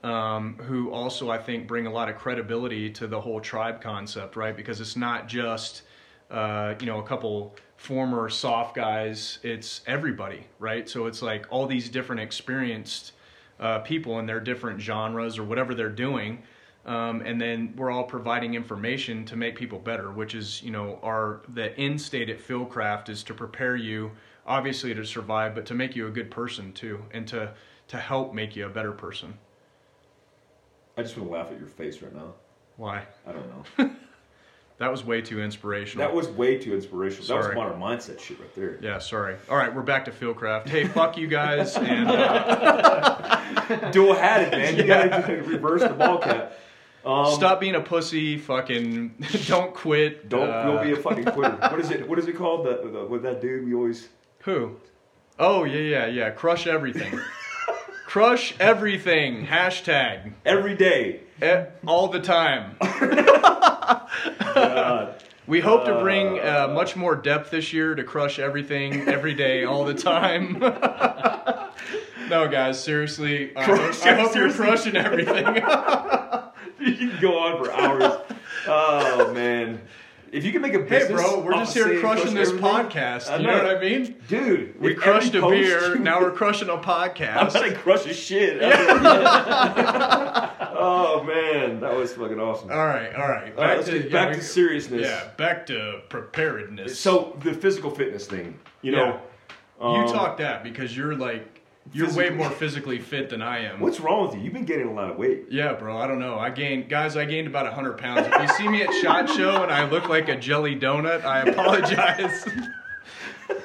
um, 0.06 0.56
who 0.60 0.92
also 0.92 1.32
I 1.32 1.40
think 1.40 1.68
bring 1.68 1.88
a 1.88 1.92
lot 1.92 2.10
of 2.10 2.18
credibility 2.18 2.92
to 2.92 3.08
the 3.08 3.20
whole 3.20 3.42
tribe 3.42 3.82
concept, 3.82 4.36
right? 4.36 4.56
Because 4.56 4.80
it's 4.80 4.96
not 4.96 5.28
just 5.28 5.82
uh, 6.30 6.76
you 6.80 6.86
know 6.86 7.00
a 7.00 7.04
couple 7.04 7.56
former 7.78 8.30
soft 8.30 8.76
guys; 8.76 9.40
it's 9.42 9.82
everybody, 9.88 10.46
right? 10.60 10.88
So 10.88 11.08
it's 11.08 11.24
like 11.24 11.48
all 11.50 11.66
these 11.66 11.90
different 11.90 12.22
experienced 12.22 13.14
uh, 13.60 13.80
people 13.80 14.20
in 14.20 14.26
their 14.26 14.40
different 14.40 14.80
genres 14.82 15.38
or 15.38 15.44
whatever 15.44 15.74
they're 15.74 15.90
doing. 15.90 16.44
Um, 16.86 17.22
and 17.22 17.42
then 17.42 17.74
we're 17.76 17.90
all 17.90 18.04
providing 18.04 18.54
information 18.54 19.26
to 19.26 19.36
make 19.36 19.56
people 19.56 19.80
better, 19.80 20.12
which 20.12 20.36
is, 20.36 20.62
you 20.62 20.70
know, 20.72 21.00
our 21.02 21.42
the 21.54 21.76
end 21.80 22.00
state 22.00 22.30
at 22.30 22.40
Fieldcraft 22.40 23.10
is 23.10 23.24
to 23.24 23.34
prepare 23.34 23.76
you, 23.76 24.12
obviously 24.46 24.94
to 24.94 25.04
survive, 25.04 25.56
but 25.56 25.66
to 25.66 25.74
make 25.74 25.96
you 25.96 26.06
a 26.08 26.12
good 26.12 26.30
person 26.30 26.72
too, 26.74 27.04
and 27.12 27.28
to 27.30 27.54
to 27.88 27.98
help 27.98 28.34
make 28.34 28.56
you 28.56 28.66
a 28.68 28.70
better 28.70 28.92
person. 28.92 29.34
I 30.98 31.02
just 31.02 31.18
want 31.18 31.30
to 31.30 31.34
laugh 31.36 31.52
at 31.52 31.58
your 31.58 31.68
face 31.68 32.02
right 32.02 32.14
now. 32.14 32.34
Why? 32.78 33.04
I 33.28 33.32
don't 33.32 33.78
know. 33.80 33.92
That 34.78 34.92
was 34.92 35.06
way 35.06 35.22
too 35.22 35.42
inspirational. 35.42 36.06
that 36.06 36.14
was 36.14 36.28
way 36.28 36.58
too 36.58 36.74
inspirational. 36.74 37.26
Sorry. 37.26 37.44
That 37.44 37.48
was 37.50 37.56
modern 37.56 37.80
mindset 37.80 38.20
shit 38.20 38.40
right 38.40 38.54
there. 38.56 38.78
yeah, 38.82 39.00
sorry. 39.00 39.38
All 39.50 39.56
right, 39.56 39.74
we're 39.74 39.84
back 39.84 40.04
to 40.06 40.12
Fieldcraft. 40.12 40.68
Hey, 40.68 40.86
fuck 40.86 41.18
you 41.18 41.28
guys, 41.28 41.78
and 41.78 42.10
uh, 42.10 43.35
Dual 43.92 44.14
hatted, 44.16 44.52
man. 44.52 44.78
You 44.78 44.84
gotta 44.84 45.34
reverse 45.46 45.82
the 45.82 45.90
ball 45.90 46.18
cap. 46.20 46.54
Um, 47.06 47.32
stop 47.34 47.60
being 47.60 47.76
a 47.76 47.82
pussy. 47.82 48.38
Fucking 48.38 49.16
don't 49.48 49.74
quit. 49.74 50.28
Don't 50.30 50.50
uh, 50.50 50.64
don't 50.66 50.84
be 50.84 50.92
a 50.94 50.96
fucking 50.96 51.26
quitter. 51.26 51.56
What 51.56 51.80
is 51.80 51.92
it? 51.92 52.08
What 52.08 52.18
is 52.20 52.28
it 52.28 52.36
called? 52.36 52.66
The, 52.66 52.90
the 52.90 53.06
with 53.06 53.24
that 53.24 53.42
dude 53.42 53.66
we 53.66 53.74
always. 53.74 54.10
Who? 54.40 54.76
Oh 55.38 55.64
yeah, 55.64 55.80
yeah, 55.80 56.06
yeah. 56.08 56.30
Crush 56.32 56.66
everything. 56.68 57.20
Crush 58.06 58.56
everything. 58.60 59.46
Hashtag. 59.46 60.34
Every 60.46 60.76
day. 60.76 61.22
E- 61.44 61.66
all 61.86 62.08
the 62.08 62.22
time. 62.22 62.78
God. 64.56 65.22
We 65.48 65.60
hope 65.60 65.86
to 65.86 66.00
bring 66.00 66.40
uh, 66.40 66.70
much 66.74 66.96
more 66.96 67.16
depth 67.16 67.52
this 67.52 67.72
year 67.72 67.94
to 67.94 68.04
crush 68.04 68.40
everything 68.40 69.08
every 69.08 69.36
day, 69.36 69.64
all 69.64 69.86
the 69.86 69.94
time. 69.94 70.56
No, 72.30 72.48
guys, 72.48 72.84
seriously. 72.84 73.56
I 73.56 73.64
hope, 73.64 74.06
I 74.06 74.14
hope 74.16 74.36
you're 74.36 74.52
crushing 74.52 74.96
everything. 74.96 75.46
you 76.80 77.10
can 77.10 77.22
go 77.22 77.38
on 77.40 77.64
for 77.64 77.72
hours. 77.72 78.22
Oh 78.68 79.32
man. 79.34 79.82
If 80.32 80.44
you 80.44 80.52
can 80.52 80.62
make 80.62 80.74
a 80.74 80.84
hey, 80.84 81.08
bro, 81.10 81.40
we're 81.40 81.54
just 81.54 81.74
here 81.74 82.00
crushing 82.02 82.24
crush 82.24 82.34
this 82.34 82.50
everything, 82.50 82.60
podcast. 82.70 83.30
I 83.30 83.38
You 83.38 83.48
know 83.48 83.64
what 83.64 83.78
I 83.78 83.80
mean? 83.80 84.16
Dude, 84.28 84.82
We 84.82 84.94
crushed 84.94 85.34
a 85.34 85.48
beer, 85.48 85.96
now 85.96 86.20
we're 86.20 86.32
crushing 86.32 86.68
a 86.68 86.74
I'm 86.78 86.84
podcast. 86.84 87.54
gonna 87.54 87.74
crush 87.74 88.06
a 88.06 88.14
shit. 88.14 88.60
oh 89.58 91.24
man, 91.24 91.80
that 91.80 91.96
was 91.96 92.14
fucking 92.14 92.40
awesome. 92.40 92.70
All 92.72 92.86
right, 92.86 93.16
all 93.16 93.28
right. 93.30 93.56
All 93.58 93.64
right, 93.64 93.78
let's 93.78 93.90
get 93.90 94.12
back 94.12 94.30
we- 94.32 94.36
to 94.36 94.42
seriousness. 94.42 95.04
Yeah, 95.08 95.30
back 95.38 95.66
to 95.68 96.02
preparedness. 96.10 97.00
So 97.00 97.38
the 97.42 97.54
physical 97.54 97.90
fitness 97.92 98.28
thing, 98.28 98.60
you 98.82 98.92
know, 98.92 99.22
you 99.80 99.86
um, 99.88 100.08
talk 100.08 100.38
that 100.38 100.64
because 100.64 100.96
you're 100.98 101.16
like 101.16 101.55
You're 101.94 102.14
way 102.14 102.30
more 102.30 102.50
physically 102.50 103.00
fit 103.00 103.30
than 103.30 103.42
I 103.42 103.60
am. 103.60 103.80
What's 103.80 104.00
wrong 104.00 104.26
with 104.28 104.36
you? 104.36 104.42
You've 104.42 104.54
been 104.54 104.66
gaining 104.66 104.88
a 104.88 104.94
lot 104.94 105.12
of 105.12 105.18
weight. 105.18 105.46
Yeah, 105.50 105.74
bro. 105.74 105.98
I 105.98 106.08
don't 106.08 106.20
know. 106.20 106.38
I 106.38 106.50
gained, 106.50 106.90
guys. 106.90 107.16
I 107.16 107.26
gained 107.26 107.48
about 107.48 107.72
hundred 107.72 107.98
pounds. 107.98 108.28
If 108.28 108.42
you 108.42 108.48
see 108.56 108.68
me 108.68 108.82
at 108.82 108.94
Shot 108.96 109.30
Show 109.30 109.64
and 109.64 109.72
I 109.72 109.90
look 109.90 110.10
like 110.10 110.28
a 110.28 110.36
jelly 110.36 110.76
donut, 110.76 111.24
I 111.24 111.42
apologize. 111.50 112.46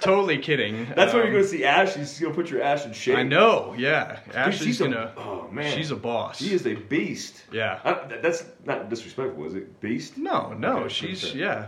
totally 0.01 0.39
kidding. 0.39 0.87
That's 0.95 1.13
why 1.13 1.21
Um, 1.21 1.27
you're 1.27 1.33
going 1.33 1.45
to 1.45 1.49
see 1.49 1.65
Ash. 1.65 1.95
She's 1.95 2.21
going 2.21 2.33
to 2.35 2.37
put 2.41 2.51
your 2.51 2.63
Ash 2.63 2.85
in 2.85 2.93
shape. 2.93 3.17
I 3.17 3.23
know. 3.23 3.75
Yeah, 3.77 4.19
Dude, 4.27 4.35
Ashley's 4.37 4.63
she's 4.63 4.81
a- 4.81 4.85
gonna. 4.85 5.13
oh 5.17 5.49
man, 5.51 5.75
she's 5.77 5.91
a 5.91 5.97
boss. 5.97 6.39
She 6.39 6.53
is 6.53 6.67
a 6.67 6.75
beast. 6.75 7.43
Yeah. 7.53 7.81
I, 7.85 8.17
that's 8.21 8.45
not 8.65 8.89
disrespectful, 8.91 9.45
is 9.47 9.55
it? 9.55 9.81
Beast. 9.81 10.19
No, 10.19 10.53
no. 10.53 10.79
Okay, 10.81 10.89
she's 10.89 11.35
yeah. 11.35 11.67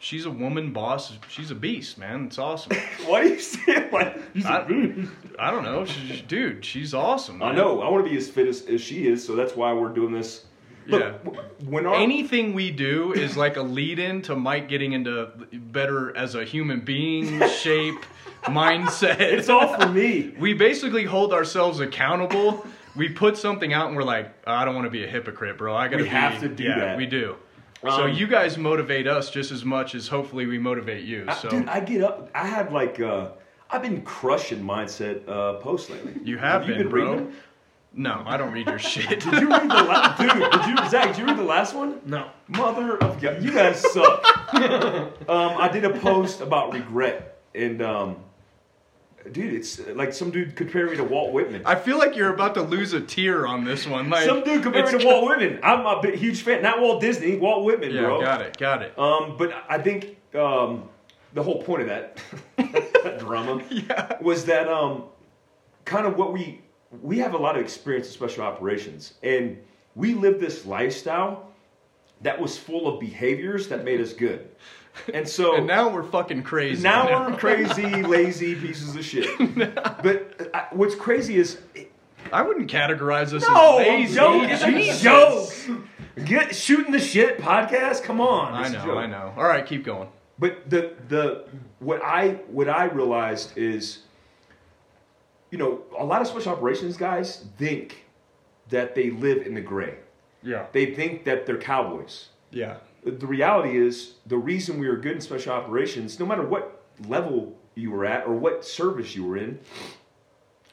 She's 0.00 0.26
a 0.26 0.30
woman 0.30 0.72
boss. 0.72 1.12
She's 1.28 1.50
a 1.50 1.54
beast, 1.54 1.98
man. 1.98 2.26
It's 2.26 2.38
awesome. 2.38 2.76
Why 3.06 3.24
do 3.24 3.28
you 3.30 3.40
say 3.40 3.60
it 3.68 3.92
like 3.92 4.16
I- 4.46 5.06
I 5.38 5.50
don't 5.50 5.64
know, 5.64 5.84
she's, 5.84 6.20
dude. 6.22 6.64
She's 6.64 6.94
awesome. 6.94 7.42
I 7.42 7.52
know. 7.52 7.80
I 7.82 7.88
want 7.90 8.04
to 8.04 8.10
be 8.10 8.16
as 8.16 8.28
fit 8.28 8.46
as, 8.48 8.62
as 8.66 8.80
she 8.80 9.06
is, 9.06 9.24
so 9.24 9.34
that's 9.36 9.54
why 9.56 9.72
we're 9.72 9.88
doing 9.94 10.12
this. 10.12 10.44
Look, 10.86 11.00
Yeah. 11.02 11.30
when 11.68 11.84
our 11.86 11.96
Anything 11.96 12.54
we 12.54 12.70
do 12.70 13.12
is 13.12 13.36
like 13.36 13.56
a 13.56 13.62
lead 13.62 13.98
in 13.98 14.22
to 14.22 14.34
Mike 14.36 14.68
getting 14.68 14.92
into 14.92 15.26
better 15.52 16.16
as 16.16 16.34
a 16.34 16.44
human 16.44 16.80
being, 16.80 17.46
shape, 17.60 18.04
mindset. 18.44 19.20
it's 19.20 19.48
all 19.48 19.78
for 19.78 19.88
me. 19.88 20.34
we 20.38 20.54
basically 20.54 21.04
hold 21.04 21.32
ourselves 21.32 21.80
accountable. 21.80 22.66
We 22.96 23.08
put 23.10 23.36
something 23.36 23.72
out 23.72 23.88
and 23.88 23.96
we're 23.96 24.02
like, 24.02 24.32
I 24.46 24.64
don't 24.64 24.74
want 24.74 24.86
to 24.86 24.90
be 24.90 25.04
a 25.04 25.08
hypocrite, 25.08 25.58
bro. 25.58 25.74
I 25.76 25.86
gotta 25.88 25.98
We 25.98 26.02
be. 26.04 26.08
have 26.08 26.40
to 26.40 26.48
do 26.48 26.64
yeah, 26.64 26.78
that. 26.78 26.96
We 26.96 27.06
do. 27.06 27.36
So 27.82 27.88
Um, 28.04 28.12
you 28.12 28.26
guys 28.26 28.58
motivate 28.58 29.06
us 29.06 29.30
just 29.30 29.50
as 29.52 29.64
much 29.64 29.94
as 29.94 30.08
hopefully 30.08 30.46
we 30.46 30.58
motivate 30.58 31.04
you. 31.04 31.24
I- 31.28 31.34
So 31.34 31.48
dude, 31.48 31.68
I 31.68 31.80
get 31.80 32.02
up. 32.02 32.30
I 32.34 32.46
have 32.46 32.72
like 32.72 33.00
uh, 33.00 33.28
I've 33.70 33.82
been 33.82 34.02
crushing 34.02 34.62
mindset 34.62 35.28
uh, 35.28 35.54
posts 35.54 35.90
lately. 35.90 36.14
you 36.24 36.38
have, 36.38 36.62
you 36.66 36.74
been, 36.74 36.82
been 36.84 36.90
bro. 36.90 37.10
reading? 37.12 37.32
No, 37.94 38.22
I 38.26 38.36
don't 38.36 38.52
read 38.52 38.66
your 38.66 38.78
shit. 38.92 39.08
Did 39.20 39.24
you 39.40 39.48
read 39.48 39.62
the 39.62 39.82
last 39.82 40.20
dude? 40.20 40.30
Did 40.52 40.66
you 40.66 40.88
Zach? 40.90 41.08
Did 41.08 41.18
you 41.18 41.24
read 41.26 41.38
the 41.38 41.42
last 41.42 41.74
one? 41.74 42.00
No. 42.04 42.28
Mother 42.48 42.96
of 42.98 43.20
God, 43.20 43.42
you 43.42 43.52
guys 43.52 43.80
suck. 43.92 44.24
um, 44.54 45.56
I 45.58 45.68
did 45.72 45.84
a 45.84 45.90
post 45.98 46.40
about 46.40 46.72
regret, 46.72 47.38
and 47.54 47.80
um, 47.82 48.16
dude, 49.32 49.54
it's 49.54 49.78
uh, 49.80 49.92
like 49.94 50.12
some 50.12 50.30
dude 50.30 50.56
compared 50.56 50.90
me 50.90 50.96
to 50.96 51.04
Walt 51.04 51.32
Whitman. 51.32 51.62
I 51.64 51.74
feel 51.74 51.98
like 51.98 52.16
you're 52.16 52.32
about 52.32 52.54
to 52.54 52.62
lose 52.62 52.92
a 52.92 53.00
tear 53.00 53.46
on 53.46 53.64
this 53.64 53.86
one. 53.86 54.10
Like 54.10 54.24
some 54.24 54.42
dude 54.44 54.62
compared 54.62 54.92
me 54.92 54.98
to 54.98 55.06
Walt 55.06 55.26
Whitman. 55.28 55.60
I'm 55.62 55.86
a 55.86 56.00
big, 56.00 56.14
huge 56.16 56.42
fan. 56.42 56.62
Not 56.62 56.80
Walt 56.80 57.00
Disney, 57.00 57.36
Walt 57.36 57.64
Whitman, 57.64 57.92
Yeah, 57.92 58.02
bro. 58.02 58.20
got 58.20 58.40
it, 58.42 58.56
got 58.56 58.82
it. 58.82 58.98
Um, 58.98 59.36
but 59.36 59.52
I 59.68 59.78
think 59.78 60.16
um, 60.34 60.88
the 61.34 61.42
whole 61.42 61.62
point 61.62 61.82
of 61.82 61.88
that, 61.88 62.20
that 62.56 63.18
drama 63.18 63.62
was 64.20 64.44
that 64.46 64.68
um, 64.68 65.04
kind 65.84 66.06
of 66.06 66.16
what 66.16 66.32
we 66.32 66.60
we 67.02 67.18
have 67.18 67.34
a 67.34 67.38
lot 67.38 67.56
of 67.56 67.62
experience 67.62 68.06
in 68.08 68.12
special 68.14 68.44
operations, 68.44 69.14
and 69.22 69.58
we 69.94 70.14
live 70.14 70.40
this 70.40 70.64
lifestyle 70.64 71.52
that 72.22 72.40
was 72.40 72.58
full 72.58 72.88
of 72.88 72.98
behaviors 73.00 73.68
that 73.68 73.84
made 73.84 74.00
us 74.00 74.12
good. 74.12 74.48
And 75.12 75.28
so 75.28 75.56
And 75.56 75.66
now 75.66 75.88
we're 75.88 76.02
fucking 76.02 76.42
crazy. 76.42 76.82
now 76.82 77.28
we're 77.28 77.36
crazy, 77.38 78.02
lazy 78.02 78.54
pieces 78.54 78.94
of 78.96 79.04
shit. 79.04 79.28
But 80.02 80.50
uh, 80.54 80.62
what's 80.72 80.94
crazy 80.94 81.36
is 81.36 81.58
I 82.32 82.42
wouldn't 82.42 82.70
categorize 82.70 83.30
this 83.30 83.42
no, 83.42 83.78
as 83.78 83.86
lazy. 83.86 84.14
joking. 84.14 84.50
It's 84.50 85.00
a 85.00 85.02
joke. 85.02 85.50
Get 86.24 86.54
shooting 86.54 86.92
the 86.92 86.98
shit 87.00 87.38
podcast. 87.38 88.02
Come 88.02 88.20
on, 88.20 88.52
I 88.54 88.68
know. 88.68 88.98
I 88.98 89.06
know. 89.06 89.32
All 89.36 89.44
right, 89.44 89.64
keep 89.64 89.84
going. 89.84 90.08
But 90.38 90.68
the 90.68 90.94
the 91.08 91.44
what 91.78 92.02
I 92.04 92.40
what 92.48 92.68
I 92.68 92.84
realized 92.84 93.56
is, 93.56 94.00
you 95.50 95.58
know, 95.58 95.82
a 95.98 96.04
lot 96.04 96.20
of 96.20 96.26
special 96.28 96.52
operations 96.52 96.96
guys 96.96 97.44
think 97.56 98.04
that 98.68 98.94
they 98.94 99.10
live 99.10 99.46
in 99.46 99.54
the 99.54 99.60
gray. 99.60 99.94
Yeah. 100.42 100.66
They 100.72 100.94
think 100.94 101.24
that 101.24 101.46
they're 101.46 101.58
cowboys. 101.58 102.28
Yeah. 102.50 102.76
The 103.10 103.26
reality 103.26 103.76
is 103.76 104.14
the 104.26 104.36
reason 104.38 104.78
we 104.78 104.88
were 104.88 104.96
good 104.96 105.12
in 105.16 105.20
special 105.20 105.52
operations, 105.52 106.18
no 106.20 106.26
matter 106.26 106.42
what 106.46 106.82
level 107.06 107.56
you 107.74 107.90
were 107.90 108.04
at 108.04 108.26
or 108.26 108.34
what 108.34 108.64
service 108.64 109.14
you 109.14 109.24
were 109.24 109.36
in, 109.36 109.58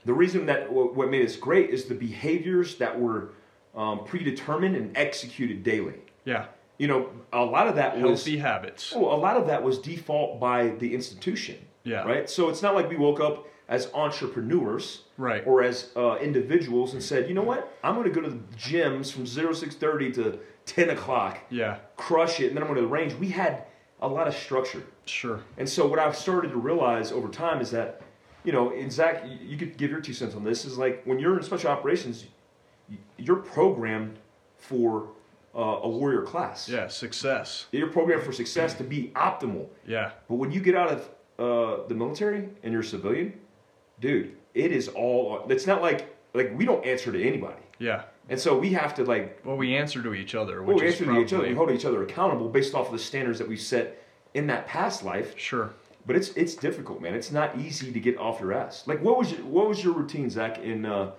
the 0.06 0.14
reason 0.14 0.46
that 0.48 0.72
what 0.72 1.10
made 1.10 1.26
us 1.26 1.36
great 1.36 1.70
is 1.72 1.86
the 1.86 1.96
behaviors 1.96 2.76
that 2.76 3.00
were 3.00 3.34
um, 3.76 4.04
predetermined 4.06 4.76
and 4.76 4.96
executed 4.98 5.64
daily. 5.64 5.96
Yeah. 6.26 6.46
You 6.78 6.88
know, 6.88 7.10
a 7.34 7.44
lot 7.44 7.68
of 7.68 7.76
that 7.76 7.96
was 8.00 8.24
Healthy 8.26 8.38
habits. 8.38 8.94
well, 8.94 9.14
a 9.14 9.18
lot 9.18 9.38
of 9.38 9.48
that 9.48 9.64
was 9.64 9.80
default 9.80 10.40
by 10.40 10.70
the 10.70 10.94
institution. 10.94 11.58
Yeah. 11.84 12.04
Right. 12.04 12.30
So 12.30 12.50
it's 12.50 12.62
not 12.62 12.76
like 12.76 12.90
we 12.90 12.98
woke 12.98 13.20
up 13.20 13.48
as 13.68 13.90
entrepreneurs, 13.94 15.04
Right. 15.18 15.44
or 15.48 15.64
as 15.64 15.90
uh, 15.96 16.18
individuals 16.18 16.94
and 16.94 17.02
said, 17.02 17.28
you 17.28 17.34
know 17.34 17.42
what, 17.44 17.76
I'm 17.84 17.96
going 17.96 18.06
to 18.06 18.12
go 18.14 18.22
to 18.22 18.30
the 18.30 18.40
gyms 18.58 19.12
from 19.12 19.26
zero 19.26 19.54
six 19.54 19.76
thirty 19.76 20.12
to 20.14 20.38
ten 20.66 20.90
o'clock, 20.90 21.38
Yeah. 21.50 21.78
crush 21.96 22.40
it, 22.40 22.48
and 22.48 22.56
then 22.56 22.64
I'm 22.64 22.68
going 22.68 22.76
to 22.78 22.82
the 22.82 22.88
range. 22.88 23.14
We 23.14 23.30
had 23.30 23.64
a 24.02 24.08
lot 24.08 24.28
of 24.28 24.36
structure, 24.36 24.84
Sure. 25.06 25.42
and 25.58 25.68
so 25.70 25.88
what 25.88 26.00
I've 26.00 26.16
started 26.18 26.50
to 26.52 26.58
realize 26.58 27.12
over 27.12 27.28
time 27.30 27.62
is 27.62 27.72
that, 27.72 28.02
you 28.44 28.52
know, 28.52 28.72
and 28.72 28.92
Zach, 28.92 29.24
you- 29.26 29.48
you 29.48 29.58
could 29.58 29.78
give 29.78 29.90
your 29.92 30.02
two 30.02 30.14
cents 30.14 30.36
on 30.36 30.44
this. 30.44 30.66
Is 30.66 30.78
like 30.78 31.04
when 31.06 31.20
you're 31.20 31.38
in 31.38 31.44
special 31.44 31.70
operations, 31.72 32.26
you're 33.18 33.38
programmed 33.38 34.20
for 34.58 35.10
uh, 35.56 35.80
a 35.84 35.90
warrior 35.90 36.22
class. 36.24 36.68
Yeah. 36.68 36.88
Success. 36.90 37.68
You're 37.72 37.88
programmed 37.88 38.24
for 38.24 38.34
success 38.34 38.74
to 38.74 38.84
be 38.84 39.14
optimal. 39.16 39.68
Yeah. 39.88 40.12
But 40.28 40.36
when 40.36 40.52
you 40.52 40.60
get 40.60 40.76
out 40.76 40.90
of 40.90 41.10
uh, 41.40 41.88
the 41.88 41.96
military 41.96 42.50
and 42.62 42.74
you're 42.74 42.82
a 42.82 42.84
civilian, 42.84 43.40
dude, 44.02 44.36
it 44.54 44.74
is 44.74 44.90
all. 44.90 45.46
It's 45.50 45.66
not 45.66 45.82
like 45.82 46.14
like 46.34 46.52
we 46.58 46.66
don't 46.66 46.86
answer 46.86 47.10
to 47.14 47.24
anybody, 47.26 47.62
Yeah. 47.80 48.04
And 48.30 48.40
so 48.40 48.58
we 48.58 48.72
have 48.74 48.96
to 48.96 49.04
like 49.04 49.40
Well, 49.44 49.58
we 49.58 49.76
answer 49.76 50.02
to 50.02 50.14
each 50.14 50.36
other, 50.36 50.64
well, 50.64 50.76
we 50.78 50.86
is 50.86 50.94
answer 50.94 51.06
probably 51.06 51.24
to 51.24 51.28
each 51.28 51.34
other. 51.34 51.48
We 51.48 51.56
hold 51.56 51.72
each 51.72 51.86
other 51.86 52.04
accountable 52.04 52.50
based 52.50 52.74
off 52.74 52.88
of 52.88 52.94
the 52.94 53.00
standards 53.00 53.40
that 53.40 53.48
we 53.48 53.58
set 53.58 54.02
in 54.34 54.48
that 54.48 54.68
past 54.68 55.04
life. 55.04 55.38
sure. 55.38 55.74
But 56.08 56.16
it's 56.16 56.30
it's 56.30 56.56
difficult, 56.56 57.02
man. 57.02 57.16
It's 57.16 57.32
not 57.32 57.58
easy 57.58 57.92
to 57.92 58.00
get 58.00 58.18
off 58.20 58.40
your 58.40 58.54
ass. 58.54 58.84
Like, 58.86 59.02
what 59.02 59.18
was 59.18 59.32
your, 59.32 59.42
what 59.46 59.68
was 59.68 59.84
your 59.84 59.94
routine, 59.94 60.30
Zach, 60.30 60.60
in 60.60 60.86
uh, 60.86 61.12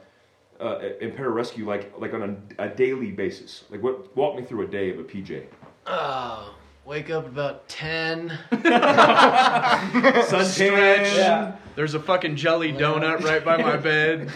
uh, 0.61 0.79
in 1.01 1.11
pararescue, 1.11 1.67
like 1.67 1.93
like 1.99 2.15
on 2.15 2.45
a, 2.59 2.65
a 2.67 2.69
daily 2.69 3.11
basis? 3.11 3.65
Like, 3.69 3.83
what 3.83 4.17
walk 4.17 4.37
me 4.37 4.45
through 4.45 4.63
a 4.63 4.69
day 4.69 4.91
of 4.91 5.01
a 5.01 5.03
PJ. 5.03 5.47
Oh, 5.89 6.55
wake 6.87 7.11
up 7.11 7.27
about 7.27 7.69
10. 7.69 8.39
Suntan. 8.53 10.45
Stretch. 10.45 11.15
Yeah. 11.17 11.57
There's 11.75 11.95
a 11.95 12.01
fucking 12.01 12.37
jelly 12.37 12.73
donut 12.73 13.23
right 13.23 13.45
by 13.45 13.57
my 13.59 13.77
bed. 13.77 14.31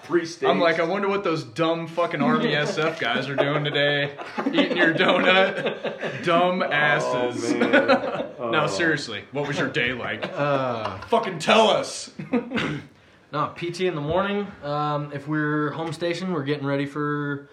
Three 0.04 0.24
states. 0.26 0.50
I'm 0.50 0.58
like, 0.58 0.80
I 0.80 0.84
wonder 0.84 1.08
what 1.08 1.22
those 1.22 1.44
dumb 1.44 1.86
fucking 1.86 2.20
Army 2.22 2.46
SF 2.52 2.98
guys 2.98 3.28
are 3.28 3.36
doing 3.36 3.62
today. 3.64 4.14
Eating 4.46 4.76
your 4.76 4.92
donut. 4.94 6.24
Dumb 6.24 6.62
asses. 6.62 7.52
Oh, 7.52 7.58
man. 7.58 8.22
No, 8.46 8.64
Oh. 8.64 8.66
seriously. 8.68 9.24
What 9.32 9.48
was 9.48 9.58
your 9.58 9.68
day 9.68 9.92
like? 9.92 10.24
Uh, 10.32 10.98
fucking 11.08 11.38
tell 11.40 11.68
us. 11.68 12.10
no, 13.32 13.52
PT 13.56 13.80
in 13.82 13.94
the 13.96 14.00
morning. 14.00 14.46
Um, 14.62 15.10
if 15.12 15.26
we're 15.26 15.70
home 15.70 15.92
station, 15.92 16.32
we're 16.32 16.44
getting 16.44 16.66
ready 16.66 16.86
for 16.86 17.48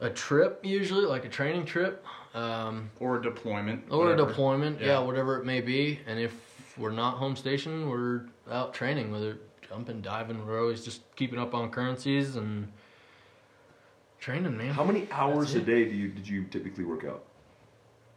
a 0.00 0.08
trip, 0.08 0.60
usually, 0.62 1.04
like 1.04 1.24
a 1.24 1.28
training 1.28 1.66
trip. 1.66 2.04
Um, 2.34 2.90
Or 2.98 3.16
a 3.18 3.22
deployment. 3.22 3.84
or 3.92 4.12
a 4.12 4.16
deployment, 4.16 4.80
yeah. 4.80 4.86
Yeah. 4.86 4.98
whatever 5.00 5.38
it 5.38 5.44
may 5.44 5.60
be. 5.60 6.00
And 6.06 6.18
if 6.18 6.34
we're 6.76 6.90
not 6.90 7.16
home 7.18 7.36
station, 7.36 7.88
we're 7.88 8.22
out 8.50 8.74
training, 8.74 9.12
whether 9.12 9.38
jumping, 9.68 10.00
diving. 10.00 10.44
We're 10.44 10.60
always 10.60 10.84
just 10.84 11.02
keeping 11.14 11.38
up 11.38 11.54
on 11.54 11.70
currencies 11.70 12.34
and 12.34 12.72
training, 14.18 14.56
man. 14.56 14.74
How 14.74 14.84
many 14.84 15.06
hours 15.12 15.54
That's 15.54 15.66
a 15.66 15.70
it. 15.70 15.74
day 15.84 15.84
do 15.84 15.94
you 15.96 16.08
did 16.08 16.26
you 16.28 16.44
typically 16.44 16.84
work 16.84 17.04
out? 17.04 17.24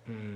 Hmm. 0.08 0.36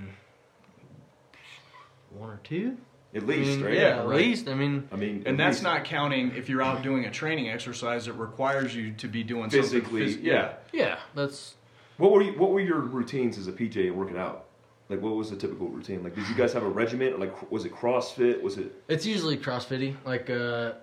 one 2.11 2.29
or 2.29 2.39
two? 2.43 2.77
At 3.15 3.23
I 3.23 3.25
least, 3.25 3.49
mean, 3.57 3.63
right? 3.65 3.73
Yeah, 3.73 3.99
at 4.01 4.05
right. 4.07 4.17
least. 4.17 4.47
I 4.47 4.53
mean, 4.53 4.87
I 4.91 4.95
mean, 4.95 5.23
And 5.25 5.37
that's 5.39 5.57
least 5.57 5.63
not 5.63 5.83
counting 5.85 6.33
if 6.35 6.47
you're 6.49 6.61
out 6.61 6.81
doing 6.81 7.05
a 7.05 7.11
training 7.11 7.49
exercise 7.49 8.05
that 8.05 8.13
requires 8.13 8.73
you 8.75 8.91
to 8.93 9.07
be 9.07 9.23
doing 9.23 9.49
physically. 9.49 10.07
something. 10.11 10.23
phys- 10.23 10.27
yeah. 10.27 10.53
yeah, 10.71 10.99
that's 11.15 11.55
What 11.97 12.11
were 12.11 12.21
you, 12.21 12.33
what 12.33 12.51
were 12.51 12.59
your 12.59 12.79
routines 12.79 13.37
as 13.37 13.47
a 13.47 13.51
PJ 13.51 13.87
and 13.87 13.95
working 13.95 14.17
out? 14.17 14.45
Like, 14.89 15.01
what 15.01 15.15
was 15.15 15.29
the 15.29 15.37
typical 15.37 15.67
routine? 15.67 16.03
Like, 16.03 16.15
did 16.15 16.27
you 16.27 16.35
guys 16.35 16.51
have 16.53 16.63
a 16.63 16.69
regiment? 16.69 17.19
Like, 17.19 17.51
was 17.51 17.63
it 17.65 17.73
CrossFit? 17.73 18.41
Was 18.41 18.57
it 18.57 18.73
it's 18.87 19.05
usually 19.05 19.37
CrossFitty, 19.37 19.95
like 20.05 20.29
uh, 20.29 20.73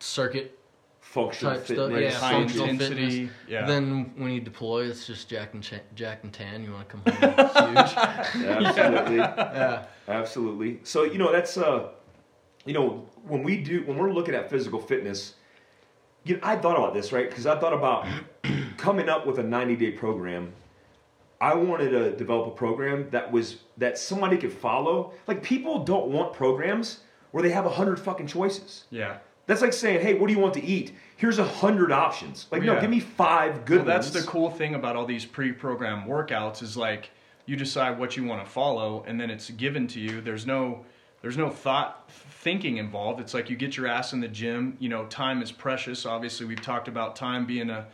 circuit 0.00 0.58
functional 1.00 1.54
Type 1.54 1.64
stuff, 1.64 1.76
fitness? 1.90 2.12
yeah, 2.14 2.18
High 2.18 2.32
functional 2.32 2.68
intensity. 2.68 3.30
Yeah. 3.46 3.66
Then 3.66 4.12
when 4.16 4.32
you 4.32 4.40
deploy, 4.40 4.86
it's 4.86 5.06
just 5.06 5.28
Jack 5.28 5.54
and 5.54 5.62
Ch- 5.62 5.74
Jack 5.94 6.24
and 6.24 6.32
Tan. 6.32 6.64
You 6.64 6.72
want 6.72 6.88
to 6.88 6.96
come 6.96 7.12
home? 7.12 7.34
It's 7.38 8.32
huge. 8.34 8.46
Absolutely, 8.46 9.16
Yeah. 9.18 9.84
absolutely. 10.08 10.80
So 10.84 11.04
you 11.04 11.18
know 11.18 11.30
that's 11.30 11.56
uh, 11.56 11.90
you 12.64 12.72
know 12.72 13.06
when 13.28 13.42
we 13.44 13.58
do 13.58 13.82
when 13.84 13.96
we're 13.96 14.12
looking 14.12 14.34
at 14.34 14.50
physical 14.50 14.80
fitness, 14.80 15.34
you 16.24 16.34
know, 16.36 16.40
I 16.42 16.56
thought 16.56 16.76
about 16.76 16.94
this 16.94 17.12
right 17.12 17.28
because 17.28 17.46
I 17.46 17.58
thought 17.58 17.72
about 17.72 18.06
coming 18.76 19.08
up 19.08 19.26
with 19.26 19.38
a 19.38 19.42
ninety 19.42 19.76
day 19.76 19.90
program. 19.92 20.52
I 21.40 21.54
wanted 21.54 21.90
to 21.90 22.12
develop 22.16 22.46
a 22.46 22.50
program 22.56 23.08
that 23.10 23.30
was 23.32 23.56
that 23.78 23.98
somebody 23.98 24.36
could 24.36 24.52
follow. 24.52 25.12
Like 25.26 25.42
people 25.42 25.82
don't 25.84 26.08
want 26.08 26.32
programs 26.32 27.00
where 27.32 27.42
they 27.42 27.50
have 27.50 27.66
a 27.66 27.70
hundred 27.70 27.98
fucking 27.98 28.26
choices. 28.28 28.84
yeah. 28.90 29.18
That's 29.48 29.60
like 29.60 29.72
saying, 29.72 30.02
"Hey, 30.02 30.14
what 30.14 30.28
do 30.28 30.32
you 30.32 30.38
want 30.38 30.54
to 30.54 30.62
eat? 30.62 30.92
Here's 31.16 31.40
a 31.40 31.44
hundred 31.44 31.90
options." 31.90 32.46
Like, 32.52 32.62
no, 32.62 32.80
give 32.80 32.88
me 32.90 33.00
five 33.00 33.64
good 33.64 33.78
Well, 33.78 33.86
that's 33.86 34.12
ones. 34.12 34.24
the 34.24 34.30
cool 34.30 34.50
thing 34.50 34.76
about 34.76 34.94
all 34.94 35.04
these 35.04 35.24
pre-programmed 35.26 36.06
workouts 36.08 36.62
is 36.62 36.76
like 36.76 37.10
you 37.44 37.56
decide 37.56 37.98
what 37.98 38.16
you 38.16 38.22
want 38.24 38.44
to 38.44 38.48
follow, 38.48 39.02
and 39.04 39.20
then 39.20 39.30
it's 39.30 39.50
given 39.50 39.88
to 39.88 40.00
you. 40.00 40.20
There's 40.20 40.46
no 40.46 40.84
there's 41.22 41.36
no 41.36 41.50
thought 41.50 42.08
thinking 42.42 42.76
involved. 42.76 43.20
It's 43.20 43.34
like 43.34 43.48
you 43.48 43.56
get 43.56 43.76
your 43.76 43.86
ass 43.86 44.12
in 44.12 44.20
the 44.20 44.28
gym. 44.28 44.76
You 44.80 44.88
know, 44.88 45.06
time 45.06 45.40
is 45.42 45.50
precious. 45.50 46.04
Obviously, 46.04 46.44
we've 46.44 46.60
talked 46.60 46.88
about 46.88 47.16
time 47.16 47.46
being 47.46 47.70
a 47.70 47.86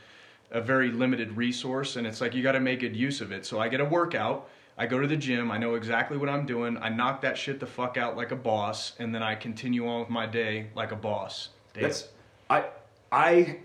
a 0.50 0.62
very 0.62 0.90
limited 0.90 1.36
resource, 1.36 1.96
and 1.96 2.06
it's 2.06 2.20
like 2.22 2.34
you 2.34 2.42
got 2.42 2.52
to 2.52 2.60
make 2.60 2.80
good 2.80 2.96
use 2.96 3.20
of 3.20 3.32
it. 3.32 3.44
So 3.44 3.60
I 3.60 3.68
get 3.68 3.80
a 3.80 3.84
workout. 3.84 4.48
I 4.78 4.86
go 4.86 4.98
to 4.98 5.06
the 5.06 5.16
gym. 5.16 5.50
I 5.50 5.58
know 5.58 5.74
exactly 5.74 6.16
what 6.16 6.28
I'm 6.30 6.46
doing. 6.46 6.78
I 6.78 6.88
knock 6.88 7.20
that 7.20 7.36
shit 7.36 7.60
the 7.60 7.66
fuck 7.66 7.96
out 7.98 8.16
like 8.16 8.30
a 8.30 8.36
boss, 8.36 8.94
and 8.98 9.14
then 9.14 9.22
I 9.22 9.34
continue 9.34 9.86
on 9.86 10.00
with 10.00 10.08
my 10.08 10.24
day 10.24 10.68
like 10.74 10.92
a 10.92 10.96
boss. 10.96 11.50
Damn. 11.74 11.82
That's 11.82 12.08
I 12.48 12.64
I 13.12 13.58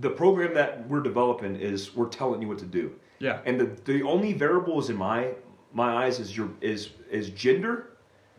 the 0.00 0.10
program 0.10 0.54
that 0.54 0.88
we're 0.88 1.02
developing 1.02 1.56
is 1.56 1.94
we're 1.94 2.08
telling 2.08 2.40
you 2.40 2.48
what 2.48 2.58
to 2.58 2.64
do. 2.64 2.92
Yeah. 3.18 3.40
And 3.44 3.60
the 3.60 3.66
the 3.84 4.02
only 4.02 4.32
variables 4.32 4.88
in 4.88 4.96
my 4.96 5.34
my 5.74 6.04
eyes 6.04 6.18
is 6.18 6.34
your 6.34 6.48
is 6.62 6.90
is 7.10 7.30
gender 7.30 7.90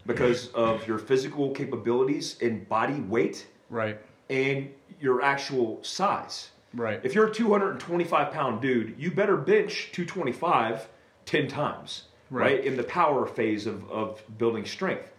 because 0.06 0.48
of 0.50 0.88
your 0.88 0.98
physical 0.98 1.52
capabilities 1.52 2.38
and 2.42 2.68
body 2.68 3.02
weight 3.02 3.48
right. 3.70 4.00
and 4.30 4.70
your 5.00 5.22
actual 5.22 5.84
size. 5.84 6.52
Right. 6.74 7.02
If 7.04 7.14
you're 7.14 7.28
a 7.28 7.34
225 7.34 8.32
pound 8.32 8.62
dude, 8.62 8.96
you 8.98 9.12
better 9.12 9.38
bench 9.38 9.90
225 9.92 10.88
10 11.26 11.48
times, 11.48 12.04
right? 12.30 12.56
Right. 12.56 12.66
In 12.66 12.78
the 12.78 12.84
power 12.84 13.26
phase 13.26 13.68
of, 13.68 13.90
of 13.92 14.24
building 14.38 14.66
strength. 14.66 15.12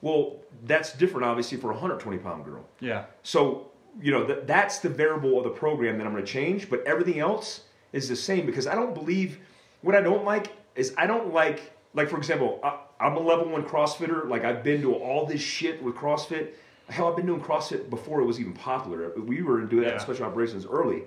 Well, 0.00 0.36
that's 0.64 0.92
different, 0.92 1.26
obviously, 1.26 1.58
for 1.58 1.68
a 1.68 1.74
120 1.74 2.18
pound 2.18 2.44
girl. 2.44 2.66
yeah. 2.80 3.06
So, 3.22 3.70
you 4.00 4.12
know, 4.12 4.26
th- 4.26 4.40
that's 4.44 4.80
the 4.80 4.90
variable 4.90 5.38
of 5.38 5.44
the 5.44 5.50
program 5.50 5.96
that 5.98 6.06
I'm 6.06 6.12
going 6.12 6.24
to 6.24 6.30
change, 6.30 6.68
but 6.68 6.84
everything 6.84 7.18
else 7.18 7.62
is 7.92 8.08
the 8.08 8.16
same 8.16 8.44
because 8.44 8.66
I 8.66 8.74
don't 8.74 8.94
believe 8.94 9.38
what 9.80 9.94
I 9.94 10.02
don't 10.02 10.24
like 10.24 10.52
is 10.74 10.92
I 10.98 11.06
don't 11.06 11.32
like, 11.32 11.72
like, 11.94 12.10
for 12.10 12.18
example, 12.18 12.60
I, 12.62 12.78
I'm 12.98 13.16
a 13.16 13.20
level 13.20 13.48
one 13.48 13.64
CrossFitter. 13.64 14.28
Like, 14.28 14.44
I've 14.44 14.62
been 14.62 14.80
to 14.82 14.94
all 14.94 15.26
this 15.26 15.40
shit 15.40 15.82
with 15.82 15.94
CrossFit. 15.94 16.50
Hell, 16.88 17.08
I've 17.08 17.16
been 17.16 17.26
doing 17.26 17.40
CrossFit 17.40 17.90
before 17.90 18.20
it 18.20 18.24
was 18.24 18.40
even 18.40 18.52
popular. 18.52 19.12
We 19.16 19.42
were 19.42 19.62
doing 19.62 19.84
that 19.84 19.94
in 19.94 20.00
special 20.00 20.24
operations 20.24 20.64
early. 20.64 21.02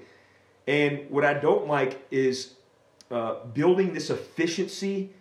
And 0.68 1.10
what 1.10 1.26
I 1.26 1.34
don't 1.34 1.68
like 1.68 2.06
is 2.12 2.54
uh, 3.10 3.46
building 3.54 3.94
this 3.94 4.10
efficiency 4.10 5.12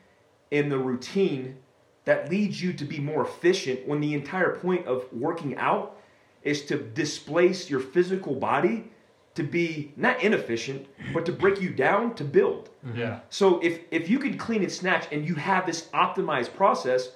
in 0.50 0.68
the 0.68 0.78
routine 0.78 1.56
that 2.04 2.30
leads 2.30 2.60
you 2.60 2.72
to 2.72 2.84
be 2.84 2.98
more 2.98 3.24
efficient 3.24 3.86
when 3.86 4.00
the 4.00 4.14
entire 4.14 4.56
point 4.56 4.86
of 4.86 5.04
working 5.12 5.56
out 5.56 5.96
is 6.42 6.64
to 6.66 6.78
displace 6.78 7.68
your 7.68 7.80
physical 7.80 8.34
body 8.34 8.90
to 9.38 9.44
be 9.44 9.92
not 9.96 10.20
inefficient, 10.22 10.86
but 11.14 11.24
to 11.24 11.32
break 11.32 11.60
you 11.60 11.70
down 11.70 12.14
to 12.16 12.24
build. 12.24 12.70
Yeah. 12.94 13.20
So 13.30 13.60
if 13.60 13.80
if 13.92 14.08
you 14.10 14.18
can 14.18 14.36
clean 14.36 14.62
and 14.62 14.72
snatch 14.72 15.06
and 15.12 15.26
you 15.28 15.36
have 15.36 15.64
this 15.64 15.88
optimized 15.94 16.54
process, 16.54 17.12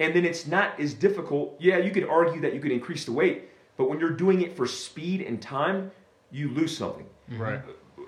and 0.00 0.14
then 0.14 0.24
it's 0.24 0.46
not 0.46 0.78
as 0.80 0.94
difficult, 0.94 1.56
yeah, 1.60 1.78
you 1.78 1.92
could 1.92 2.08
argue 2.08 2.40
that 2.40 2.54
you 2.54 2.60
could 2.60 2.72
increase 2.72 3.04
the 3.04 3.12
weight, 3.12 3.50
but 3.76 3.88
when 3.88 4.00
you're 4.00 4.18
doing 4.24 4.42
it 4.42 4.56
for 4.56 4.66
speed 4.66 5.20
and 5.20 5.40
time, 5.40 5.92
you 6.32 6.50
lose 6.50 6.76
something. 6.76 7.06
Right. 7.38 7.60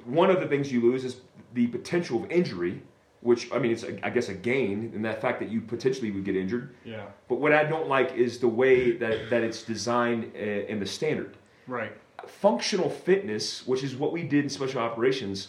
One 0.05 0.29
of 0.29 0.41
the 0.41 0.49
things 0.49 0.73
you 0.73 0.81
lose 0.81 1.05
is 1.05 1.21
the 1.55 1.69
potential 1.69 2.25
of 2.25 2.31
injury, 2.33 2.83
which 3.21 3.53
I 3.53 3.61
mean, 3.61 3.71
it's 3.71 3.85
a, 3.85 4.05
I 4.05 4.11
guess 4.11 4.29
a 4.29 4.35
gain 4.35 4.91
in 4.93 5.03
that 5.03 5.21
fact 5.21 5.39
that 5.39 5.51
you 5.51 5.61
potentially 5.61 6.11
would 6.11 6.25
get 6.25 6.35
injured. 6.35 6.75
Yeah. 6.85 7.05
But 7.29 7.37
what 7.37 7.53
I 7.53 7.63
don't 7.63 7.89
like 7.89 8.13
is 8.15 8.41
the 8.41 8.49
way 8.49 8.97
that, 8.97 9.31
that 9.31 9.45
it's 9.45 9.63
designed 9.63 10.33
uh, 10.35 10.73
in 10.73 10.81
the 10.81 10.87
standard. 10.87 11.37
Right. 11.69 11.93
Functional 12.27 12.89
fitness, 12.89 13.66
which 13.66 13.83
is 13.83 13.97
what 13.97 14.12
we 14.12 14.23
did 14.23 14.45
in 14.45 14.51
special 14.51 14.81
operations. 14.81 15.49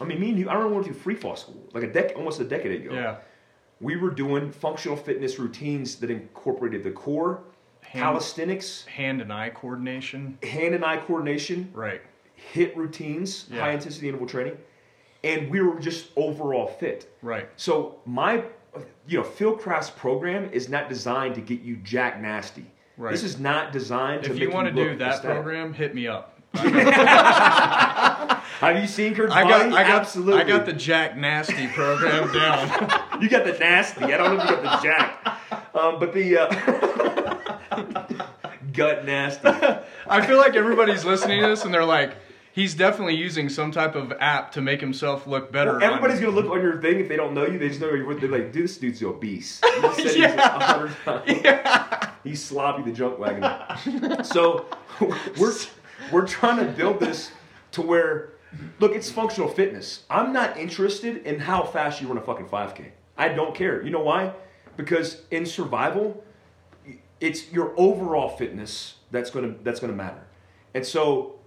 I 0.00 0.04
mean, 0.04 0.18
me 0.20 0.30
and 0.30 0.38
you, 0.38 0.48
I 0.48 0.54
remember 0.54 0.76
we 0.76 0.82
went 0.82 0.86
to 0.94 0.94
free 0.94 1.14
fall 1.14 1.36
school 1.36 1.62
like 1.74 1.82
a 1.84 1.88
dec, 1.88 2.16
almost 2.16 2.40
a 2.40 2.44
decade 2.44 2.80
ago. 2.84 2.94
Yeah. 2.94 3.16
We 3.80 3.96
were 3.96 4.10
doing 4.10 4.50
functional 4.50 4.96
fitness 4.96 5.38
routines 5.38 5.96
that 5.96 6.10
incorporated 6.10 6.82
the 6.84 6.90
core, 6.90 7.42
Hand- 7.82 8.02
calisthenics, 8.04 8.84
Hand 8.86 9.20
and 9.20 9.32
eye 9.32 9.50
coordination. 9.50 10.38
hand 10.42 10.74
and 10.74 10.84
eye 10.84 10.98
coordination, 10.98 11.70
Right. 11.74 12.00
HIIT 12.54 12.76
routines, 12.76 13.46
Yeah. 13.50 13.60
high 13.60 13.72
intensity 13.72 14.08
interval 14.08 14.26
training, 14.26 14.56
and 15.24 15.50
we 15.50 15.60
were 15.60 15.78
just 15.80 16.10
overall 16.16 16.66
fit. 16.66 17.14
Right. 17.22 17.48
So 17.56 18.00
my, 18.06 18.44
you 19.06 19.18
know, 19.18 19.24
Fieldcraft's 19.24 19.90
program 19.90 20.48
is 20.52 20.68
not 20.68 20.88
designed 20.88 21.34
to 21.34 21.40
get 21.42 21.60
you 21.60 21.76
jack 21.76 22.20
nasty. 22.20 22.64
Right. 23.00 23.12
This 23.12 23.22
is 23.24 23.40
not 23.40 23.72
designed 23.72 24.24
to 24.24 24.28
be 24.28 24.34
If 24.34 24.40
make 24.40 24.48
you 24.50 24.54
want 24.54 24.68
to 24.68 24.74
look 24.74 24.90
do 24.92 24.96
that 24.98 25.14
aesthetic. 25.14 25.36
program, 25.36 25.72
hit 25.72 25.94
me 25.94 26.06
up. 26.06 26.36
Have 28.60 28.78
you 28.78 28.86
seen 28.86 29.14
Kurt's 29.14 29.32
I 29.32 29.42
got, 29.44 29.70
body? 29.70 29.74
I 29.74 29.82
got, 29.88 30.00
Absolutely. 30.02 30.42
I 30.42 30.44
got 30.44 30.66
the 30.66 30.72
Jack 30.74 31.16
Nasty 31.16 31.66
program 31.68 32.30
down. 32.34 32.68
You 33.22 33.28
got 33.30 33.44
the 33.46 33.56
nasty. 33.58 34.04
I 34.04 34.16
don't 34.18 34.36
know 34.36 34.42
if 34.44 34.50
you 34.50 34.56
got 34.56 34.82
the 34.82 34.86
jack. 34.86 35.38
Um, 35.74 35.98
but 35.98 36.12
the 36.12 36.38
uh, 36.38 38.26
gut 38.74 39.06
nasty. 39.06 39.48
I 40.06 40.26
feel 40.26 40.36
like 40.38 40.54
everybody's 40.56 41.04
listening 41.04 41.40
to 41.42 41.48
this 41.48 41.64
and 41.64 41.72
they're 41.72 41.84
like, 41.84 42.14
he's 42.52 42.74
definitely 42.74 43.14
using 43.16 43.48
some 43.48 43.70
type 43.72 43.94
of 43.94 44.12
app 44.20 44.52
to 44.52 44.60
make 44.60 44.80
himself 44.80 45.26
look 45.26 45.50
better. 45.52 45.74
Well, 45.78 45.82
everybody's 45.84 46.18
on- 46.18 46.24
gonna 46.24 46.36
look 46.36 46.50
on 46.50 46.60
your 46.60 46.82
thing 46.82 47.00
if 47.00 47.08
they 47.08 47.16
don't 47.16 47.32
know 47.32 47.46
you. 47.46 47.58
They 47.58 47.68
just 47.68 47.80
know 47.80 47.90
you're. 47.94 48.14
They're 48.14 48.28
like, 48.28 48.52
dude, 48.52 48.64
this 48.64 48.76
dude's 48.76 49.02
obese. 49.02 49.60
You 49.64 49.82
just 49.82 49.96
said 49.96 50.06
he's 51.26 51.42
Yeah. 51.42 52.09
He's 52.24 52.42
sloppy, 52.42 52.82
the 52.82 52.92
junk 52.92 53.18
wagon. 53.18 54.24
so 54.24 54.66
we're 55.38 55.54
we're 56.12 56.26
trying 56.26 56.64
to 56.64 56.72
build 56.72 57.00
this 57.00 57.30
to 57.72 57.82
where, 57.82 58.30
look, 58.78 58.94
it's 58.94 59.10
functional 59.10 59.48
fitness. 59.48 60.04
I'm 60.10 60.32
not 60.32 60.56
interested 60.56 61.24
in 61.26 61.40
how 61.40 61.62
fast 61.62 62.00
you 62.00 62.08
run 62.08 62.18
a 62.18 62.22
fucking 62.22 62.46
5K. 62.46 62.90
I 63.16 63.28
don't 63.28 63.54
care. 63.54 63.82
You 63.82 63.90
know 63.90 64.02
why? 64.02 64.32
Because 64.76 65.22
in 65.30 65.46
survival, 65.46 66.24
it's 67.20 67.50
your 67.52 67.74
overall 67.76 68.28
fitness 68.36 68.94
that's 69.10 69.30
gonna 69.30 69.54
that's 69.62 69.80
gonna 69.80 69.92
matter. 69.92 70.22
And 70.74 70.84
so 70.86 71.40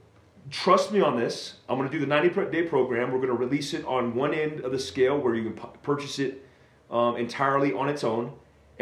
trust 0.49 0.91
me 0.91 1.01
on 1.01 1.17
this. 1.17 1.55
I'm 1.69 1.77
going 1.77 1.89
to 1.89 1.93
do 1.93 1.99
the 1.99 2.07
90 2.07 2.51
day 2.51 2.63
program. 2.63 3.11
We're 3.11 3.19
going 3.19 3.29
to 3.29 3.33
release 3.33 3.73
it 3.73 3.85
on 3.85 4.13
one 4.15 4.33
end 4.33 4.61
of 4.61 4.71
the 4.71 4.79
scale 4.79 5.17
where 5.17 5.35
you 5.35 5.49
can 5.49 5.69
purchase 5.81 6.19
it 6.19 6.45
um, 6.91 7.15
entirely 7.15 7.73
on 7.73 7.89
its 7.89 8.03
own. 8.03 8.33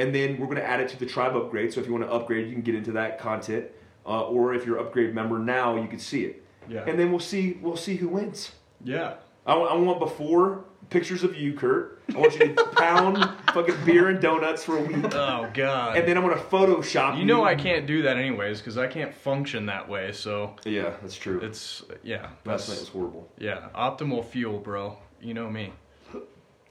And 0.02 0.14
then 0.16 0.38
we're 0.39 0.45
going 0.47 0.58
to 0.58 0.68
add 0.68 0.80
it 0.80 0.89
to 0.89 0.99
the 0.99 1.06
tribe 1.06 1.36
upgrade. 1.36 1.72
So 1.74 1.80
if 1.80 1.86
you 1.88 1.93
want 1.93 2.06
to 2.06 2.12
upgrade, 2.12 2.47
you 2.47 2.54
can 2.54 2.62
get 2.62 2.76
into 2.76 2.91
that 2.93 3.20
content. 3.20 3.66
Uh, 4.06 4.24
or 4.28 4.54
if 4.54 4.66
you're 4.66 4.80
an 4.80 4.86
upgrade 4.86 5.14
member 5.14 5.38
now, 5.38 5.76
you 5.76 5.88
can 5.88 5.99
see 5.99 6.24
it. 6.26 6.43
Yeah. 6.68 6.84
And 6.88 6.97
then 6.99 7.12
we'll 7.12 7.20
see 7.20 7.60
we'll 7.62 7.78
see 7.78 7.95
who 7.95 8.08
wins. 8.08 8.52
Yeah. 8.84 9.16
I, 9.45 9.54
I 9.54 9.76
want 9.76 9.99
before 9.99 10.66
pictures 10.89 11.24
of 11.24 11.36
you, 11.36 11.54
Kurt. 11.54 12.02
I 12.14 12.18
want 12.20 12.34
you 12.39 12.54
to 12.54 12.64
pound 12.76 13.18
fucking 13.54 13.76
beer 13.86 14.10
and 14.10 14.20
donuts 14.22 14.64
for 14.64 14.78
a 14.78 14.82
week. 14.82 15.06
Oh, 15.16 15.49
God. 15.54 15.97
And 15.97 16.08
then 16.08 16.18
I'm 16.18 16.24
going 16.24 16.38
to 16.38 16.43
Photoshop 16.43 17.14
you. 17.14 17.20
you 17.22 17.26
know 17.26 17.43
I 17.43 17.56
can't 17.56 17.86
do 17.88 18.02
that 18.04 18.18
anyways 18.18 18.60
because 18.60 18.78
I 18.78 18.88
can't 18.88 19.14
function 19.14 19.66
that 19.68 19.88
way. 19.88 20.12
So 20.12 20.56
Yeah, 20.66 20.93
that's 21.02 21.16
true. 21.16 21.39
it's, 21.41 21.84
yeah. 22.04 22.18
Last 22.22 22.28
night 22.45 22.76
That's, 22.76 22.80
was 22.82 22.88
horrible. 22.89 23.32
yeah. 23.38 23.70
Optimal 23.76 24.26
fuel, 24.26 24.60
bro. 24.60 24.97
You 25.22 25.34
know 25.34 25.49
me. 25.49 25.74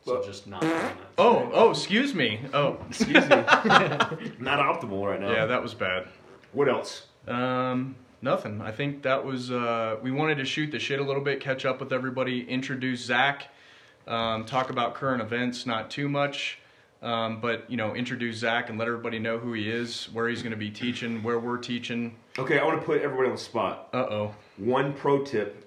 So 0.05 0.23
just 0.25 0.47
not 0.47 0.63
doing 0.63 0.73
it. 0.75 0.93
Oh, 1.19 1.51
oh, 1.53 1.71
excuse 1.71 2.15
me. 2.15 2.41
Oh, 2.55 2.79
Excuse 2.89 3.23
me. 3.29 3.37
Not 4.39 4.59
optimal 4.59 5.07
right 5.07 5.21
now. 5.21 5.31
yeah, 5.31 5.47
that 5.47 5.63
was 5.63 5.75
bad. 5.75 6.09
What 6.53 6.69
else? 6.69 7.07
Um, 7.29 7.97
nothing. 8.23 8.63
I 8.63 8.73
think 8.73 9.03
that 9.03 9.25
was. 9.25 9.51
Uh, 9.51 9.97
we 10.03 10.11
wanted 10.11 10.39
to 10.39 10.45
shoot 10.47 10.71
the 10.71 10.79
shit 10.79 11.01
a 11.01 11.05
little 11.05 11.23
bit, 11.23 11.41
catch 11.41 11.67
up 11.67 11.81
with 11.81 11.93
everybody, 11.93 12.49
introduce 12.49 13.05
Zach, 13.05 13.49
um, 14.09 14.47
talk 14.47 14.71
about 14.71 14.95
current 14.95 15.21
events, 15.21 15.67
not 15.67 15.91
too 15.91 16.09
much, 16.09 16.59
um, 17.03 17.41
but 17.41 17.71
you 17.71 17.77
know, 17.77 17.95
introduce 17.95 18.39
Zach 18.39 18.71
and 18.71 18.79
let 18.79 18.89
everybody 18.89 19.19
know 19.19 19.39
who 19.39 19.53
he 19.53 19.71
is, 19.71 20.07
where 20.15 20.29
he's 20.29 20.43
going 20.43 20.53
to 20.53 20.57
be 20.57 20.71
teaching, 20.71 21.23
where 21.23 21.39
we're 21.39 21.59
teaching. 21.59 22.17
Okay, 22.39 22.59
I 22.59 22.65
want 22.65 22.81
to 22.81 22.87
put 22.87 23.03
everybody 23.03 23.29
on 23.29 23.35
the 23.37 23.41
spot. 23.41 23.91
Uh 23.93 23.99
oh. 23.99 24.35
One 24.57 24.95
pro 24.95 25.23
tip 25.25 25.67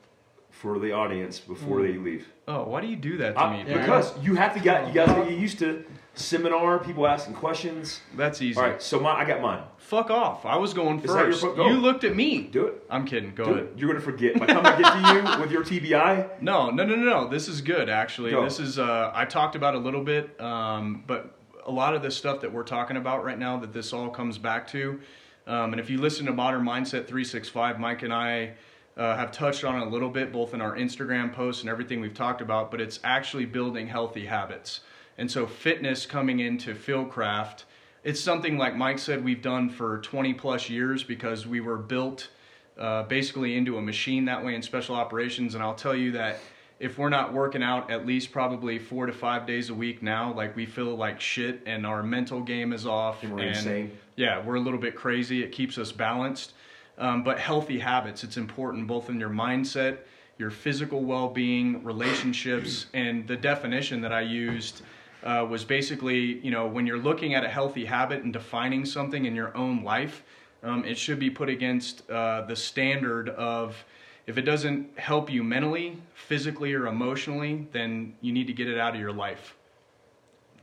for 0.63 0.79
the 0.79 0.93
audience 0.93 1.39
before 1.41 1.81
they 1.81 1.93
leave. 1.97 2.25
Oh, 2.47 2.63
why 2.63 2.79
do 2.79 2.87
you 2.87 2.95
do 2.95 3.17
that 3.17 3.35
to 3.35 3.43
Uh, 3.43 3.51
me, 3.51 3.57
dude? 3.63 3.67
yeah. 3.75 3.81
because 3.81 4.13
you 4.23 4.35
have 4.35 4.53
to 4.53 4.61
get 4.61 4.87
you 4.87 4.93
guys 4.93 5.09
gotta 5.09 5.29
get 5.29 5.37
used 5.37 5.59
to 5.59 5.83
seminar, 6.15 6.79
people 6.79 7.05
asking 7.05 7.33
questions. 7.33 7.99
That's 8.15 8.41
easy. 8.41 8.57
All 8.57 8.65
right, 8.65 8.81
so 8.81 8.97
my, 9.01 9.11
I 9.11 9.25
got 9.25 9.41
mine. 9.41 9.61
Fuck 9.77 10.09
off. 10.09 10.45
I 10.45 10.55
was 10.55 10.73
going 10.73 10.99
Is 11.01 11.11
that 11.13 11.17
your 11.17 11.25
first. 11.31 11.41
fu- 11.41 11.53
go. 11.55 11.67
You 11.67 11.73
looked 11.75 12.05
at 12.05 12.15
me. 12.15 12.43
Do 12.43 12.65
it. 12.67 12.81
I'm 12.89 13.03
kidding. 13.05 13.35
Go 13.35 13.43
Do 13.43 13.51
ahead. 13.51 13.63
it. 13.65 13.73
You're 13.75 13.89
gonna 13.89 13.99
forget. 13.99 14.39
By 14.39 14.45
the 14.45 14.53
time 14.53 14.65
I 14.65 14.81
get 14.81 14.93
to 14.93 15.35
you 15.35 15.41
with 15.41 15.51
your 15.51 15.63
TBI, 15.65 16.41
No, 16.41 16.69
no, 16.69 16.85
no, 16.85 16.95
no, 16.95 17.03
no. 17.03 17.27
This 17.27 17.49
is 17.49 17.59
good, 17.61 17.89
actually. 17.89 18.31
Go. 18.31 18.43
This 18.45 18.59
is, 18.61 18.79
uh, 18.79 19.11
I 19.13 19.25
talked 19.25 19.55
about 19.57 19.75
a 19.75 19.79
little 19.79 20.03
bit, 20.03 20.39
um, 20.39 21.03
but 21.05 21.35
a 21.65 21.71
lot 21.71 21.93
of 21.93 22.01
the 22.01 22.11
stuff 22.11 22.39
that 22.41 22.53
we're 22.53 22.63
talking 22.63 22.95
about 22.95 23.25
right 23.25 23.37
now, 23.37 23.57
that 23.57 23.73
this 23.73 23.91
all 23.91 24.09
comes 24.09 24.37
back 24.37 24.65
to. 24.69 25.01
Um, 25.45 25.73
and 25.73 25.79
if 25.81 25.89
you 25.89 25.97
listen 25.99 26.25
to 26.27 26.31
Modern 26.31 26.63
Mindset 26.63 27.05
365, 27.07 27.77
Mike 27.79 28.01
and 28.03 28.13
I 28.13 28.53
uh, 28.97 29.15
have 29.15 29.31
touched 29.31 29.63
on 29.63 29.81
it 29.81 29.87
a 29.87 29.89
little 29.89 30.09
bit, 30.09 30.31
both 30.31 30.53
in 30.53 30.61
our 30.61 30.75
Instagram 30.75 31.33
posts 31.33 31.61
and 31.61 31.69
everything 31.69 32.01
we've 32.01 32.13
talked 32.13 32.41
about, 32.41 32.71
but 32.71 32.79
it's 32.81 32.99
actually 33.03 33.45
building 33.45 33.87
healthy 33.87 34.25
habits. 34.25 34.81
And 35.17 35.29
so, 35.29 35.45
fitness 35.45 36.05
coming 36.05 36.39
into 36.39 36.73
Fieldcraft 36.73 37.63
it's 38.03 38.19
something 38.19 38.57
like 38.57 38.75
Mike 38.75 38.99
said 38.99 39.23
we've 39.23 39.41
done 39.41 39.69
for 39.69 39.99
20 39.99 40.33
plus 40.33 40.69
years 40.69 41.03
because 41.03 41.47
we 41.47 41.61
were 41.61 41.77
built 41.77 42.29
uh, 42.77 43.03
basically 43.03 43.55
into 43.55 43.77
a 43.77 43.81
machine 43.81 44.25
that 44.25 44.43
way 44.43 44.55
in 44.55 44.61
special 44.61 44.95
operations. 44.95 45.55
And 45.55 45.63
I'll 45.63 45.75
tell 45.75 45.95
you 45.95 46.11
that 46.13 46.39
if 46.79 46.97
we're 46.97 47.09
not 47.09 47.33
working 47.33 47.63
out 47.63 47.89
at 47.89 48.05
least 48.05 48.31
probably 48.31 48.77
four 48.77 49.05
to 49.05 49.13
five 49.13 49.47
days 49.47 49.69
a 49.69 49.73
week 49.73 50.03
now, 50.03 50.33
like 50.33 50.55
we 50.55 50.65
feel 50.65 50.95
like 50.95 51.21
shit 51.21 51.61
and 51.65 51.85
our 51.85 52.03
mental 52.03 52.41
game 52.41 52.73
is 52.73 52.85
off. 52.85 53.23
And 53.23 53.33
we're 53.33 53.43
insane. 53.43 53.97
Yeah, 54.17 54.43
we're 54.43 54.55
a 54.55 54.61
little 54.61 54.79
bit 54.79 54.95
crazy. 54.95 55.41
It 55.41 55.51
keeps 55.51 55.77
us 55.77 55.91
balanced. 55.91 56.53
Um, 56.97 57.23
but 57.23 57.39
healthy 57.39 57.79
habits, 57.79 58.23
it's 58.23 58.37
important 58.37 58.87
both 58.87 59.09
in 59.09 59.19
your 59.19 59.29
mindset, 59.29 59.99
your 60.37 60.51
physical 60.51 61.01
well 61.01 61.29
being, 61.29 61.83
relationships, 61.83 62.87
and 62.93 63.27
the 63.27 63.35
definition 63.35 64.01
that 64.01 64.13
I 64.13 64.21
used. 64.21 64.81
Uh, 65.23 65.47
was 65.49 65.63
basically, 65.63 66.37
you 66.39 66.51
know, 66.51 66.67
when 66.67 66.85
you're 66.85 66.99
looking 66.99 67.33
at 67.33 67.45
a 67.45 67.47
healthy 67.47 67.85
habit 67.85 68.23
and 68.23 68.33
defining 68.33 68.83
something 68.83 69.23
in 69.23 69.33
your 69.33 69.55
own 69.55 69.81
life, 69.81 70.21
um, 70.63 70.83
it 70.83 70.97
should 70.97 71.17
be 71.17 71.29
put 71.29 71.47
against 71.47 72.09
uh, 72.09 72.41
the 72.41 72.57
standard 72.57 73.29
of 73.29 73.85
if 74.25 74.37
it 74.37 74.43
doesn't 74.43 74.97
help 74.97 75.29
you 75.29 75.43
mentally, 75.43 75.97
physically, 76.13 76.73
or 76.73 76.87
emotionally, 76.87 77.67
then 77.71 78.15
you 78.21 78.31
need 78.31 78.47
to 78.47 78.53
get 78.53 78.69
it 78.69 78.77
out 78.77 78.95
of 78.95 78.99
your 78.99 79.11
life. 79.11 79.55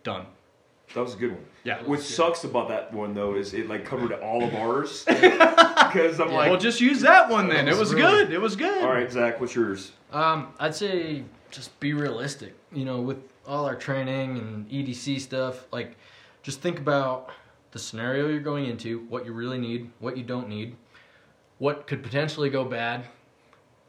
Done. 0.02 0.26
That 0.94 1.02
was 1.02 1.14
a 1.14 1.16
good 1.16 1.32
one. 1.32 1.44
Yeah. 1.64 1.82
What 1.84 2.00
sucks 2.00 2.42
about 2.44 2.68
that 2.68 2.92
one 2.92 3.14
though 3.14 3.34
is 3.34 3.54
it 3.54 3.68
like 3.68 3.84
covered 3.84 4.12
all 4.12 4.42
of 4.42 4.54
ours 4.54 5.04
because 5.06 6.18
I'm 6.20 6.32
like, 6.32 6.50
well, 6.50 6.58
just 6.58 6.80
use 6.80 7.00
that 7.02 7.28
one 7.28 7.48
then. 7.48 7.66
That 7.66 7.74
It 7.74 7.78
was 7.78 7.90
was 7.92 7.94
really- 7.94 8.24
good. 8.24 8.32
It 8.32 8.40
was 8.40 8.56
good. 8.56 8.82
all 8.82 8.90
right, 8.90 9.10
Zach, 9.10 9.40
what's 9.40 9.54
yours? 9.54 9.92
Um, 10.12 10.48
I'd 10.58 10.74
say 10.74 11.22
just 11.50 11.78
be 11.80 11.92
realistic. 11.92 12.54
You 12.72 12.84
know, 12.84 13.00
with 13.00 13.18
all 13.46 13.64
our 13.66 13.76
training 13.76 14.38
and 14.38 14.68
EDC 14.68 15.20
stuff, 15.20 15.66
like 15.72 15.96
just 16.42 16.60
think 16.60 16.78
about 16.78 17.30
the 17.72 17.78
scenario 17.78 18.28
you're 18.28 18.40
going 18.40 18.66
into, 18.66 19.00
what 19.08 19.24
you 19.24 19.32
really 19.32 19.58
need, 19.58 19.90
what 20.00 20.16
you 20.16 20.24
don't 20.24 20.48
need, 20.48 20.74
what 21.58 21.86
could 21.86 22.02
potentially 22.02 22.50
go 22.50 22.64
bad, 22.64 23.04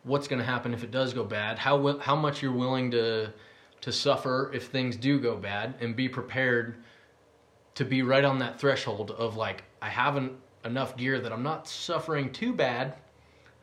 what's 0.04 0.28
going 0.28 0.40
to 0.40 0.46
happen 0.46 0.74
if 0.74 0.84
it 0.84 0.92
does 0.92 1.14
go 1.14 1.24
bad, 1.24 1.58
how 1.58 1.98
how 2.00 2.16
much 2.16 2.42
you're 2.44 2.52
willing 2.52 2.92
to 2.92 3.32
to 3.82 3.92
suffer 3.92 4.52
if 4.54 4.68
things 4.68 4.96
do 4.96 5.20
go 5.20 5.36
bad, 5.36 5.74
and 5.80 5.96
be 5.96 6.08
prepared 6.08 6.76
to 7.76 7.86
be 7.86 8.02
right 8.04 8.24
on 8.24 8.40
that 8.40 8.60
threshold 8.60 9.12
of 9.12 9.38
like 9.38 9.64
I 9.82 9.90
haven't 9.90 10.34
enough 10.66 10.96
gear 10.98 11.20
that 11.20 11.32
I'm 11.32 11.44
not 11.44 11.68
suffering 11.68 12.32
too 12.32 12.54
bad. 12.54 12.94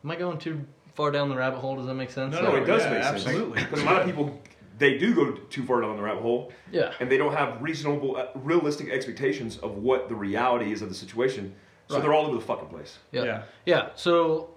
Am 0.03 0.11
I 0.11 0.15
going 0.15 0.37
too 0.37 0.65
far 0.95 1.11
down 1.11 1.29
the 1.29 1.35
rabbit 1.35 1.59
hole? 1.59 1.75
Does 1.77 1.85
that 1.85 1.93
make 1.93 2.09
sense? 2.11 2.33
No, 2.33 2.41
No, 2.41 2.49
no, 2.51 2.55
it 2.57 2.65
does 2.65 2.83
yeah, 2.83 2.89
make 2.91 3.03
sense. 3.03 3.15
absolutely. 3.25 3.61
Because 3.63 3.81
a 3.81 3.85
lot 3.85 4.01
of 4.01 4.05
people 4.05 4.41
they 4.77 4.97
do 4.97 5.13
go 5.13 5.31
too 5.49 5.63
far 5.65 5.81
down 5.81 5.97
the 5.97 6.01
rabbit 6.03 6.21
hole, 6.21 6.53
Yeah. 6.71 6.93
and 7.01 7.11
they 7.11 7.17
don't 7.17 7.33
have 7.33 7.61
reasonable, 7.61 8.15
uh, 8.15 8.27
realistic 8.33 8.89
expectations 8.89 9.57
of 9.57 9.75
what 9.75 10.07
the 10.07 10.15
reality 10.15 10.71
is 10.71 10.81
of 10.81 10.87
the 10.87 10.95
situation. 10.95 11.53
So 11.89 11.95
Right. 11.95 12.01
they're 12.03 12.13
all 12.13 12.27
over 12.27 12.35
the 12.37 12.41
fucking 12.45 12.69
place. 12.69 12.97
Yeah. 13.11 13.23
Yeah. 13.25 13.41
yeah. 13.65 13.89
So, 13.95 14.51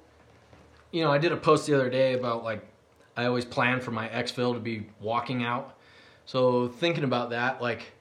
you 0.93 1.03
know, 1.03 1.11
I 1.11 1.19
did 1.19 1.33
a 1.33 1.37
post 1.37 1.67
the 1.67 1.75
other 1.75 1.91
day 1.91 2.13
about 2.15 2.45
like 2.45 2.65
I 3.17 3.25
always 3.27 3.45
plan 3.45 3.81
for 3.81 3.91
my 3.91 4.09
exfil 4.09 4.55
to 4.55 4.61
be 4.61 4.87
walking 5.01 5.43
out. 5.45 5.77
So 6.25 6.69
thinking 6.69 7.03
about 7.05 7.31
that, 7.31 7.61
like, 7.61 7.93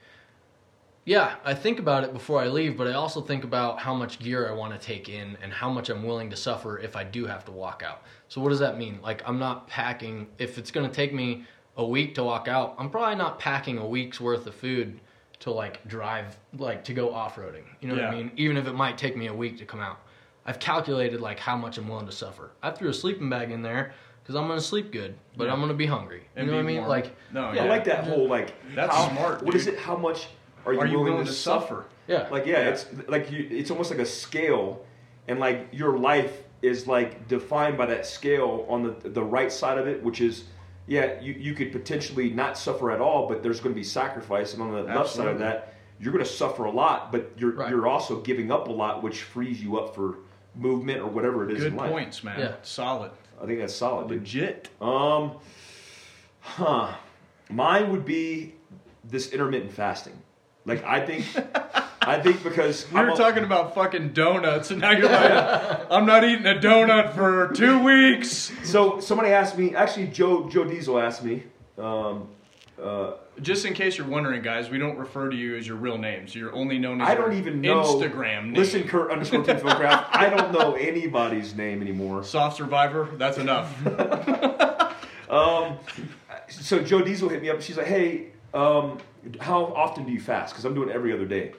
yeah, 1.05 1.35
I 1.43 1.53
think 1.53 1.79
about 1.79 2.03
it 2.03 2.13
before 2.13 2.39
I 2.41 2.47
leave, 2.47 2.77
but 2.77 2.87
I 2.87 2.93
also 2.93 3.21
think 3.21 3.43
about 3.43 3.79
how 3.79 3.93
much 3.95 4.19
gear 4.19 4.47
I 4.47 4.51
want 4.53 4.73
to 4.73 4.79
take 4.79 5.09
in 5.09 5.37
and 5.41 5.51
how 5.51 5.69
much 5.69 5.89
I'm 5.89 6.03
willing 6.03 6.29
to 6.29 6.35
suffer 6.35 6.77
if 6.79 6.95
I 6.95 7.03
do 7.03 7.25
have 7.25 7.43
to 7.45 7.51
walk 7.51 7.81
out. 7.85 8.03
So 8.27 8.39
what 8.39 8.49
does 8.49 8.59
that 8.59 8.77
mean? 8.77 8.99
Like, 9.01 9.21
I'm 9.27 9.39
not 9.39 9.67
packing. 9.67 10.27
If 10.37 10.57
it's 10.57 10.69
going 10.71 10.87
to 10.87 10.93
take 10.95 11.13
me 11.13 11.45
a 11.77 11.85
week 11.85 12.13
to 12.15 12.23
walk 12.23 12.47
out, 12.47 12.75
I'm 12.77 12.89
probably 12.89 13.15
not 13.15 13.39
packing 13.39 13.77
a 13.79 13.85
week's 13.85 14.21
worth 14.21 14.45
of 14.45 14.53
food 14.53 14.99
to 15.39 15.49
like 15.51 15.85
drive, 15.87 16.37
like 16.57 16.83
to 16.83 16.93
go 16.93 17.11
off 17.13 17.35
roading. 17.35 17.63
You 17.79 17.87
know 17.87 17.95
what 17.95 18.03
I 18.05 18.11
mean? 18.11 18.31
Even 18.37 18.55
if 18.57 18.67
it 18.67 18.73
might 18.73 18.97
take 18.97 19.17
me 19.17 19.25
a 19.27 19.33
week 19.33 19.57
to 19.57 19.65
come 19.65 19.79
out. 19.79 19.99
I've 20.45 20.59
calculated 20.59 21.19
like 21.21 21.39
how 21.39 21.55
much 21.57 21.77
I'm 21.79 21.87
willing 21.87 22.05
to 22.07 22.11
suffer. 22.11 22.51
I 22.61 22.69
threw 22.71 22.89
a 22.89 22.93
sleeping 22.93 23.29
bag 23.29 23.51
in 23.51 23.61
there 23.63 23.93
because 24.21 24.35
I'm 24.35 24.47
gonna 24.47 24.61
sleep 24.61 24.91
good, 24.91 25.15
but 25.37 25.45
Yeah. 25.45 25.53
I'm 25.53 25.59
gonna 25.61 25.73
be 25.73 25.85
hungry. 25.87 26.23
And 26.35 26.45
you 26.45 26.51
know 26.51 26.57
what 26.57 26.63
I 26.63 26.67
mean? 26.67 26.77
warm. 26.77 26.89
Like, 26.89 27.15
no, 27.31 27.51
Yeah. 27.53 27.63
I 27.63 27.67
like 27.67 27.83
that 27.85 28.03
whole 28.05 28.27
like. 28.27 28.53
That's 28.75 28.95
how, 28.95 29.09
smart, 29.09 29.43
What 29.43 29.55
is 29.55 29.65
dude. 29.65 29.75
it? 29.75 29.79
How 29.79 29.95
much 29.95 30.27
are 30.65 30.73
you, 30.73 30.79
Are 30.79 30.85
you 30.87 30.97
willing, 30.99 31.13
willing 31.13 31.25
to 31.25 31.31
to 31.31 31.37
suffer? 31.37 31.65
suffer? 31.67 31.85
yeah, 32.07 32.27
Like 32.29 32.45
yeah, 32.45 32.59
Yeah. 32.63 32.69
it's 32.69 32.85
like 33.07 33.31
you. 33.31 33.47
It's 33.49 33.71
almost 33.71 33.91
like 33.91 33.99
a 33.99 34.05
scale, 34.05 34.85
and 35.27 35.39
like 35.39 35.67
your 35.71 35.97
life 35.97 36.43
is 36.61 36.85
like 36.87 37.27
defined 37.27 37.77
by 37.77 37.85
that 37.87 38.05
scale 38.05 38.65
on 38.69 38.83
the 38.83 39.09
the 39.09 39.23
right 39.23 39.51
side 39.51 39.77
of 39.77 39.87
it, 39.87 40.03
which 40.03 40.21
is 40.21 40.45
yeah, 40.87 41.19
you 41.21 41.33
you 41.33 41.53
could 41.53 41.71
potentially 41.71 42.29
not 42.29 42.57
suffer 42.57 42.91
at 42.91 42.99
all, 43.01 43.27
but 43.27 43.41
there's 43.43 43.59
going 43.59 43.73
to 43.73 43.79
be 43.79 43.83
sacrifice, 43.83 44.53
and 44.53 44.61
on 44.61 44.71
the 44.71 44.83
left 44.83 45.09
side 45.09 45.27
of 45.27 45.39
that, 45.39 45.73
you're 45.99 46.11
going 46.11 46.23
to 46.25 46.29
suffer 46.29 46.65
a 46.65 46.71
lot, 46.71 47.11
but 47.11 47.31
you're 47.37 47.51
Right. 47.53 47.69
you're 47.69 47.87
also 47.87 48.19
giving 48.21 48.51
up 48.51 48.67
a 48.67 48.71
lot, 48.71 49.01
which 49.03 49.21
frees 49.23 49.61
you 49.63 49.77
up 49.79 49.95
for 49.95 50.17
movement 50.55 50.99
or 50.99 51.07
whatever 51.07 51.45
it 51.47 51.51
is 51.55 51.59
Good 51.63 51.73
in 51.73 51.77
life. 51.77 51.91
points, 51.91 52.23
man. 52.23 52.39
Yeah. 52.39 52.55
Solid. 52.63 53.11
I 53.41 53.45
think 53.45 53.59
that's 53.59 53.73
solid. 53.75 54.07
dude. 54.09 54.19
Legit. 54.19 54.69
Um, 54.81 55.37
huh. 56.41 56.93
Mine 57.49 57.89
would 57.91 58.05
be 58.05 58.53
this 59.03 59.31
intermittent 59.31 59.71
fasting. 59.71 60.17
Like 60.65 60.83
I 60.83 61.05
think, 61.05 61.25
I 62.01 62.19
think 62.21 62.43
because 62.43 62.85
We 62.91 62.99
I'm 62.99 63.07
were 63.07 63.13
a- 63.13 63.15
talking 63.17 63.43
about 63.43 63.73
fucking 63.75 64.13
donuts, 64.13 64.69
and 64.71 64.79
now 64.81 64.91
you're 64.91 65.09
like, 65.09 65.87
I'm 65.91 66.05
not 66.05 66.23
eating 66.23 66.45
a 66.45 66.53
donut 66.59 67.13
for 67.15 67.51
two 67.53 67.83
weeks. 67.83 68.51
So 68.63 68.99
somebody 68.99 69.29
asked 69.31 69.57
me. 69.57 69.75
Actually, 69.75 70.07
Joe 70.07 70.49
Joe 70.49 70.63
Diesel 70.65 70.99
asked 70.99 71.23
me. 71.23 71.43
Um, 71.77 72.27
uh, 72.81 73.13
Just 73.41 73.65
in 73.65 73.73
case 73.73 73.97
you're 73.97 74.07
wondering, 74.07 74.41
guys, 74.41 74.69
we 74.69 74.77
don't 74.79 74.97
refer 74.97 75.29
to 75.29 75.35
you 75.35 75.55
as 75.55 75.67
your 75.67 75.77
real 75.77 75.97
names. 75.99 76.33
You're 76.35 76.53
only 76.53 76.77
known 76.79 76.99
as 77.01 77.09
I 77.09 77.15
don't 77.15 77.33
even 77.33 77.61
know. 77.61 77.83
Instagram 77.83 78.45
name. 78.45 78.53
Listen, 78.53 78.83
Kurt 78.87 79.11
underscore 79.11 79.43
Photograph. 79.43 80.07
I 80.13 80.29
don't 80.29 80.51
know 80.51 80.73
anybody's 80.73 81.55
name 81.55 81.81
anymore. 81.81 82.23
Soft 82.23 82.57
Survivor, 82.57 83.07
that's 83.17 83.37
enough. 83.37 83.71
Um, 85.29 85.77
so 86.49 86.81
Joe 86.83 87.01
Diesel 87.01 87.29
hit 87.29 87.41
me 87.41 87.49
up. 87.49 87.61
She's 87.61 87.77
like, 87.77 87.87
"Hey, 87.87 88.27
um, 88.53 88.97
how 89.39 89.65
often 89.65 90.05
do 90.05 90.11
you 90.11 90.19
fast? 90.19 90.53
Because 90.53 90.65
I'm 90.65 90.73
doing 90.73 90.89
every 90.89 91.13
other 91.13 91.25
day." 91.25 91.53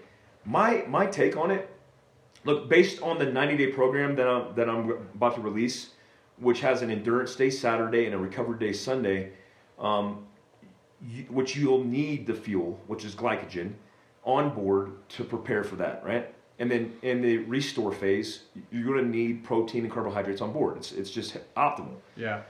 My 0.44 0.84
my 0.88 1.06
take 1.06 1.36
on 1.36 1.50
it, 1.50 1.70
look, 2.44 2.68
based 2.68 3.00
on 3.02 3.18
the 3.18 3.26
90 3.26 3.56
day 3.56 3.66
program 3.68 4.16
that 4.16 4.28
I'm 4.28 4.54
that 4.54 4.68
I'm 4.68 4.90
about 5.14 5.36
to 5.36 5.40
release, 5.40 5.90
which 6.38 6.60
has 6.60 6.82
an 6.82 6.90
endurance 6.90 7.36
day 7.36 7.50
Saturday 7.50 8.06
and 8.06 8.14
a 8.14 8.18
recovery 8.18 8.58
day 8.58 8.72
Sunday, 8.72 9.32
um, 9.78 10.26
you, 11.00 11.24
which 11.24 11.56
you'll 11.56 11.84
need 11.84 12.26
the 12.26 12.34
fuel, 12.34 12.80
which 12.86 13.04
is 13.04 13.14
glycogen, 13.14 13.72
on 14.24 14.54
board 14.54 14.92
to 15.10 15.24
prepare 15.24 15.64
for 15.64 15.76
that, 15.76 16.04
right? 16.04 16.32
And 16.58 16.70
then 16.70 16.92
in 17.02 17.22
the 17.22 17.38
restore 17.38 17.92
phase, 17.92 18.44
you're 18.70 18.84
going 18.84 19.04
to 19.04 19.10
need 19.10 19.42
protein 19.42 19.84
and 19.84 19.92
carbohydrates 19.92 20.40
on 20.40 20.52
board. 20.52 20.76
It's 20.76 20.92
it's 20.92 21.10
just 21.10 21.36
optimal 21.56 21.96
yeah. 22.16 22.42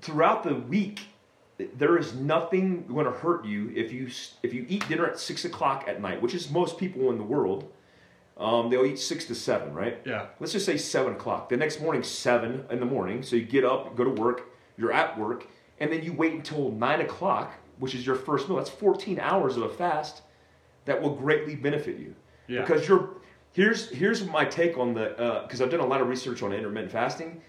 throughout 0.00 0.42
the 0.42 0.54
week, 0.54 1.00
there 1.58 1.96
is 1.96 2.14
nothing 2.14 2.86
going 2.86 3.06
to 3.06 3.12
hurt 3.12 3.44
you 3.44 3.72
if 3.74 3.92
you 3.92 4.08
if 4.42 4.52
you 4.52 4.66
eat 4.68 4.86
dinner 4.88 5.06
at 5.06 5.18
six 5.18 5.44
o'clock 5.44 5.84
at 5.86 6.00
night, 6.00 6.20
which 6.20 6.34
is 6.34 6.50
most 6.50 6.78
people 6.78 7.10
in 7.10 7.18
the 7.18 7.24
world. 7.24 7.72
Um, 8.38 8.68
they'll 8.68 8.84
eat 8.84 8.98
six 8.98 9.24
to 9.26 9.34
seven, 9.34 9.72
right? 9.72 9.98
Yeah. 10.04 10.26
Let's 10.38 10.52
just 10.52 10.66
say 10.66 10.76
seven 10.76 11.14
o'clock. 11.14 11.48
The 11.48 11.56
next 11.56 11.80
morning, 11.80 12.02
seven 12.02 12.66
in 12.70 12.80
the 12.80 12.86
morning. 12.86 13.22
So 13.22 13.34
you 13.34 13.46
get 13.46 13.64
up, 13.64 13.96
go 13.96 14.04
to 14.04 14.10
work. 14.10 14.50
You're 14.76 14.92
at 14.92 15.18
work, 15.18 15.46
and 15.80 15.90
then 15.90 16.02
you 16.02 16.12
wait 16.12 16.34
until 16.34 16.70
nine 16.70 17.00
o'clock, 17.00 17.54
which 17.78 17.94
is 17.94 18.04
your 18.04 18.14
first 18.14 18.46
meal. 18.46 18.58
That's 18.58 18.68
14 18.68 19.18
hours 19.18 19.56
of 19.56 19.62
a 19.62 19.70
fast 19.70 20.20
that 20.84 21.00
will 21.00 21.14
greatly 21.14 21.56
benefit 21.56 21.98
you. 21.98 22.14
Yeah. 22.46 22.60
Because 22.60 22.86
you're 22.86 23.16
here's 23.52 23.88
here's 23.90 24.26
my 24.26 24.44
take 24.44 24.76
on 24.76 24.92
the 24.92 25.42
because 25.46 25.62
I've 25.62 25.70
done 25.70 25.80
a 25.80 25.86
lot 25.86 26.02
of 26.02 26.08
research 26.08 26.42
on 26.42 26.52
intermittent 26.52 26.92
fasting 26.92 27.40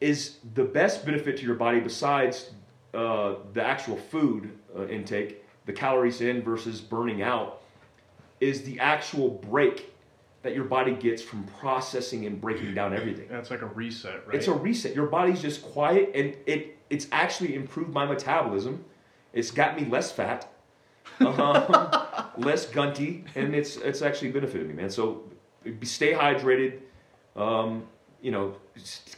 is 0.00 0.38
the 0.54 0.64
best 0.64 1.06
benefit 1.06 1.36
to 1.36 1.44
your 1.44 1.54
body 1.54 1.78
besides 1.78 2.50
uh, 2.94 3.36
the 3.52 3.62
actual 3.62 3.96
food 3.96 4.56
uh, 4.76 4.86
intake, 4.86 5.44
the 5.66 5.72
calories 5.72 6.20
in 6.20 6.42
versus 6.42 6.80
burning 6.80 7.22
out, 7.22 7.62
is 8.40 8.62
the 8.62 8.78
actual 8.78 9.30
break 9.30 9.92
that 10.42 10.54
your 10.54 10.64
body 10.64 10.92
gets 10.92 11.22
from 11.22 11.42
processing 11.58 12.26
and 12.26 12.40
breaking 12.40 12.74
down 12.74 12.94
everything. 12.94 13.26
That's 13.30 13.50
like 13.50 13.62
a 13.62 13.66
reset, 13.66 14.26
right? 14.26 14.36
It's 14.36 14.46
a 14.46 14.52
reset. 14.52 14.94
Your 14.94 15.06
body's 15.06 15.40
just 15.40 15.62
quiet, 15.62 16.10
and 16.14 16.36
it 16.46 16.78
it's 16.90 17.08
actually 17.10 17.54
improved 17.54 17.92
my 17.92 18.06
metabolism. 18.06 18.84
It's 19.32 19.50
got 19.50 19.80
me 19.80 19.86
less 19.86 20.12
fat, 20.12 20.52
uh, 21.20 22.26
less 22.36 22.66
gunty, 22.66 23.24
and 23.34 23.54
it's 23.54 23.76
it's 23.76 24.02
actually 24.02 24.32
benefited 24.32 24.68
me, 24.68 24.74
man. 24.74 24.90
So 24.90 25.24
stay 25.82 26.12
hydrated. 26.12 26.80
Um, 27.34 27.84
you 28.20 28.30
know, 28.30 28.56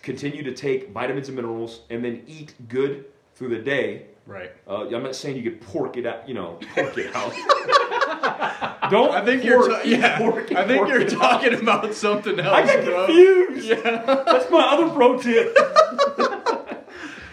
continue 0.02 0.42
to 0.42 0.52
take 0.52 0.90
vitamins 0.90 1.28
and 1.28 1.36
minerals, 1.36 1.82
and 1.90 2.04
then 2.04 2.22
eat 2.26 2.54
good 2.68 3.04
through 3.37 3.51
the 3.51 3.59
day. 3.62 4.07
right. 4.26 4.51
Uh, 4.66 4.87
I'm 4.89 5.03
not 5.05 5.14
saying 5.14 5.37
you 5.37 5.43
could 5.49 5.61
pork 5.61 5.97
it 5.97 6.07
out. 6.07 6.28
You 6.28 6.34
know, 6.34 6.59
pork 6.74 6.99
it 6.99 7.14
out. 7.14 7.32
Don't. 8.91 9.11
I 9.12 9.24
think 9.24 9.45
you're 9.45 9.68
ta- 9.68 9.82
yeah. 9.84 10.18
pork 10.18 10.51
I 10.53 10.66
think 10.66 10.78
pork 10.78 10.89
you're 10.89 11.01
it 11.03 11.12
out. 11.14 11.20
talking 11.43 11.55
about 11.55 11.95
something 11.95 12.39
else. 12.41 12.68
I 12.70 12.82
bro. 12.84 13.07
confused. 13.07 13.66
Yeah. 13.68 13.76
That's 14.26 14.51
my 14.51 14.62
other 14.72 14.89
pro 14.91 15.18
tip. 15.20 15.57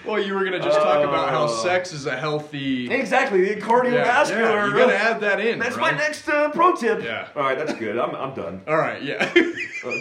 Well, 0.05 0.19
you 0.21 0.33
were 0.33 0.43
gonna 0.43 0.59
just 0.59 0.77
talk 0.79 1.03
about 1.03 1.29
how 1.29 1.43
Oh. 1.45 1.63
sex 1.63 1.93
is 1.93 2.05
a 2.05 2.15
healthy. 2.17 2.91
Exactly, 2.91 3.53
the 3.53 3.61
cardiovascular. 3.61 4.29
Yeah, 4.37 4.65
you 4.67 4.73
gotta 4.73 4.97
add 4.97 5.21
that 5.21 5.39
in. 5.39 5.59
That's 5.59 5.75
bro. 5.75 5.81
my 5.83 5.91
next 5.91 6.27
uh, 6.27 6.49
pro 6.49 6.75
tip. 6.75 7.01
Yeah. 7.03 7.27
All 7.35 7.43
right, 7.43 7.57
that's 7.57 7.73
good. 7.73 7.97
I'm, 7.97 8.13
I'm 8.15 8.33
done. 8.33 8.61
All 8.67 8.77
right, 8.77 9.01
yeah. 9.01 9.31
Uh. 9.85 9.91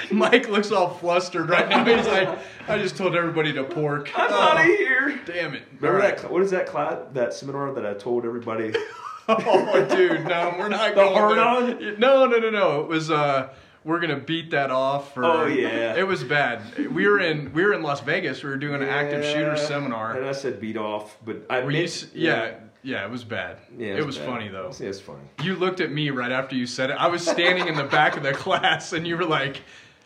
Mike 0.10 0.48
looks 0.48 0.70
all 0.72 0.90
flustered 0.90 1.48
right 1.48 1.68
now. 1.68 1.84
He's 1.84 2.06
like, 2.06 2.38
I 2.68 2.78
just 2.78 2.96
told 2.96 3.14
everybody 3.16 3.52
to 3.54 3.64
pork. 3.64 4.10
I'm 4.18 4.30
Oh, 4.32 4.34
out 4.40 4.58
of 4.60 4.64
here. 4.66 5.20
Damn 5.26 5.54
it. 5.54 5.62
Remember 5.80 5.88
All 5.88 5.92
right. 6.06 6.16
that? 6.16 6.20
cl- 6.20 6.32
What 6.32 6.42
is 6.42 6.50
that 6.52 6.66
class? 6.66 6.98
That 7.12 7.32
seminar 7.34 7.72
that 7.74 7.84
I 7.86 7.94
told 7.94 8.24
everybody? 8.24 8.74
Oh, 9.28 9.84
dude, 9.90 10.24
no, 10.28 10.54
we're 10.56 10.68
not 10.68 10.90
The 10.90 10.94
going 10.94 11.12
hard 11.12 11.36
there. 11.36 11.90
on? 11.94 11.98
No, 11.98 12.26
no, 12.26 12.38
no, 12.38 12.48
no. 12.48 12.80
It 12.82 12.86
was 12.86 13.10
uh 13.10 13.48
we're 13.86 14.00
gonna 14.00 14.18
beat 14.18 14.50
that 14.50 14.70
off 14.70 15.14
for 15.14 15.24
Oh, 15.24 15.46
yeah. 15.46 15.94
It 15.96 16.06
was 16.06 16.22
bad. 16.24 16.76
We 16.92 17.06
were 17.08 17.20
in 17.20 17.52
we 17.54 17.64
were 17.64 17.72
in 17.72 17.82
Las 17.82 18.00
Vegas, 18.00 18.42
we 18.42 18.50
were 18.50 18.56
doing 18.56 18.82
an 18.82 18.88
active 18.88 19.24
shooter 19.24 19.56
seminar. 19.56 20.16
And 20.16 20.26
I 20.26 20.32
said 20.32 20.60
beat 20.60 20.76
off, 20.76 21.16
but 21.24 21.46
I 21.48 21.60
Were 21.60 21.70
you, 21.70 21.78
meant- 21.78 21.88
s- 21.88 22.06
yeah, 22.12 22.54
yeah, 22.82 23.04
it 23.04 23.10
was 23.10 23.24
bad. 23.24 23.58
Yeah, 23.78 23.88
it 23.94 23.96
it's 23.98 24.06
was 24.06 24.18
bad. 24.18 24.26
funny 24.26 24.48
though. 24.48 24.70
Yeah, 24.78 24.88
it's 24.88 25.00
funny. 25.00 25.22
You 25.42 25.54
looked 25.56 25.80
at 25.80 25.90
me 25.92 26.10
right 26.10 26.32
after 26.32 26.54
you 26.56 26.66
said 26.66 26.90
it. 26.90 26.94
I 26.94 27.06
was 27.06 27.24
standing 27.26 27.68
in 27.68 27.76
the 27.76 27.84
back 27.84 28.16
of 28.16 28.22
the 28.22 28.32
class 28.44 28.92
and 28.92 29.06
you 29.06 29.16
were 29.16 29.24
like, 29.24 29.62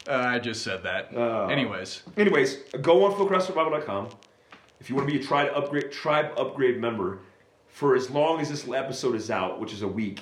uh, 0.09 0.13
I 0.15 0.39
just 0.39 0.63
said 0.63 0.83
that. 0.85 1.09
Oh. 1.17 1.49
Anyways, 1.49 2.03
Anyways, 2.17 2.59
go 2.83 3.05
on 3.05 3.13
fieldcraftsurvival.com. 3.15 4.09
If 4.81 4.89
you 4.89 4.97
want 4.97 5.09
to 5.09 5.13
be 5.15 5.21
a 5.21 5.23
tribe 5.23 5.53
upgrade 5.55 5.91
tribe 5.93 6.33
upgrade 6.39 6.79
member, 6.81 7.19
for 7.69 7.95
as 7.97 8.11
long 8.11 8.41
as 8.41 8.49
this 8.51 8.67
episode 8.69 9.15
is 9.15 9.31
out, 9.31 9.61
which 9.61 9.73
is 9.73 9.83
a 9.83 9.89
week, 9.89 10.21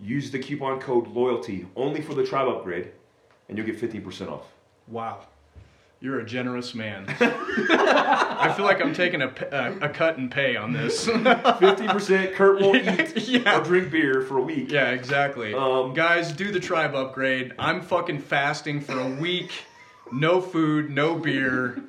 use 0.00 0.30
the 0.30 0.38
coupon 0.38 0.80
code 0.80 1.08
loyalty 1.08 1.66
only 1.76 2.00
for 2.02 2.14
the 2.14 2.24
tribe 2.24 2.48
upgrade, 2.48 2.90
and 3.48 3.56
you'll 3.56 3.66
get 3.66 3.78
fifteen 3.78 4.02
percent 4.02 4.30
off. 4.30 4.46
wow. 4.86 5.26
You're 5.98 6.20
a 6.20 6.26
generous 6.26 6.74
man. 6.74 7.06
I 7.20 8.52
feel 8.54 8.66
like 8.66 8.82
I'm 8.82 8.92
taking 8.92 9.22
a 9.22 9.28
a 9.80 9.88
cut 9.88 10.18
and 10.18 10.30
pay 10.30 10.54
on 10.54 10.74
this. 10.74 11.06
Fifty 11.58 11.88
percent. 11.88 12.34
Kurt 12.34 12.60
won't 12.60 12.76
eat 13.16 13.28
Yeah. 13.28 13.58
or 13.58 13.64
drink 13.64 13.90
beer 13.90 14.20
for 14.20 14.36
a 14.36 14.42
week. 14.42 14.70
Yeah, 14.70 14.90
exactly. 14.90 15.54
Um, 15.54 15.94
Guys, 15.94 16.32
do 16.32 16.52
the 16.52 16.60
tribe 16.60 16.94
upgrade. 16.94 17.54
I'm 17.58 17.80
fucking 17.80 18.18
fasting 18.20 18.82
for 18.82 19.00
a 19.00 19.08
week. 19.08 19.50
No 20.12 20.42
food, 20.42 20.90
no 20.90 21.14
beer. 21.16 21.82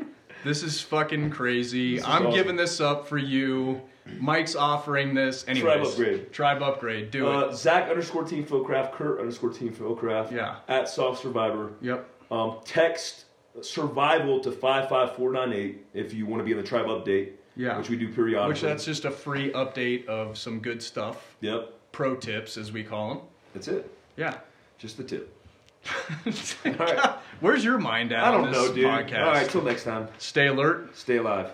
This 0.45 0.63
is 0.63 0.79
fucking 0.81 1.31
crazy. 1.31 1.97
is 1.97 2.03
I'm 2.05 2.27
awesome. 2.27 2.31
giving 2.33 2.55
this 2.55 2.79
up 2.79 3.09
for 3.09 3.17
you. 3.17 3.81
Mike's 4.19 4.55
offering 4.55 5.13
this. 5.13 5.45
Anyways, 5.47 5.89
upgrade. 5.91 6.31
Tribe 6.31 6.61
upgrade. 6.61 7.11
Do 7.11 7.27
Uh, 7.27 7.39
it. 7.47 7.55
Zach 7.55 7.89
underscore 7.89 8.23
team 8.23 8.45
Fieldcraft, 8.45 8.93
Kurt 8.93 9.19
underscore 9.19 9.49
team 9.51 9.73
Fieldcraft. 9.73 10.31
Yeah. 10.31 10.57
At 10.67 10.89
Soft 10.89 11.21
Survivor. 11.21 11.73
Yep. 11.81 12.09
Um, 12.31 12.57
text 12.65 13.25
survival 13.61 14.39
to 14.41 14.51
five 14.51 14.87
five 14.89 15.15
four 15.15 15.31
nine 15.31 15.51
eight 15.53 15.85
if 15.93 16.13
you 16.13 16.25
want 16.25 16.39
to 16.41 16.43
be 16.45 16.51
in 16.51 16.57
the 16.57 16.63
tribe 16.63 16.85
update. 16.87 17.31
Yeah. 17.55 17.77
Which 17.77 17.89
we 17.89 17.95
do 17.97 18.07
periodically. 18.13 18.49
Which 18.53 18.61
that's 18.61 18.85
just 18.85 19.05
a 19.05 19.11
free 19.11 19.51
update 19.51 20.05
of 20.07 20.37
some 20.37 20.59
good 20.59 20.81
stuff. 20.83 21.35
Yep. 21.41 21.73
Pro 21.91 22.15
tips, 22.15 22.57
as 22.57 22.71
we 22.71 22.83
call 22.83 23.09
them. 23.09 23.19
That's 23.53 23.67
it. 23.67 23.91
Yeah. 24.15 24.35
Just 24.77 24.97
the 24.97 25.03
tip. 25.03 25.33
All 26.65 26.73
right. 26.73 27.15
Where's 27.39 27.63
your 27.63 27.77
mind 27.77 28.11
at 28.11 28.23
I 28.23 28.31
don't 28.31 28.51
know, 28.51 28.71
dude. 28.73 28.85
podcast? 28.85 29.25
All 29.25 29.31
right. 29.31 29.49
Till 29.49 29.63
next 29.63 29.83
time. 29.85 30.07
Stay 30.17 30.47
alert. 30.47 30.95
Stay 30.95 31.17
alive. 31.17 31.51